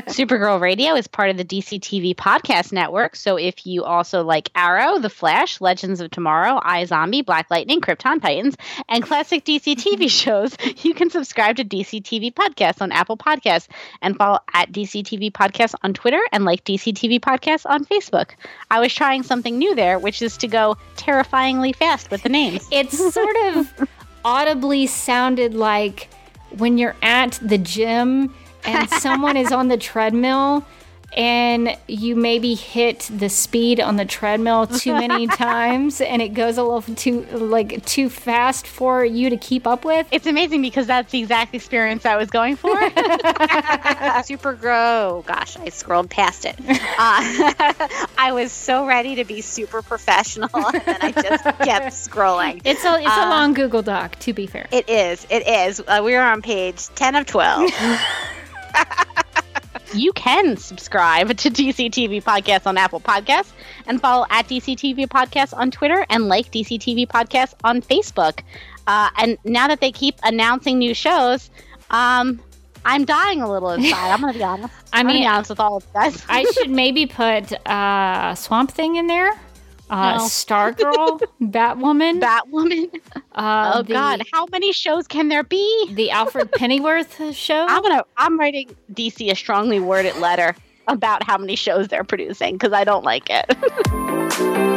[0.08, 3.16] Supergirl Radio is part of the DC TV Podcast Network.
[3.16, 8.22] So if you also like Arrow, The Flash, Legends of Tomorrow, iZombie, Black Lightning, Krypton
[8.22, 8.56] Titans,
[8.88, 13.68] and classic DC TV shows, you can subscribe to DC TV Podcast on Apple Podcasts
[14.02, 17.97] and follow at DC TV Podcast on Twitter and like DC TV Podcast on Facebook.
[18.72, 22.68] I was trying something new there, which is to go terrifyingly fast with the names.
[22.72, 23.88] It's sort of
[24.24, 26.10] audibly sounded like
[26.58, 28.34] when you're at the gym
[28.66, 30.66] and someone is on the treadmill
[31.16, 36.58] and you maybe hit the speed on the treadmill too many times and it goes
[36.58, 40.06] a little too like too fast for you to keep up with.
[40.12, 42.76] It's amazing because that's the exact experience I was going for.
[44.24, 45.24] super grow.
[45.26, 46.56] Gosh, I scrolled past it.
[46.60, 46.78] Uh,
[48.18, 52.62] I was so ready to be super professional, and then I just kept scrolling.
[52.66, 54.68] It's a it's a Uh, long Google Doc, to be fair.
[54.72, 55.26] It is.
[55.30, 55.82] It is.
[55.88, 57.72] Uh, we are on page 10 of 12.
[59.94, 63.52] You can subscribe to DCTV Podcast on Apple Podcasts
[63.86, 68.42] and follow at DCTV Podcast on Twitter and like DCTV Podcast on Facebook.
[68.86, 71.50] Uh, and now that they keep announcing new shows,
[71.90, 72.40] um,
[72.86, 74.12] I'm dying a little inside.
[74.12, 74.74] I'm going to be honest.
[74.94, 76.26] I I'm gonna mean, be honest with all of you guys.
[76.30, 79.32] I should maybe put uh, Swamp Thing in there.
[79.90, 80.24] Uh, No.
[80.26, 82.90] Stargirl, Batwoman, Batwoman.
[83.34, 85.94] Uh, oh God, how many shows can there be?
[85.94, 87.66] The Alfred Pennyworth show.
[87.70, 88.04] I'm gonna.
[88.18, 90.56] I'm writing DC a strongly worded letter
[90.88, 94.77] about how many shows they're producing because I don't like it.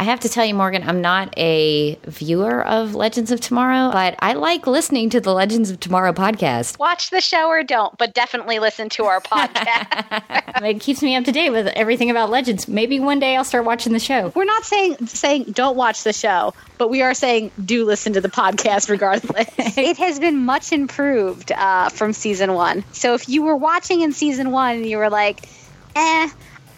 [0.00, 4.14] I have to tell you, Morgan, I'm not a viewer of Legends of Tomorrow, but
[4.20, 6.78] I like listening to the Legends of Tomorrow podcast.
[6.78, 10.62] Watch the show or don't, but definitely listen to our podcast.
[10.64, 12.66] it keeps me up to date with everything about Legends.
[12.66, 14.32] Maybe one day I'll start watching the show.
[14.34, 18.22] We're not saying saying don't watch the show, but we are saying do listen to
[18.22, 19.48] the podcast regardless.
[19.58, 22.84] it has been much improved uh, from season one.
[22.92, 25.46] So if you were watching in season one and you were like,
[25.94, 26.30] eh.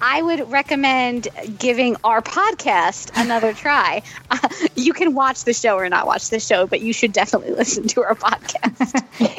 [0.05, 1.29] I would recommend
[1.61, 4.03] giving our podcast another try.
[4.29, 4.37] Uh,
[4.75, 7.87] you can watch the show or not watch the show, but you should definitely listen
[7.89, 8.93] to our podcast.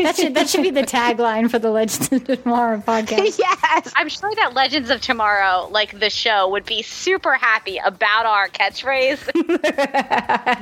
[0.03, 3.37] that should that should be the tagline for the Legends of Tomorrow podcast.
[3.37, 8.25] yes, I'm sure that Legends of Tomorrow, like the show, would be super happy about
[8.25, 9.19] our catchphrase.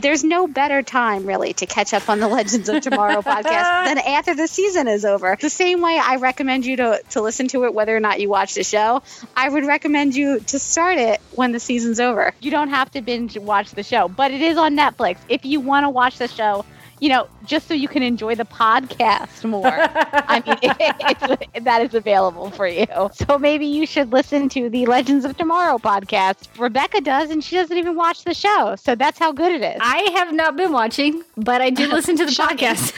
[0.02, 4.00] There's no better time, really, to catch up on the Legends of Tomorrow podcast than
[4.00, 5.38] after the season is over.
[5.40, 8.30] The same way I recommend you to, to listen to it whether or not you
[8.30, 9.04] watch the show,
[9.38, 12.34] I would recommend you to start it when the season's over.
[12.40, 15.18] You don't have to binge watch the show, but it is on Netflix.
[15.30, 16.66] If you want to watch the show,
[17.02, 19.66] you know, just so you can enjoy the podcast more.
[19.66, 22.86] I mean, it's, that is available for you.
[23.14, 26.48] So maybe you should listen to the Legends of Tomorrow podcast.
[26.60, 28.76] Rebecca does, and she doesn't even watch the show.
[28.78, 29.80] So that's how good it is.
[29.82, 32.94] I have not been watching, but I do listen to the podcast.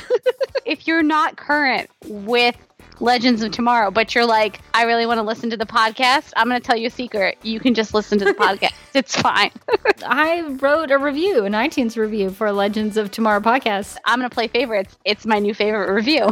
[0.66, 2.58] if you're not current with
[3.00, 6.48] Legends of Tomorrow, but you're like, I really want to listen to the podcast, I'm
[6.48, 7.38] going to tell you a secret.
[7.44, 8.74] You can just listen to the podcast.
[8.96, 9.50] It's fine.
[10.06, 13.98] I wrote a review, an iTunes review for Legends of Tomorrow podcast.
[14.06, 14.96] I'm going to play favorites.
[15.04, 16.22] It's my new favorite review.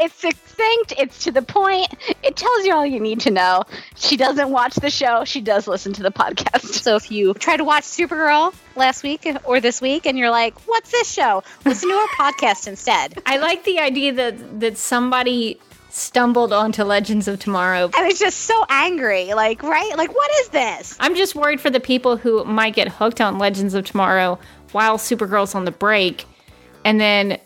[0.00, 1.86] it's succinct, it's to the point,
[2.24, 3.62] it tells you all you need to know.
[3.94, 6.82] She doesn't watch the show, she does listen to the podcast.
[6.82, 10.58] So if you try to watch Supergirl last week or this week and you're like,
[10.66, 11.42] what's this show?
[11.64, 13.22] Listen to our podcast instead.
[13.26, 15.60] I like the idea that that somebody
[15.92, 17.90] stumbled onto Legends of Tomorrow.
[17.94, 19.34] I was just so angry.
[19.34, 19.92] Like, right?
[19.96, 20.96] Like, what is this?
[20.98, 24.38] I'm just worried for the people who might get hooked on Legends of Tomorrow
[24.72, 26.24] while Supergirl's on the break,
[26.84, 27.38] and then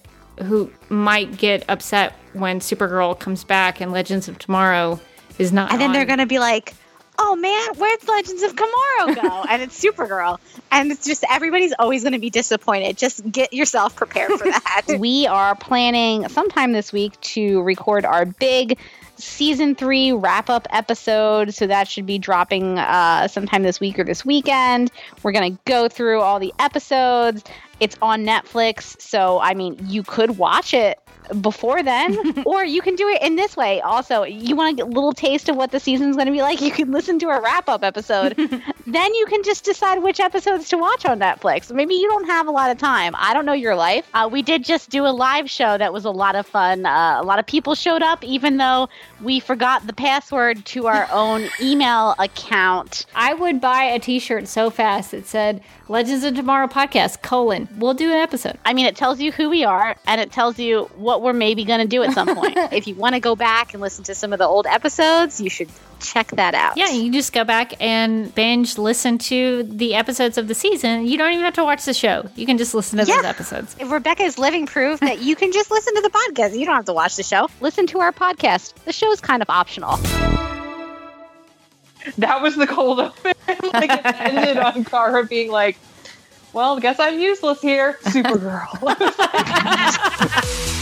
[0.44, 5.00] who might get upset when Supergirl comes back and Legends of Tomorrow
[5.38, 5.72] is not.
[5.72, 5.94] And then on.
[5.94, 6.74] they're going to be like,
[7.18, 9.44] oh man, where'd Legends of Tomorrow go?
[9.48, 10.38] and it's Supergirl.
[10.70, 12.96] And it's just everybody's always going to be disappointed.
[12.96, 14.84] Just get yourself prepared for that.
[14.98, 18.78] we are planning sometime this week to record our big
[19.16, 21.54] season three wrap up episode.
[21.54, 24.90] So that should be dropping uh, sometime this week or this weekend.
[25.22, 27.44] We're going to go through all the episodes.
[27.80, 29.00] It's on Netflix.
[29.00, 30.98] So, I mean, you could watch it
[31.40, 33.80] before then, or you can do it in this way.
[33.80, 36.42] Also, you want to get a little taste of what the season's going to be
[36.42, 36.60] like.
[36.60, 38.36] You can listen to a wrap up episode.
[38.86, 41.72] then you can just decide which episodes to watch on Netflix.
[41.72, 43.14] Maybe you don't have a lot of time.
[43.16, 44.08] I don't know your life.
[44.14, 46.86] Uh, we did just do a live show that was a lot of fun.
[46.86, 48.88] Uh, a lot of people showed up, even though
[49.22, 53.06] we forgot the password to our own email account.
[53.14, 57.68] I would buy a T-shirt so fast it said "Legends of Tomorrow" podcast colon.
[57.78, 58.58] We'll do an episode.
[58.64, 61.64] I mean, it tells you who we are, and it tells you what we're maybe
[61.64, 62.56] going to do at some point.
[62.72, 65.50] if you want to go back and listen to some of the old episodes, you
[65.50, 65.68] should
[66.00, 66.76] check that out.
[66.76, 71.06] Yeah, you can just go back and binge listen to the episodes of the season.
[71.06, 72.28] You don't even have to watch the show.
[72.36, 73.76] You can just listen to those episodes.
[73.82, 76.58] Rebecca is living proof that you can just listen to the podcast.
[76.58, 77.48] You don't have to watch the show.
[77.60, 78.74] Listen to our podcast.
[78.84, 79.98] The show is kind of optional.
[82.18, 83.32] That was the cold open.
[83.72, 85.76] like it ended on Kara being like,
[86.52, 88.66] "Well, guess I'm useless here." Supergirl.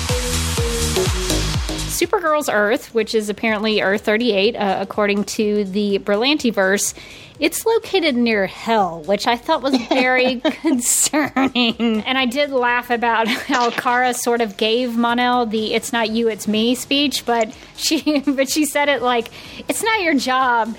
[1.94, 6.92] Supergirl's Earth, which is apparently Earth 38, uh, according to the Berlanti verse,
[7.38, 12.02] it's located near hell, which I thought was very concerning.
[12.02, 16.28] And I did laugh about how Kara sort of gave Mon-El the "It's not you,
[16.28, 19.28] it's me" speech, but she but she said it like,
[19.68, 20.76] "It's not your job."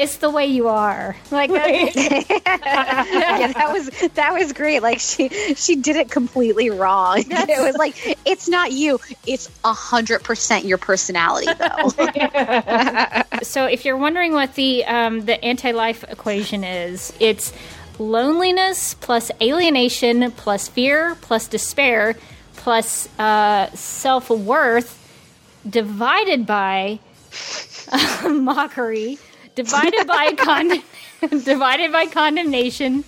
[0.00, 1.14] It's the way you are.
[1.30, 1.94] Like that.
[1.94, 4.80] yeah, that was that was great.
[4.82, 7.22] Like she she did it completely wrong.
[7.50, 8.98] It was like it's not you.
[9.26, 11.88] It's a hundred percent your personality, though.
[13.42, 17.52] so if you're wondering what the um, the anti-life equation is, it's
[17.98, 22.14] loneliness plus alienation plus fear plus despair
[22.56, 24.96] plus uh, self-worth
[25.68, 26.98] divided by
[28.24, 29.18] mockery
[29.54, 30.82] divided by con-
[31.44, 33.04] divided by condemnation.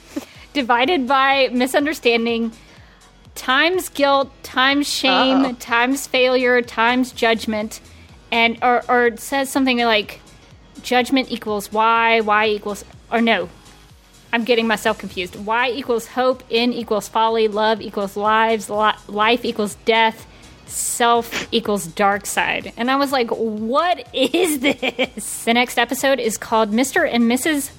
[0.52, 2.52] Divided by misunderstanding.
[3.34, 5.52] Times guilt times shame Uh-oh.
[5.58, 7.80] times failure times judgment.
[8.30, 10.20] And or, or it says something like
[10.82, 13.48] judgment equals y y equals or no.
[14.34, 15.36] I'm getting myself confused.
[15.36, 20.26] Y equals hope n equals folly love equals lives li- life equals death
[20.72, 26.36] self equals dark side and i was like what is this the next episode is
[26.36, 27.70] called mr and mrs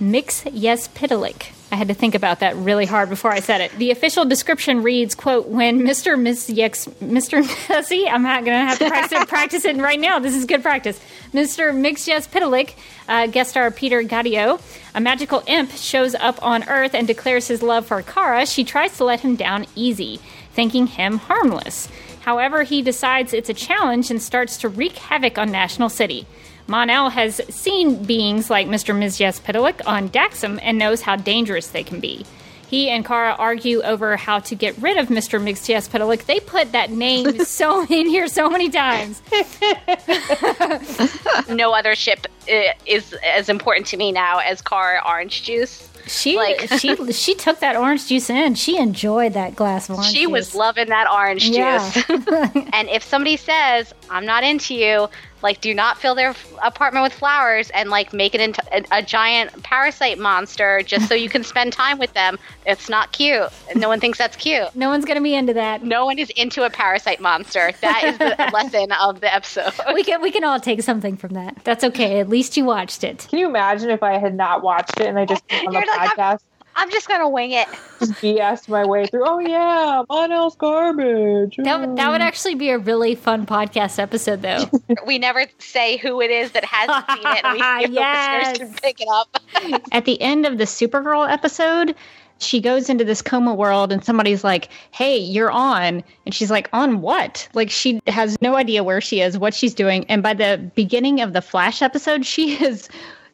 [0.00, 3.72] Mxyzptlk I had to think about that really hard before I said it.
[3.72, 6.18] The official description reads, "quote When Mr.
[6.18, 7.44] Miss Yex, Mr.
[7.84, 10.18] See, I'm not going to have to practice it, practice it right now.
[10.18, 10.98] This is good practice.
[11.34, 11.72] Mr.
[11.74, 12.72] Mxyzptlk,
[13.08, 14.60] uh, guest star Peter Gadiot,
[14.94, 18.46] a magical imp, shows up on Earth and declares his love for Kara.
[18.46, 20.20] She tries to let him down easy,
[20.54, 21.88] thinking him harmless.
[22.28, 26.26] However, he decides it's a challenge and starts to wreak havoc on National City.
[26.66, 28.94] Mon-El has seen beings like Mr.
[28.94, 32.26] Mxyzptlk on Daxam and knows how dangerous they can be.
[32.68, 35.40] He and Kara argue over how to get rid of Mr.
[35.40, 36.26] Mxyzptlk.
[36.26, 39.22] They put that name so in here so many times.
[41.48, 45.88] no other ship uh, is as important to me now as Car Orange Juice.
[46.08, 48.54] She like she she took that orange juice in.
[48.54, 50.30] She enjoyed that glass of orange she juice.
[50.30, 51.56] was loving that orange juice.
[51.56, 51.90] Yeah.
[51.90, 52.04] juice.
[52.72, 55.08] and if somebody says, I'm not into you,
[55.42, 58.98] like, do not fill their f- apartment with flowers and, like, make it into a,
[58.98, 62.38] a giant parasite monster just so you can spend time with them.
[62.66, 63.48] It's not cute.
[63.74, 64.74] No one thinks that's cute.
[64.74, 65.84] No one's going to be into that.
[65.84, 67.72] No one is into a parasite monster.
[67.80, 69.72] That is the lesson of the episode.
[69.94, 71.58] we can we can all take something from that.
[71.64, 72.20] That's okay.
[72.20, 73.26] At least you watched it.
[73.28, 76.10] Can you imagine if I had not watched it and I just on the like,
[76.10, 76.40] podcast
[76.78, 77.66] I'm just going to wing it.
[77.98, 79.24] just BS my way through?
[79.26, 81.56] Oh yeah, Mon-El's garbage.
[81.56, 82.24] That, would- that would mm.
[82.24, 84.64] actually be a really fun podcast episode, though.
[85.06, 87.44] we never say who it is that hasn't seen it.
[87.44, 88.50] And we Yes.
[88.52, 89.42] listeners can pick it up.
[89.92, 91.96] At the end of the Supergirl episode,
[92.38, 96.04] she goes into this coma world and somebody's like, Hey, you're on.
[96.26, 97.48] And she's like, On what?
[97.54, 100.04] Like, she has no idea where she is, what she's doing.
[100.08, 102.88] And by the beginning of the Flash episode, she is.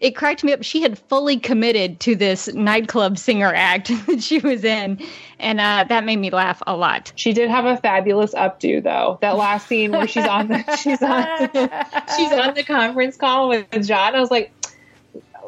[0.04, 0.62] It cracked me up.
[0.62, 5.02] She had fully committed to this nightclub singer act that she was in.
[5.38, 7.14] And uh, that made me laugh a lot.
[7.16, 9.16] She did have a fabulous updo though.
[9.22, 11.24] That last scene where she's on the she's on
[12.18, 14.14] she's on the conference call with John.
[14.14, 14.52] I was like,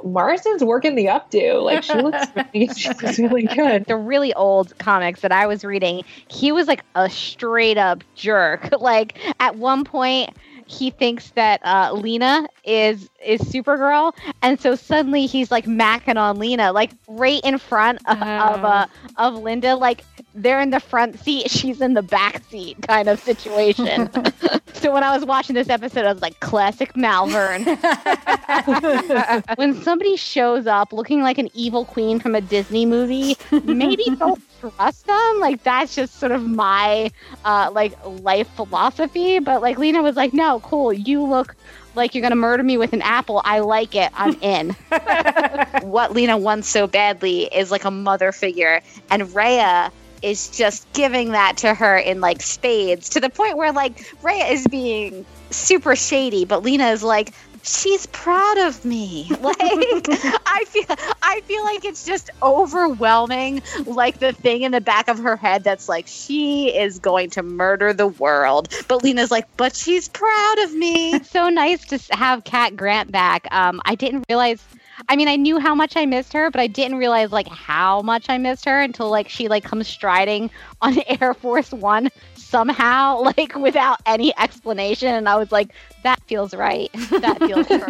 [0.02, 1.62] Marston's working the updo.
[1.62, 3.84] Like she looks really, she looks really good.
[3.84, 8.70] the really old comics that I was reading, he was like a straight up jerk.
[8.80, 10.30] Like at one point,
[10.66, 14.12] he thinks that uh, Lena is is Supergirl,
[14.42, 18.86] and so suddenly he's like macking on Lena, like right in front of of, uh,
[19.16, 19.76] of Linda.
[19.76, 24.10] Like they're in the front seat, she's in the back seat, kind of situation.
[24.74, 27.64] so when I was watching this episode, I was like, classic Malvern.
[29.56, 34.42] when somebody shows up looking like an evil queen from a Disney movie, maybe don't
[34.70, 35.40] trust them.
[35.40, 37.10] Like that's just sort of my
[37.44, 39.38] uh, like life philosophy.
[39.38, 40.92] But like Lena was like, no, cool.
[40.92, 41.54] You look
[41.94, 43.40] like you're gonna murder me with an apple.
[43.44, 44.10] I like it.
[44.14, 44.70] I'm in.
[45.82, 48.80] what Lena wants so badly is like a mother figure,
[49.10, 49.90] and Rhea
[50.22, 54.46] is just giving that to her in like spades to the point where like Rhea
[54.46, 57.32] is being super shady, but Lena is like,
[57.66, 59.30] she's proud of me.
[59.46, 60.84] Like I feel
[61.22, 65.62] I feel like it's just overwhelming like the thing in the back of her head
[65.62, 68.74] that's like she is going to murder the world.
[68.88, 71.22] But Lena's like, but she's proud of me.
[71.22, 73.46] so nice to have Cat Grant back.
[73.52, 74.64] Um I didn't realize
[75.08, 78.02] I mean, I knew how much I missed her, but I didn't realize like how
[78.02, 82.08] much I missed her until like she like comes striding on Air Force One
[82.46, 85.70] somehow, like without any explanation, and I was like,
[86.02, 86.90] that feels right.
[86.92, 87.84] That feels correct.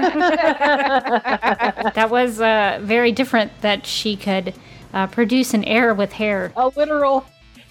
[1.95, 4.55] that was uh, very different that she could
[4.93, 6.53] uh, produce an air with hair.
[6.57, 7.27] A literal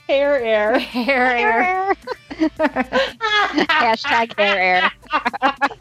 [0.07, 0.77] hair air.
[0.79, 1.95] hair air.
[3.69, 4.91] Hashtag air air.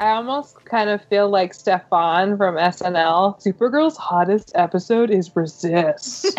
[0.01, 3.43] I almost kind of feel like Stefan from SNL.
[3.43, 6.39] Supergirl's hottest episode is Resist.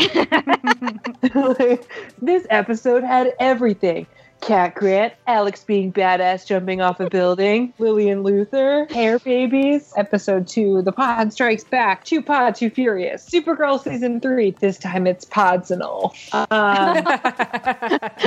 [1.36, 4.08] Like, this episode had everything.
[4.46, 9.92] Cat Grant, Alex being badass jumping off a building, Lillian Luthor, hair babies.
[9.98, 13.28] Episode two, The Pod Strikes Back, Two Pod, Too Furious.
[13.28, 16.14] Supergirl season three, this time it's Pods and all.
[16.32, 16.48] Um,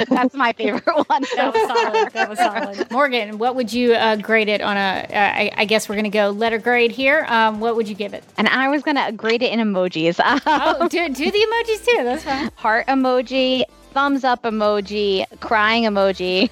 [0.08, 1.22] That's my favorite one.
[1.36, 2.12] That was solid.
[2.12, 2.90] That was solid.
[2.90, 5.06] Morgan, what would you uh, grade it on a?
[5.08, 7.26] Uh, I, I guess we're going to go letter grade here.
[7.28, 8.24] Um, what would you give it?
[8.36, 10.18] And I was gonna grade it in emojis.
[10.50, 12.04] Oh, do, do the emojis too.
[12.04, 12.50] That's fine.
[12.56, 16.50] Heart emoji, thumbs up emoji, crying emoji,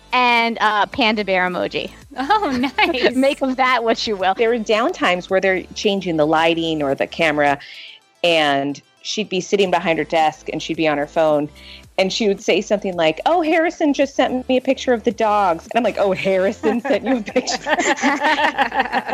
[0.12, 1.90] and uh, panda bear emoji.
[2.16, 3.14] Oh, nice.
[3.14, 4.34] Make of that what you will.
[4.34, 7.58] There were down times where they're changing the lighting or the camera,
[8.22, 11.48] and she'd be sitting behind her desk and she'd be on her phone.
[11.98, 15.10] And she would say something like, Oh, Harrison just sent me a picture of the
[15.10, 15.64] dogs.
[15.64, 17.76] And I'm like, Oh, Harrison sent you a picture.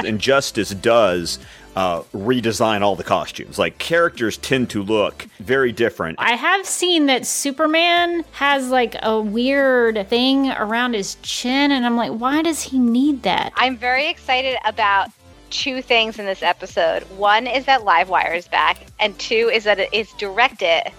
[0.07, 1.39] Injustice does
[1.77, 3.59] uh, redesign all the costumes.
[3.59, 6.19] Like characters tend to look very different.
[6.19, 11.97] I have seen that Superman has like a weird thing around his chin, and I'm
[11.97, 13.53] like, why does he need that?
[13.57, 15.11] I'm very excited about
[15.51, 17.03] two things in this episode.
[17.17, 20.91] One is that Livewire is back, and two is that it is directed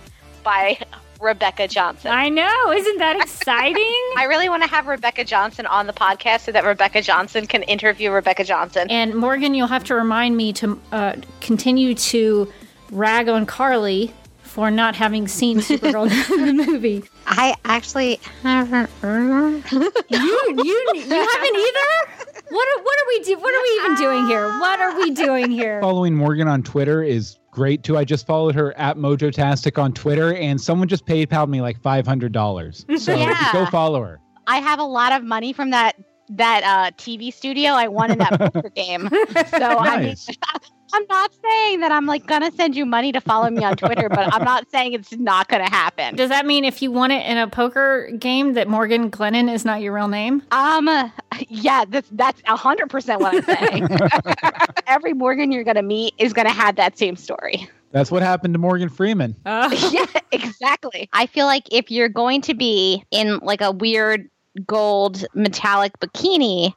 [0.43, 0.77] by
[1.19, 2.11] Rebecca Johnson.
[2.11, 4.01] I know, isn't that exciting?
[4.17, 7.63] I really want to have Rebecca Johnson on the podcast so that Rebecca Johnson can
[7.63, 8.87] interview Rebecca Johnson.
[8.89, 12.51] And Morgan, you'll have to remind me to uh, continue to
[12.91, 14.13] rag on Carly
[14.43, 17.03] for not having seen Supergirl in the movie.
[17.27, 18.89] I actually haven't.
[19.03, 19.91] you
[20.63, 22.33] you you haven't either.
[22.49, 23.37] What are, what are we do?
[23.37, 24.47] What are we even doing here?
[24.59, 25.81] What are we doing here?
[25.81, 27.97] Following Morgan on Twitter is great too.
[27.97, 32.05] I just followed her at Mojotastic on Twitter, and someone just PayPal me like five
[32.05, 32.85] hundred dollars.
[32.99, 33.49] So Yeah.
[33.51, 34.19] go follow her.
[34.45, 35.95] I have a lot of money from that
[36.29, 39.09] that uh, TV studio I won in that poker game.
[39.09, 40.29] So I mean, Nice.
[40.93, 44.09] I'm not saying that I'm like gonna send you money to follow me on Twitter,
[44.09, 46.15] but I'm not saying it's not gonna happen.
[46.15, 49.65] Does that mean if you won it in a poker game that Morgan Glennon is
[49.65, 50.43] not your real name?
[50.51, 51.09] Um, uh,
[51.49, 53.87] yeah, that's that's hundred percent what I'm saying.
[54.87, 57.69] Every Morgan you're gonna meet is gonna have that same story.
[57.91, 59.35] That's what happened to Morgan Freeman.
[59.45, 61.09] yeah, exactly.
[61.13, 64.29] I feel like if you're going to be in like a weird
[64.65, 66.73] gold metallic bikini,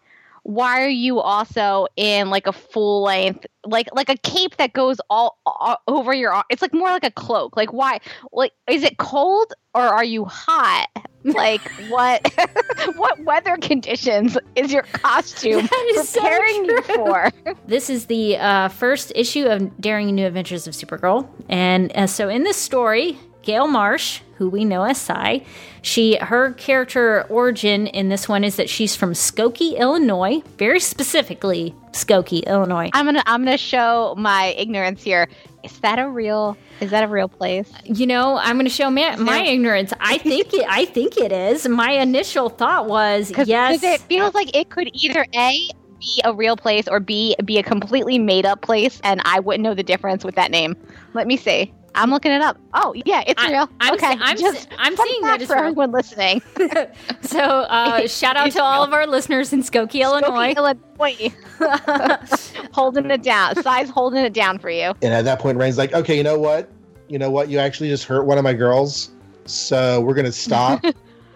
[0.51, 5.01] why are you also in like a full length like like a cape that goes
[5.09, 6.43] all, all over your arm?
[6.51, 7.57] It's like more like a cloak.
[7.57, 8.01] Like why?
[8.33, 10.89] Like is it cold or are you hot?
[11.23, 11.61] Like
[11.91, 12.33] what
[12.97, 17.31] what weather conditions is your costume preparing you for?
[17.67, 22.31] This is the uh, first issue of Daring New Adventures of Supergirl, and uh, so
[22.31, 25.45] in this story, Gayle Marsh, who we know as Psi,
[25.83, 31.75] she her character origin in this one is that she's from Skokie, Illinois, very specifically
[31.93, 32.91] Skokie, Illinois.
[32.93, 35.29] I'm gonna I'm gonna show my ignorance here.
[35.63, 37.71] Is that a real is that a real place?
[37.85, 39.93] You know, I'm going to show my, my ignorance.
[40.01, 40.65] I think it.
[40.67, 41.69] I think it is.
[41.69, 43.81] My initial thought was yes.
[43.81, 45.69] Cause it feels like it could either A
[46.01, 49.63] be a real place or B be a completely made up place and I wouldn't
[49.63, 50.75] know the difference with that name.
[51.13, 51.75] Let me see.
[51.95, 52.57] I'm looking it up.
[52.75, 53.69] Oh yeah, it's real.
[53.81, 55.63] I'm okay, se- I'm just se- I'm seeing that for real.
[55.65, 56.43] everyone listening.
[57.23, 60.53] So uh, shout out to all of our listeners in Skokie, Illinois.
[60.57, 61.33] Illinois.
[62.73, 63.63] holding it down.
[63.63, 64.93] Size holding it down for you.
[65.03, 66.71] And at that point, Reign's like, okay, you know what?
[67.09, 67.49] You know what?
[67.49, 69.11] You actually just hurt one of my girls.
[69.47, 70.85] So we're going to stop.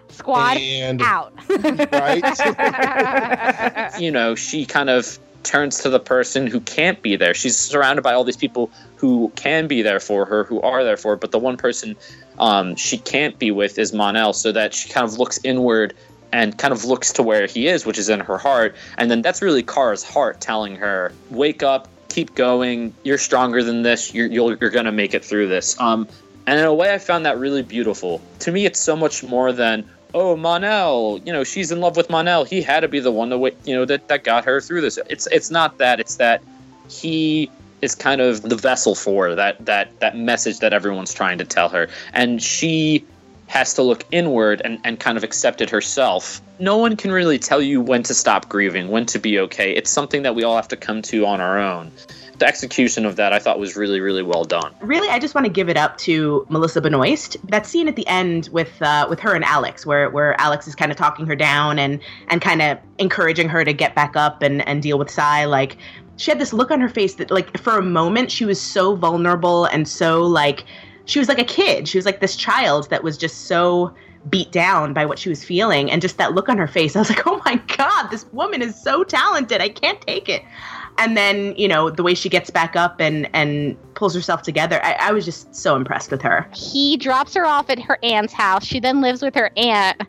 [0.09, 1.32] Squad And- out.
[1.93, 2.22] Right.
[4.01, 7.34] you know, she kind of turns to the person who can't be there.
[7.34, 10.96] She's surrounded by all these people who can be there for her, who are there
[10.96, 11.96] for her, but the one person
[12.38, 15.94] um, she can't be with is Mon-El, so that she kind of looks inward
[16.32, 18.74] and kind of looks to where he is, which is in her heart.
[18.98, 23.82] And then that's really Kara's heart telling her, wake up, keep going, you're stronger than
[23.82, 25.78] this, you're, you're going to make it through this.
[25.80, 26.08] Um,
[26.46, 28.20] and in a way, I found that really beautiful.
[28.40, 32.08] To me, it's so much more than, oh, Mon-El, you know, she's in love with
[32.08, 32.44] Mon-El.
[32.44, 34.98] He had to be the one to, you know, that, that got her through this.
[35.10, 36.00] It's it's not that.
[36.00, 36.42] It's that
[36.88, 37.50] he
[37.82, 41.68] is kind of the vessel for that that that message that everyone's trying to tell
[41.68, 43.04] her, and she
[43.46, 46.40] has to look inward and, and kind of accept it herself.
[46.58, 49.72] No one can really tell you when to stop grieving, when to be okay.
[49.72, 51.92] It's something that we all have to come to on our own.
[52.44, 54.74] The execution of that I thought was really, really well done.
[54.82, 57.38] Really, I just want to give it up to Melissa Benoist.
[57.48, 60.74] That scene at the end with uh, with her and Alex, where where Alex is
[60.74, 64.42] kind of talking her down and and kind of encouraging her to get back up
[64.42, 65.46] and and deal with Psi.
[65.46, 65.78] Like
[66.16, 68.94] she had this look on her face that like for a moment she was so
[68.94, 70.64] vulnerable and so like
[71.06, 71.88] she was like a kid.
[71.88, 73.94] She was like this child that was just so
[74.28, 76.94] beat down by what she was feeling and just that look on her face.
[76.94, 79.62] I was like, "Oh my god, this woman is so talented.
[79.62, 80.42] I can't take it."
[80.98, 84.80] And then, you know, the way she gets back up and and pulls herself together.
[84.84, 86.48] I, I was just so impressed with her.
[86.54, 88.64] He drops her off at her aunt's house.
[88.64, 90.02] She then lives with her aunt.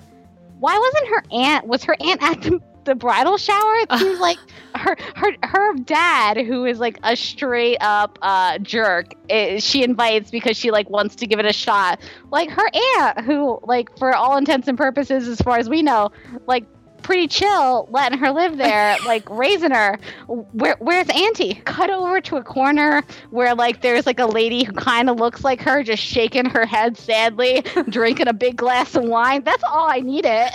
[0.59, 1.67] Why wasn't her aunt?
[1.67, 3.75] Was her aunt at the, the bridal shower?
[3.77, 4.37] It seems like
[4.75, 10.31] her her her dad, who is like a straight up uh, jerk, eh, she invites
[10.31, 11.99] because she like wants to give it a shot.
[12.31, 16.11] Like her aunt, who like for all intents and purposes, as far as we know,
[16.47, 16.65] like
[17.05, 19.99] pretty chill, letting her live there, like raising her.
[20.27, 21.53] Where where's Auntie?
[21.65, 25.43] Cut over to a corner where like there's like a lady who kind of looks
[25.43, 29.43] like her, just shaking her head sadly, drinking a big glass of wine.
[29.43, 30.49] That's all I needed.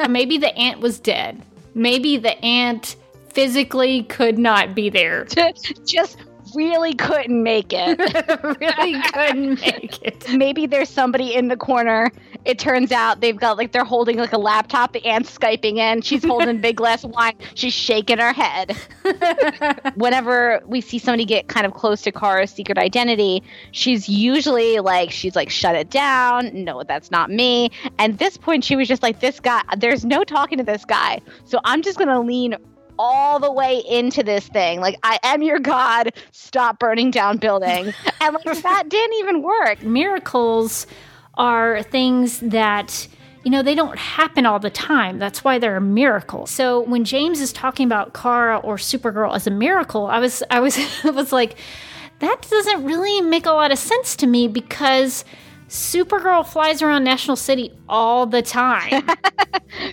[0.08, 1.42] Maybe the aunt was dead.
[1.74, 2.96] Maybe the aunt
[3.28, 5.26] physically could not be there.
[5.84, 6.18] just
[6.54, 7.98] really couldn't make it.
[8.60, 10.28] really couldn't make it.
[10.32, 12.10] Maybe there's somebody in the corner.
[12.44, 14.92] It turns out they've got like they're holding like a laptop.
[14.92, 16.02] The aunt's skyping in.
[16.02, 17.34] She's holding big glass of wine.
[17.54, 18.76] She's shaking her head.
[19.96, 25.10] Whenever we see somebody get kind of close to Kara's secret identity, she's usually like
[25.10, 26.50] she's like shut it down.
[26.52, 27.70] No, that's not me.
[27.98, 29.62] And this point, she was just like this guy.
[29.76, 31.20] There's no talking to this guy.
[31.44, 32.56] So I'm just gonna lean
[33.02, 34.78] all the way into this thing.
[34.78, 36.12] Like, I am your God.
[36.32, 37.94] Stop burning down buildings.
[38.20, 39.82] and like that didn't even work.
[39.82, 40.86] Miracles
[41.34, 43.08] are things that
[43.42, 47.04] you know they don't happen all the time that's why they're a miracle so when
[47.04, 51.10] james is talking about kara or supergirl as a miracle i was i was I
[51.10, 51.56] was like
[52.18, 55.24] that doesn't really make a lot of sense to me because
[55.68, 59.06] supergirl flies around national city all the time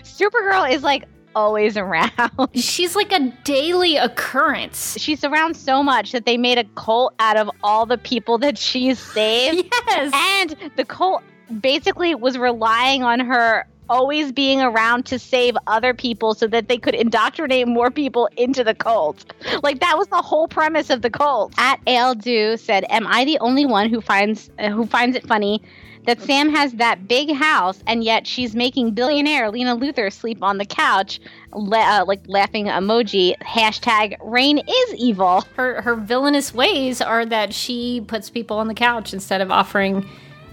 [0.02, 1.04] Supergirl is like
[1.38, 2.10] always around.
[2.54, 4.98] She's like a daily occurrence.
[4.98, 8.58] She's around so much that they made a cult out of all the people that
[8.58, 9.68] she's saved.
[9.86, 10.12] yes.
[10.14, 11.22] And the cult
[11.60, 16.76] basically was relying on her always being around to save other people so that they
[16.76, 19.32] could indoctrinate more people into the cult.
[19.62, 21.54] Like that was the whole premise of the cult.
[21.56, 25.62] At Aldu said, "Am I the only one who finds uh, who finds it funny
[26.08, 30.58] that Sam has that big house and yet she's making billionaire Lena Luthor sleep on
[30.58, 31.20] the couch?"
[31.52, 33.36] La- uh, like laughing emoji.
[33.38, 35.44] Hashtag Reign is evil.
[35.54, 40.08] Her her villainous ways are that she puts people on the couch instead of offering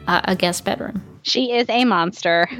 [0.08, 1.15] uh, a guest bedroom.
[1.26, 2.48] She is a monster.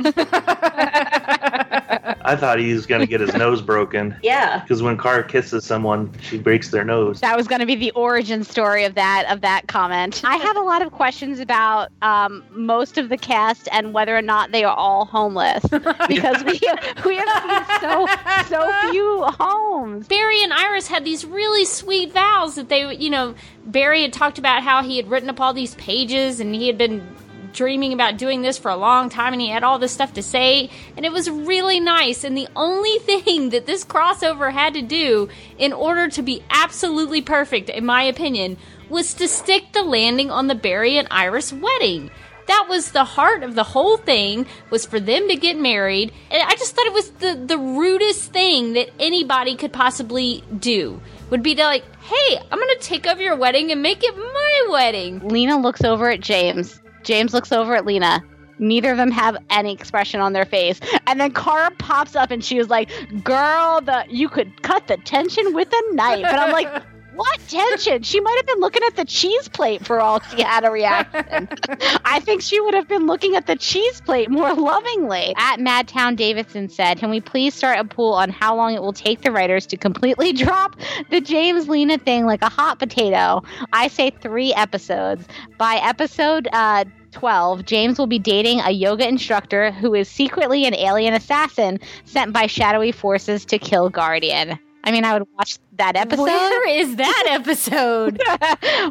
[2.28, 4.16] I thought he was going to get his nose broken.
[4.24, 4.62] Yeah.
[4.62, 7.20] Because when Kara kisses someone, she breaks their nose.
[7.20, 10.24] That was going to be the origin story of that of that comment.
[10.26, 14.24] I have a lot of questions about um, most of the cast and whether or
[14.24, 15.64] not they are all homeless
[16.08, 18.08] because we have, we have seen so
[18.48, 20.08] so few homes.
[20.08, 23.36] Barry and Iris had these really sweet vows that they, you know,
[23.68, 26.80] Barry had talked about how he had written up all these pages and he had
[26.80, 27.08] been
[27.56, 30.22] dreaming about doing this for a long time and he had all this stuff to
[30.22, 32.24] say and it was really nice.
[32.24, 37.22] And the only thing that this crossover had to do in order to be absolutely
[37.22, 38.58] perfect in my opinion
[38.90, 42.12] was to stick the landing on the Barry and Iris wedding.
[42.48, 46.14] That was the heart of the whole thing was for them to get married.
[46.30, 51.02] And i just thought it was the the rudest thing that anybody could possibly do.
[51.32, 54.68] Would be to like hey i'm gonna take over your wedding and make it my
[54.70, 55.28] wedding.
[55.28, 56.80] Lena looks over at James.
[57.06, 58.24] James looks over at Lena.
[58.58, 60.80] Neither of them have any expression on their face.
[61.08, 62.90] And then Kara pops up and she was like,
[63.24, 66.26] Girl, the you could cut the tension with a knife.
[66.26, 66.84] And I'm like,
[67.16, 68.04] What tension?
[68.04, 71.48] She might have been looking at the cheese plate for all she had a reaction.
[72.06, 75.34] I think she would have been looking at the cheese plate more lovingly.
[75.38, 78.94] At Madtown Davidson said, Can we please start a pool on how long it will
[78.94, 80.76] take the writers to completely drop
[81.10, 83.44] the James Lena thing like a hot potato?
[83.72, 85.26] I say three episodes.
[85.58, 90.76] By episode uh 12, James will be dating a yoga instructor who is secretly an
[90.76, 94.60] alien assassin sent by shadowy forces to kill Guardian.
[94.86, 96.24] I mean, I would watch that episode.
[96.24, 98.22] Where is that episode?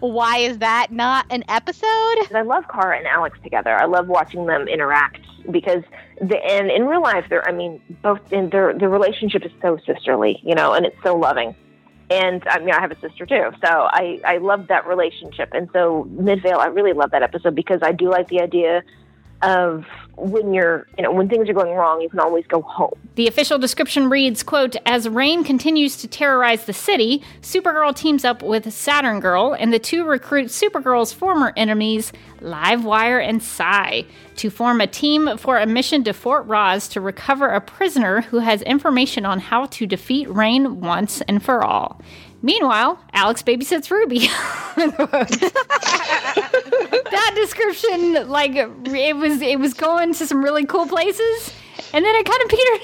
[0.00, 1.86] Why is that not an episode?
[2.34, 3.70] I love Kara and Alex together.
[3.70, 5.84] I love watching them interact because
[6.20, 9.78] the and in real life, they're I mean, both in their their relationship is so
[9.86, 11.54] sisterly, you know, and it's so loving.
[12.10, 15.50] And I mean, I have a sister too, so I I love that relationship.
[15.52, 18.82] And so Midvale, I really love that episode because I do like the idea
[19.44, 19.84] of
[20.16, 22.92] when you're you know when things are going wrong, you can always go home.
[23.16, 28.42] The official description reads, quote, As Reign continues to terrorize the city, Supergirl teams up
[28.42, 34.04] with Saturn Girl, and the two recruit Supergirl's former enemies, Livewire and Psi,
[34.36, 38.38] to form a team for a mission to Fort Roz to recover a prisoner who
[38.38, 42.00] has information on how to defeat Reign once and for all.
[42.44, 44.28] Meanwhile, Alex babysits Ruby.
[44.76, 44.92] that
[47.34, 51.54] description, like it was, it was going to some really cool places,
[51.94, 52.80] and then it kind of petered,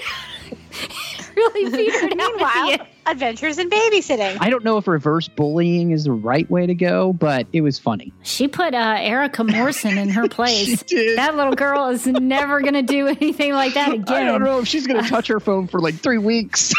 [1.37, 2.17] really petered.
[2.17, 4.37] Meanwhile, adventures in babysitting.
[4.41, 7.79] I don't know if reverse bullying is the right way to go, but it was
[7.79, 8.13] funny.
[8.23, 10.83] She put uh, Erica Morrison in her place.
[11.17, 14.05] That little girl is never going to do anything like that again.
[14.09, 16.73] I don't know if she's going to touch her phone for like three weeks.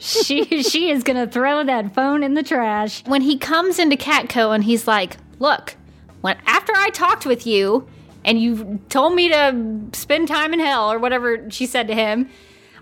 [0.00, 3.02] she she is gonna throw that phone in the trash.
[3.06, 5.76] When he comes into Catco and he's like, "Look,
[6.20, 7.88] when after I talked with you
[8.24, 12.28] and you told me to spend time in hell or whatever she said to him,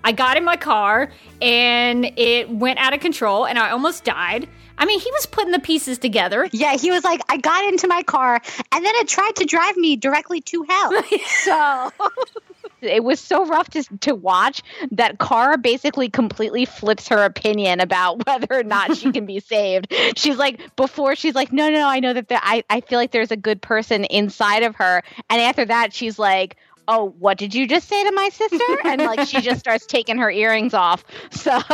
[0.05, 1.11] I got in my car
[1.41, 4.49] and it went out of control and I almost died."
[4.79, 6.49] I mean, he was putting the pieces together.
[6.57, 8.41] Yeah, he was like, I got into my car
[8.73, 11.03] and then it tried to drive me directly to hell.
[11.45, 11.91] so
[12.81, 18.25] it was so rough to, to watch that Kara basically completely flips her opinion about
[18.27, 19.93] whether or not she can be saved.
[20.17, 22.99] She's like, before she's like, no, no, no, I know that there, I, I feel
[22.99, 25.03] like there's a good person inside of her.
[25.29, 26.57] And after that, she's like,
[26.89, 28.65] oh, what did you just say to my sister?
[28.85, 31.05] And like, she just starts taking her earrings off.
[31.31, 31.51] So,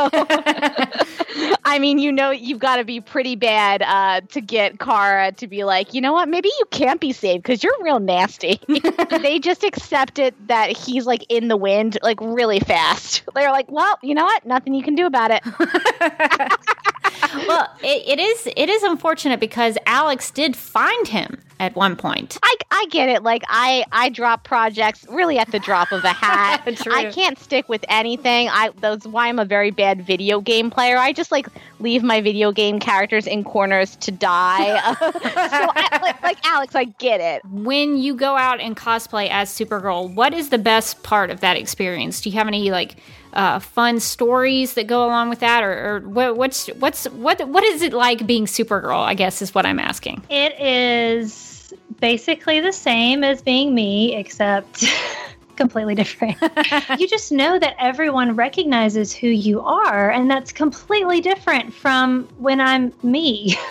[1.65, 5.47] I mean, you know, you've got to be pretty bad uh, to get Kara to
[5.47, 8.61] be like, you know what, maybe you can't be saved because you're real nasty.
[9.11, 13.23] they just accepted that he's like in the wind, like really fast.
[13.35, 15.43] They're like, well, you know what, nothing you can do about it.
[17.47, 22.39] well, it, it is it is unfortunate because Alex did find him at one point.
[22.43, 23.23] I, I get it.
[23.23, 26.63] Like I I drop projects really at the drop of a hat.
[26.91, 28.49] I can't stick with anything.
[28.49, 30.97] I that's why I'm a very bad video game player.
[30.97, 31.47] I just like
[31.79, 34.81] leave my video game characters in corners to die.
[34.99, 37.45] so I, like, like Alex, I get it.
[37.45, 41.57] When you go out and cosplay as Supergirl, what is the best part of that
[41.57, 42.21] experience?
[42.21, 42.97] Do you have any like
[43.33, 47.65] uh, fun stories that go along with that, or, or what, what's what's what what
[47.65, 49.03] is it like being Supergirl?
[49.03, 50.23] I guess is what I'm asking.
[50.29, 54.85] It is basically the same as being me, except
[55.57, 56.37] completely different.
[56.99, 62.61] you just know that everyone recognizes who you are, and that's completely different from when
[62.61, 63.57] I'm me.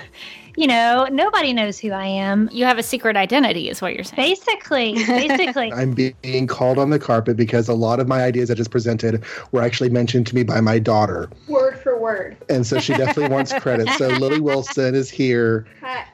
[0.56, 2.50] you know, nobody knows who I am.
[2.52, 4.36] You have a secret identity, is what you're saying.
[4.36, 5.72] Basically, basically.
[5.74, 9.24] I'm being called on the carpet because a lot of my ideas I just presented
[9.52, 11.30] were actually mentioned to me by my daughter.
[11.48, 12.38] Word for word.
[12.50, 13.90] And so she definitely wants credit.
[13.98, 15.68] So Lily Wilson is here.
[15.82, 16.06] Hi.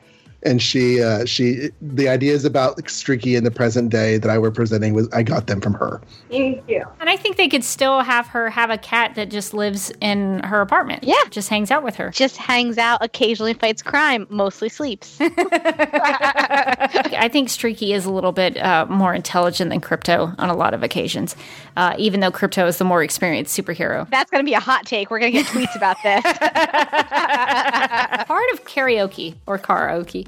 [0.44, 4.52] And she, uh, she, the ideas about Streaky in the present day that I were
[4.52, 6.00] presenting was I got them from her.
[6.30, 6.86] Thank you.
[7.00, 10.40] And I think they could still have her have a cat that just lives in
[10.44, 11.04] her apartment.
[11.04, 11.16] Yeah.
[11.32, 12.12] Just hangs out with her.
[12.12, 15.18] Just hangs out, occasionally fights crime, mostly sleeps.
[15.20, 20.74] I think Streaky is a little bit uh, more intelligent than Krypto on a lot
[20.74, 21.36] of occasions,
[21.76, 24.10] uh, even though Krypto is the more experienced superhero.
[24.10, 25.10] That's going to be a hot take.
[25.10, 26.24] We're going to get tweets about this.
[28.28, 30.28] Part of karaoke or karaoke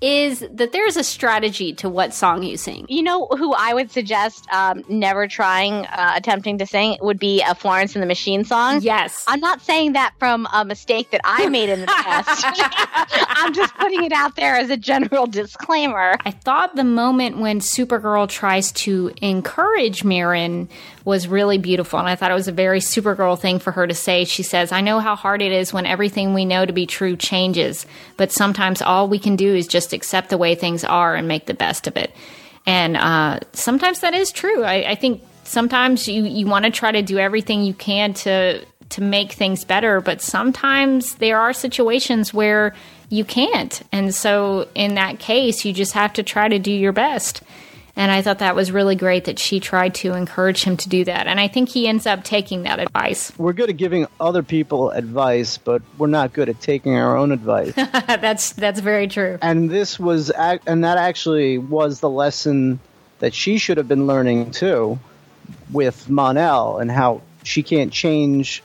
[0.00, 2.86] is that there's a strategy to what song you sing.
[2.88, 7.42] You know who I would suggest um, never trying, uh, attempting to sing would be
[7.42, 8.80] a Florence and the Machine song.
[8.82, 9.24] Yes.
[9.26, 12.44] I'm not saying that from a mistake that I made in the past.
[13.28, 16.16] I'm just putting it out there as a general disclaimer.
[16.24, 20.68] I thought the moment when Supergirl tries to encourage Mirren
[21.06, 22.00] was really beautiful.
[22.00, 24.24] And I thought it was a very Supergirl thing for her to say.
[24.24, 27.16] She says, I know how hard it is when everything we know to be true
[27.16, 27.86] changes,
[28.16, 31.46] but sometimes all we can do is just accept the way things are and make
[31.46, 32.14] the best of it.
[32.66, 34.64] And uh, sometimes that is true.
[34.64, 38.64] I, I think sometimes you, you want to try to do everything you can to
[38.88, 42.72] to make things better, but sometimes there are situations where
[43.08, 43.82] you can't.
[43.90, 47.42] And so in that case, you just have to try to do your best.
[47.96, 51.04] And I thought that was really great that she tried to encourage him to do
[51.06, 51.26] that.
[51.26, 53.32] And I think he ends up taking that advice.
[53.38, 57.32] We're good at giving other people advice, but we're not good at taking our own
[57.32, 57.74] advice.
[58.06, 59.38] that's that's very true.
[59.40, 62.80] and this was, and that actually was the lesson
[63.18, 64.98] that she should have been learning too,
[65.72, 68.62] with Mon-El and how she can't change,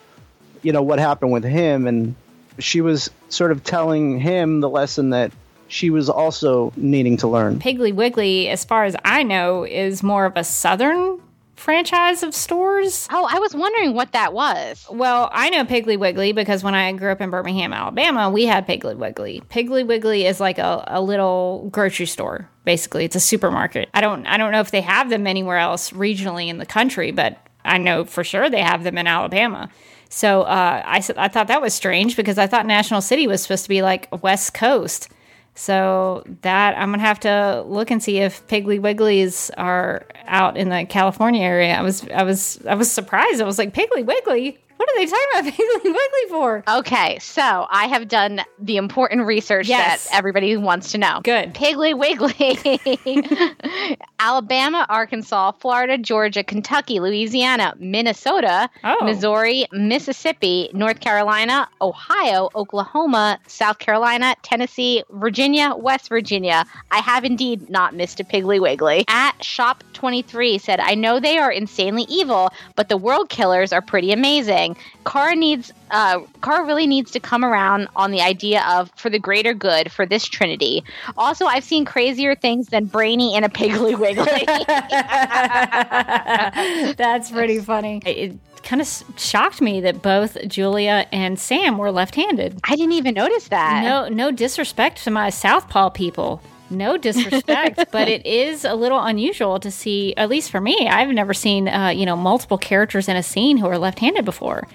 [0.62, 2.16] you know, what happened with him, and
[2.60, 5.32] she was sort of telling him the lesson that
[5.72, 7.60] she was also needing to learn.
[7.60, 11.22] Piggly Wiggly, as far as I know, is more of a southern
[11.56, 13.08] franchise of stores.
[13.12, 14.86] Oh, I was wondering what that was.
[14.92, 18.68] Well, I know Piggly Wiggly because when I grew up in Birmingham, Alabama, we had
[18.68, 19.44] Piggly Wiggly.
[19.50, 22.50] Piggly Wiggly is like a, a little grocery store.
[22.66, 23.90] Basically, it's a supermarket.
[23.94, 27.12] I don't I don't know if they have them anywhere else regionally in the country,
[27.12, 29.70] but I know for sure they have them in Alabama.
[30.10, 33.70] So uh, I thought that was strange because I thought National City was supposed to
[33.70, 35.08] be like West Coast.
[35.54, 40.70] So that I'm gonna have to look and see if Piggly Wigglies are out in
[40.70, 41.74] the California area.
[41.74, 43.42] I was I was I was surprised.
[43.42, 44.58] I was like Piggly Wiggly.
[44.82, 46.64] What are they talking about Piggly Wiggly for?
[46.68, 50.08] Okay, so I have done the important research Yes.
[50.08, 51.22] that everybody wants to know.
[51.24, 51.54] Good.
[51.54, 53.96] Piggly Wiggly.
[54.20, 59.06] Alabama, Arkansas, Florida, Georgia, Kentucky, Louisiana, Minnesota, Oh.
[59.06, 66.66] Missouri, Mississippi, North Carolina, Ohio, Oklahoma, South Carolina, Tennessee, Virginia, West Virginia.
[66.90, 69.06] I have indeed not missed a Piggly Wiggly.
[69.08, 74.12] At Shop23 said, I know they are insanely evil, but the world killers are pretty
[74.12, 74.71] amazing.
[75.06, 79.20] Kara needs uh Kara really needs to come around on the idea of for the
[79.20, 80.84] greater good for this trinity.
[81.18, 84.46] Also, I've seen crazier things than Brainy and a Piggly Wiggly.
[86.96, 88.02] That's pretty funny.
[88.06, 92.60] It kind of shocked me that both Julia and Sam were left-handed.
[92.64, 93.84] I didn't even notice that.
[93.84, 96.42] No, no disrespect to my Southpaw people.
[96.72, 100.16] No disrespect, but it is a little unusual to see.
[100.16, 103.58] At least for me, I've never seen uh, you know multiple characters in a scene
[103.58, 104.68] who are left-handed before.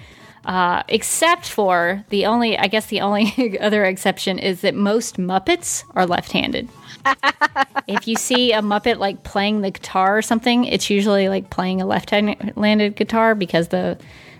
[0.45, 5.83] Uh, except for the only, I guess the only other exception is that most Muppets
[5.93, 6.69] are left-handed.
[7.87, 11.81] if you see a Muppet like playing the guitar or something, it's usually like playing
[11.81, 13.97] a left-handed guitar because the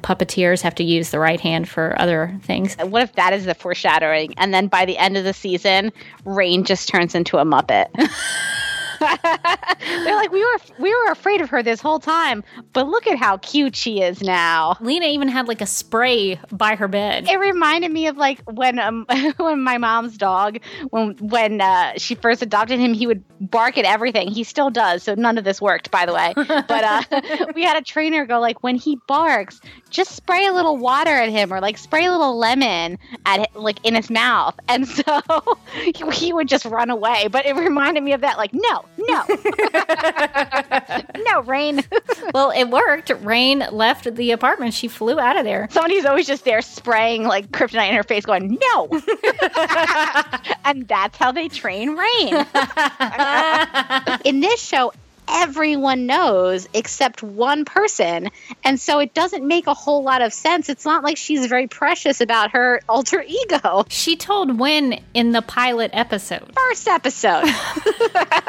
[0.08, 2.78] puppeteers have to use the right hand for other things.
[2.80, 4.34] What if that is the foreshadowing?
[4.38, 5.92] And then by the end of the season,
[6.24, 7.88] Reign just turns into a Muppet.
[9.00, 12.44] They're like, we were we were afraid of her this whole time,
[12.74, 14.76] but look at how cute she is now.
[14.80, 17.28] Lena even had like a spray by her bed.
[17.30, 19.06] It reminded me of like when um
[19.38, 20.60] when my mom's dog
[20.90, 24.30] when when uh, she first adopted him, he would bark at everything.
[24.30, 26.34] He still does, so none of this worked, by the way.
[26.68, 27.22] But uh,
[27.56, 31.30] we had a trainer go like, when he barks, just spray a little water at
[31.30, 35.22] him, or like spray a little lemon at it, like in his mouth, and so
[36.12, 37.28] he would just run away.
[37.30, 39.24] But it reminded me of that, like, no, no,
[41.24, 41.82] no, Reign.
[42.34, 43.10] well, it worked.
[43.22, 44.74] Reign left the apartment.
[44.74, 45.68] She flew out of there.
[45.72, 48.88] Somebody's always just there spraying like kryptonite in her face, going, no.
[50.66, 52.46] and that's how they train Reign.
[54.26, 54.92] in this show,
[55.28, 58.30] everyone knows except one person.
[58.64, 60.70] And so it doesn't make a whole lot of sense.
[60.70, 63.86] It's not like she's very precious about her alter ego.
[63.90, 66.52] She told Winn in the pilot episode.
[66.56, 67.46] First episode.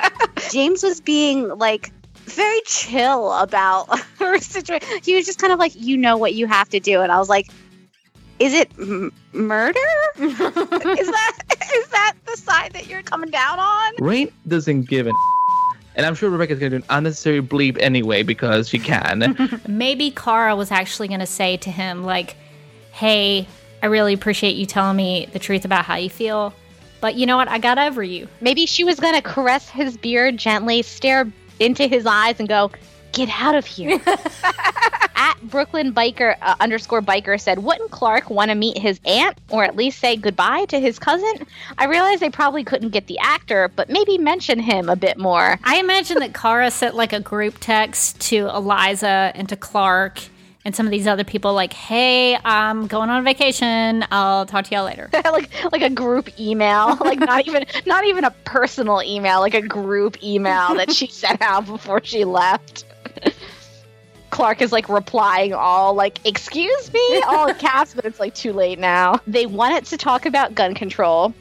[0.51, 1.93] James was being like
[2.25, 4.89] very chill about her situation.
[5.03, 7.01] He was just kind of like, you know what you have to do.
[7.01, 7.51] And I was like,
[8.39, 9.81] is it m- murder?
[10.19, 11.39] is that
[11.75, 13.93] is that the side that you're coming down on?
[13.99, 15.13] Reign doesn't give a
[15.99, 19.61] and I'm sure Rebecca's gonna do an unnecessary bleep anyway because she can.
[19.69, 22.37] Maybe Kara was actually going to say to him, like,
[22.93, 23.49] hey,
[23.83, 26.55] I really appreciate you telling me the truth about how you feel,
[27.01, 27.49] but you know what?
[27.49, 28.29] I got over you.
[28.41, 32.71] Maybe she was gonna caress his beard gently, stare into his eyes, and go,
[33.19, 34.01] "Get out of here."
[35.21, 39.65] At Brooklyn Biker uh, underscore Biker said, "Wouldn't Clark want to meet his aunt, or
[39.65, 41.47] at least say goodbye to his cousin?"
[41.77, 45.59] I realize they probably couldn't get the actor, but maybe mention him a bit more.
[45.65, 50.21] I imagine that Kara sent like a group text to Eliza and to Clark
[50.69, 54.05] and some of these other people, like, hey, I'm going on vacation.
[54.11, 55.09] I'll talk to y'all later.
[55.25, 59.63] like like a group email, like not even not even a personal email, like a
[59.63, 62.85] group email that she sent out before she left.
[64.31, 68.79] Clark is like replying all like, "Excuse me," all caps, but it's like too late
[68.79, 69.21] now.
[69.27, 71.33] They wanted to talk about gun control,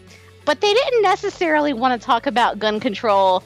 [0.45, 3.43] but they didn't necessarily want to talk about gun control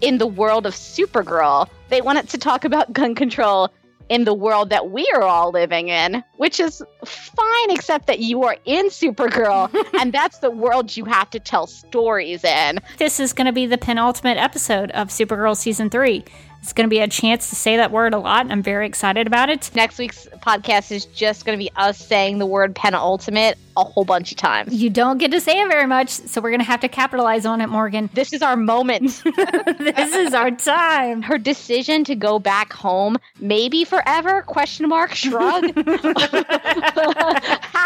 [0.00, 1.68] in the world of Supergirl.
[1.88, 3.70] They wanted to talk about gun control
[4.10, 8.42] in the world that we are all living in, which is fine, except that you
[8.42, 12.80] are in Supergirl, and that's the world you have to tell stories in.
[12.98, 16.24] This is going to be the penultimate episode of Supergirl season three.
[16.62, 19.26] It's going to be a chance to say that word a lot, I'm very excited
[19.26, 19.70] about it.
[19.74, 24.04] Next week's podcast is just going to be us saying the word penultimate a whole
[24.04, 24.74] bunch of times.
[24.74, 27.46] You don't get to say it very much, so we're going to have to capitalize
[27.46, 28.10] on it, Morgan.
[28.12, 29.22] This is our moment.
[29.78, 31.22] this is our time.
[31.22, 34.42] Her decision to go back home, maybe forever?
[34.42, 35.14] Question mark.
[35.14, 35.64] Shrug.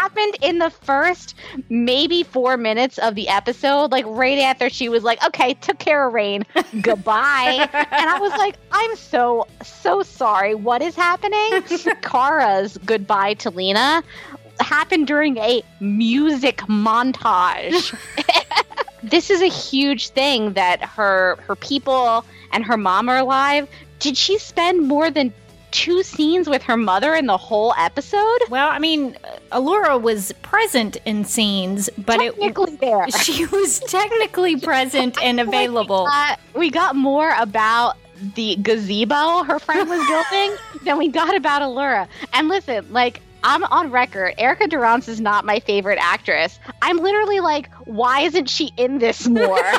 [0.05, 1.35] happened in the first
[1.69, 3.91] maybe four minutes of the episode.
[3.91, 6.45] Like right after she was like, "Okay, took care of Reign.
[6.81, 10.53] Goodbye," and I was like, "I'm so so sorry.
[10.53, 11.63] What is happening?"
[12.01, 14.03] Kara's goodbye to Lena
[14.59, 17.97] happened during a music montage.
[19.03, 23.67] this is a huge thing that her her people and her mom are alive.
[23.99, 25.33] Did she spend more than
[25.71, 28.39] two scenes with her mother in the whole episode?
[28.49, 29.17] Well, I mean,
[29.51, 33.07] Alura was present in scenes, but technically it, there.
[33.23, 36.05] She was technically present and available.
[36.05, 37.97] Like we, got, we got more about
[38.35, 42.07] the gazebo her friend was building than we got about Alura.
[42.33, 44.33] And listen, like I'm on record.
[44.39, 46.59] Erica Durance is not my favorite actress.
[46.81, 49.63] I'm literally like, why isn't she in this more?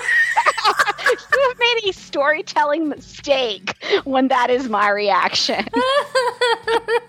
[1.10, 5.64] you have made a storytelling mistake when that is my reaction.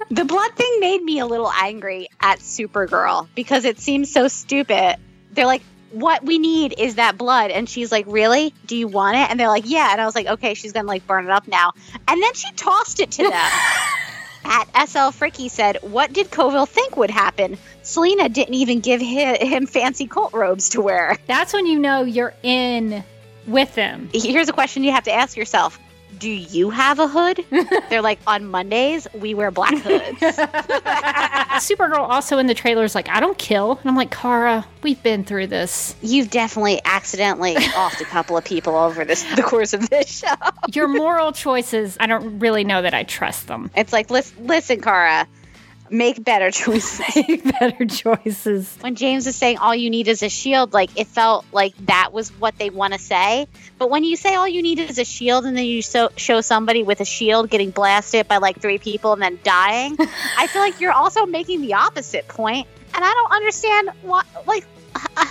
[0.10, 4.95] the blood thing made me a little angry at Supergirl because it seems so stupid.
[5.32, 7.51] They're like, what we need is that blood.
[7.51, 8.53] And she's like, Really?
[8.65, 9.30] Do you want it?
[9.30, 9.91] And they're like, Yeah.
[9.91, 11.73] And I was like, Okay, she's gonna like burn it up now.
[12.07, 13.34] And then she tossed it to them.
[14.45, 17.57] At SL Fricky said, What did Coville think would happen?
[17.84, 21.18] Selena didn't even give hi- him fancy cult robes to wear.
[21.27, 23.03] That's when you know you're in
[23.45, 24.09] with them.
[24.14, 25.80] Here's a question you have to ask yourself
[26.19, 27.45] Do you have a hood?
[27.89, 30.19] They're like, On Mondays, we wear black hoods.
[31.57, 33.77] Supergirl also in the trailer is like, I don't kill.
[33.77, 35.95] And I'm like, Kara, we've been through this.
[36.02, 40.34] You've definitely accidentally offed a couple of people over this the course of this show.
[40.73, 43.69] Your moral choices, I don't really know that I trust them.
[43.76, 45.27] It's like, listen, listen, Kara,
[45.89, 47.15] make better choices.
[47.15, 48.77] make better choices.
[48.81, 52.14] When James is saying all you need is a shield, like it felt like that
[52.14, 53.47] was what they want to say.
[53.77, 56.41] But when you say all you need is a shield, and then you so, show
[56.41, 59.97] somebody with a shield getting blasted by like three people and then dying,
[60.38, 62.38] I feel like you're also making the opposite point.
[62.38, 64.65] point, and I don't understand what like.
[65.15, 65.26] Uh,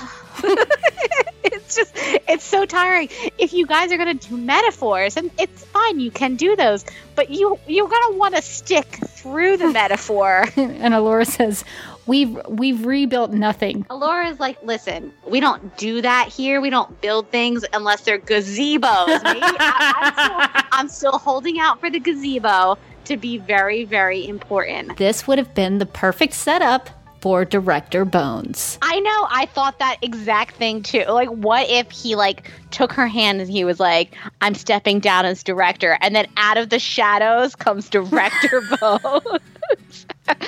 [1.44, 3.08] it's just it's so tiring.
[3.38, 6.84] If you guys are going to do metaphors and it's fine you can do those
[7.14, 10.44] but you you're going to want to stick through the metaphor.
[10.56, 11.64] And Alura says
[12.06, 13.84] we've we've rebuilt nothing.
[13.84, 16.60] Alura's like listen we don't do that here.
[16.60, 18.82] We don't build things unless they're gazebos.
[18.84, 24.96] I, I'm, still, I'm still holding out for the gazebo to be very very important.
[24.96, 26.90] This would have been the perfect setup
[27.26, 28.78] for director Bones.
[28.82, 29.26] I know.
[29.30, 31.02] I thought that exact thing too.
[31.08, 35.24] Like, what if he like took her hand and he was like, "I'm stepping down
[35.24, 40.06] as director," and then out of the shadows comes director Bones.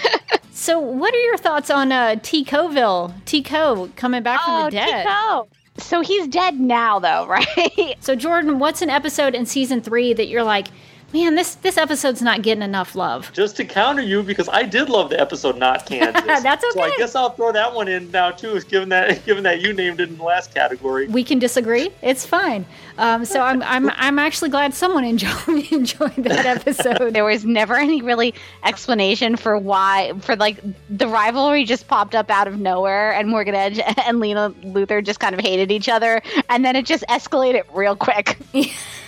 [0.52, 2.44] so, what are your thoughts on uh, T.
[2.44, 3.12] Coville?
[3.24, 3.42] T.
[3.42, 3.90] Co.
[3.96, 5.02] coming back from the dead.
[5.02, 5.48] T-Co.
[5.78, 7.26] So he's dead now, though,
[7.56, 7.96] right?
[7.98, 10.68] So, Jordan, what's an episode in season three that you're like?
[11.10, 13.32] Man, this this episode's not getting enough love.
[13.32, 16.22] Just to counter you, because I did love the episode not Kansas.
[16.42, 16.72] That's okay.
[16.74, 19.72] So I guess I'll throw that one in now too, given that given that you
[19.72, 21.08] named it in the last category.
[21.08, 21.90] We can disagree.
[22.02, 22.66] It's fine.
[22.98, 27.14] Um, so I'm I'm I'm actually glad someone enjoyed enjoyed that episode.
[27.14, 30.60] there was never any really explanation for why for like
[30.90, 35.20] the rivalry just popped up out of nowhere, and Morgan Edge and Lena Luthor just
[35.20, 36.20] kind of hated each other,
[36.50, 38.36] and then it just escalated real quick.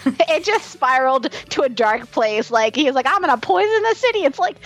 [0.06, 2.50] it just spiraled to a dark place.
[2.50, 4.56] Like he was like, "I'm gonna poison the city." It's like,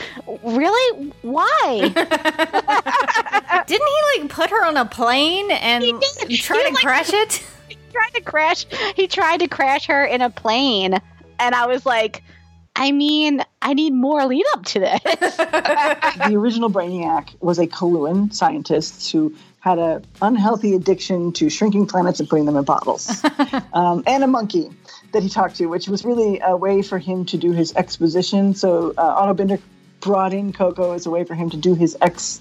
[0.42, 1.12] really?
[1.22, 1.92] Why?
[3.66, 5.84] Didn't he like put her on a plane and
[6.30, 7.42] try to like- crash it?
[7.68, 8.66] he tried to crash.
[8.94, 10.98] He tried to crash her in a plane,
[11.38, 12.22] and I was like,
[12.76, 15.36] I mean, I need more lead up to this.
[15.36, 22.20] the original Brainiac was a Coluan scientist who had an unhealthy addiction to shrinking planets
[22.20, 23.24] and putting them in bottles,
[23.72, 24.70] um, and a monkey
[25.14, 28.54] that he talked to, which was really a way for him to do his exposition.
[28.54, 29.58] So uh, Otto Binder
[30.00, 32.40] brought in Koko as a way for him to do his ex-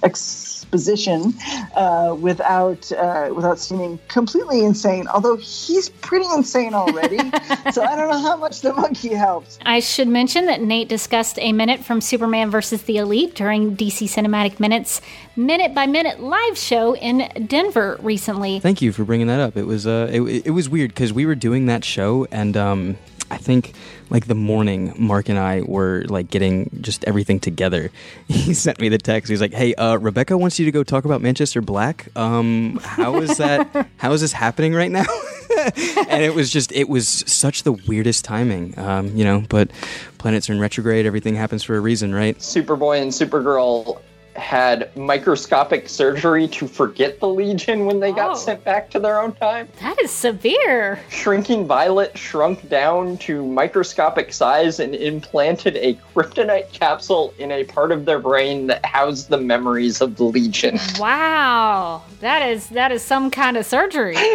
[0.73, 1.33] exposition
[1.75, 5.07] uh, without uh, without seeming completely insane.
[5.07, 7.17] Although he's pretty insane already,
[7.71, 9.59] so I don't know how much the monkey helped.
[9.65, 14.07] I should mention that Nate discussed a minute from Superman versus the Elite during DC
[14.07, 15.01] Cinematic Minutes
[15.35, 18.59] minute by minute live show in Denver recently.
[18.59, 19.55] Thank you for bringing that up.
[19.55, 22.97] It was uh, it, it was weird because we were doing that show and um,
[23.29, 23.73] I think
[24.13, 27.91] like the morning Mark and I were like getting just everything together.
[28.27, 29.29] He sent me the text.
[29.29, 32.07] He's like, "Hey, uh, Rebecca wants you to go talk about Manchester Black.
[32.15, 33.87] Um, how is that?
[33.97, 35.05] how is this happening right now?"
[36.09, 39.43] and it was just it was such the weirdest timing, um, you know.
[39.49, 39.71] But
[40.17, 41.05] planets are in retrograde.
[41.05, 42.37] Everything happens for a reason, right?
[42.37, 44.01] Superboy and Supergirl
[44.35, 48.35] had microscopic surgery to forget the Legion when they got Oh.
[48.35, 49.67] sent back to their own time.
[49.81, 50.99] That is severe.
[51.09, 57.91] Shrinking Violet shrunk down to microscopic size and implanted a kryptonite capsule in a part
[57.91, 60.79] of their brain that housed the memories of the Legion.
[60.99, 64.15] Wow, that is that is some kind of surgery.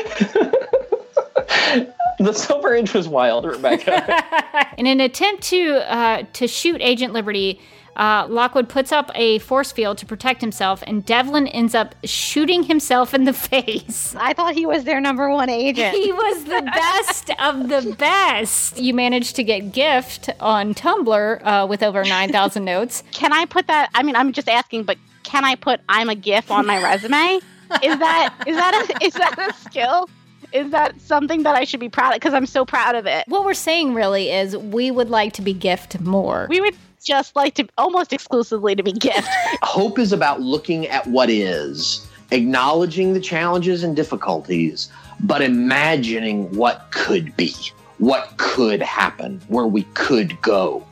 [2.21, 4.25] The Silver Age was wild, Rebecca.
[4.77, 7.61] In an attempt to uh, to shoot Agent Liberty,
[7.99, 12.63] uh, Lockwood puts up a force field to protect himself, and Devlin ends up shooting
[12.63, 14.15] himself in the face.
[14.17, 15.95] I thought he was their number one agent.
[15.97, 18.79] He was the best of the best.
[18.79, 23.03] You managed to get gift on Tumblr uh, with over nine thousand notes.
[23.13, 23.91] Can I put that?
[23.95, 27.41] I mean, I'm just asking, but can I put "I'm a GIF" on my resume?
[27.83, 30.09] Is that is that a, is that a skill?
[30.53, 32.17] Is that something that I should be proud of?
[32.17, 33.25] Because I'm so proud of it.
[33.29, 36.47] What we're saying really is we would like to be gift more.
[36.49, 39.29] We would just like to almost exclusively to be gift.
[39.63, 46.89] Hope is about looking at what is, acknowledging the challenges and difficulties, but imagining what
[46.91, 47.55] could be,
[47.99, 50.85] what could happen, where we could go.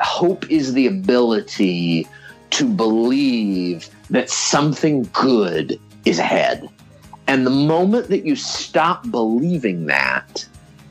[0.00, 2.06] Hope is the ability
[2.50, 6.68] to believe that something good is ahead.
[7.28, 10.46] And the moment that you stop believing that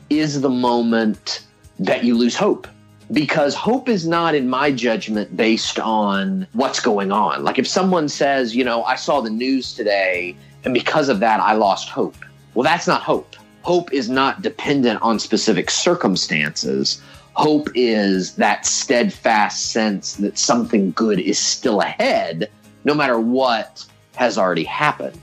[0.08, 1.44] is the moment
[1.80, 2.68] that you lose hope.
[3.10, 7.42] Because hope is not, in my judgment, based on what's going on.
[7.42, 11.40] Like if someone says, you know, I saw the news today and because of that
[11.40, 12.16] I lost hope.
[12.54, 13.34] Well, that's not hope.
[13.62, 17.02] Hope is not dependent on specific circumstances.
[17.32, 22.48] Hope is that steadfast sense that something good is still ahead,
[22.84, 23.84] no matter what
[24.14, 25.20] has already happened.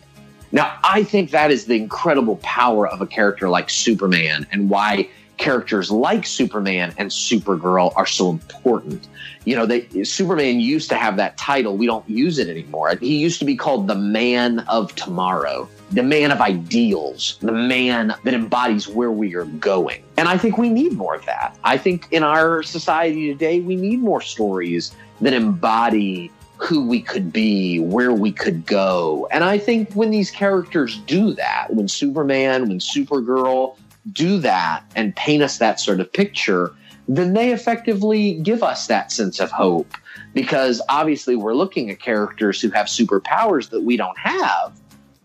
[0.51, 5.09] Now, I think that is the incredible power of a character like Superman and why
[5.38, 9.07] characters like Superman and Supergirl are so important.
[9.43, 11.77] You know, they, Superman used to have that title.
[11.77, 12.95] We don't use it anymore.
[12.95, 18.15] He used to be called the man of tomorrow, the man of ideals, the man
[18.23, 20.03] that embodies where we are going.
[20.17, 21.57] And I think we need more of that.
[21.63, 27.34] I think in our society today, we need more stories that embody who we could
[27.34, 29.27] be, where we could go.
[29.32, 33.77] And I think when these characters do that, when Superman, when Supergirl
[34.11, 36.72] do that and paint us that sort of picture,
[37.07, 39.95] then they effectively give us that sense of hope.
[40.34, 44.73] Because obviously we're looking at characters who have superpowers that we don't have.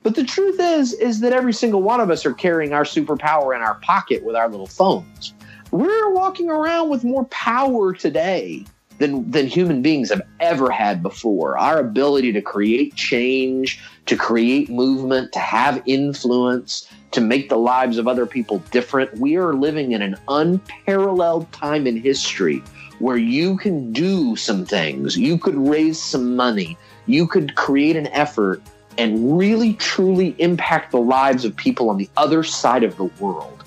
[0.03, 3.55] But the truth is, is that every single one of us are carrying our superpower
[3.55, 5.35] in our pocket with our little phones.
[5.71, 8.65] We're walking around with more power today
[9.01, 11.59] than than human beings have ever had before.
[11.59, 17.99] Our ability to create change, to create movement, to have influence, to make the lives
[17.99, 19.19] of other people different.
[19.19, 22.63] We are living in an unparalleled time in history
[22.99, 25.17] where you can do some things.
[25.17, 26.77] You could raise some money.
[27.07, 28.61] You could create an effort
[28.99, 33.65] and really truly impact the lives of people on the other side of the world.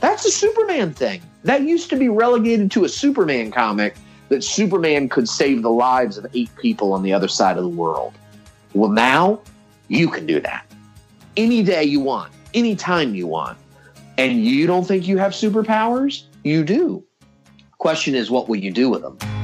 [0.00, 1.20] That's a Superman thing.
[1.44, 3.96] That used to be relegated to a Superman comic
[4.30, 7.68] that Superman could save the lives of eight people on the other side of the
[7.68, 8.14] world.
[8.72, 9.42] Well, now
[9.88, 10.64] you can do that
[11.36, 13.58] any day you want, anytime you want.
[14.18, 16.24] And you don't think you have superpowers?
[16.44, 17.04] You do.
[17.78, 19.39] Question is, what will you do with them?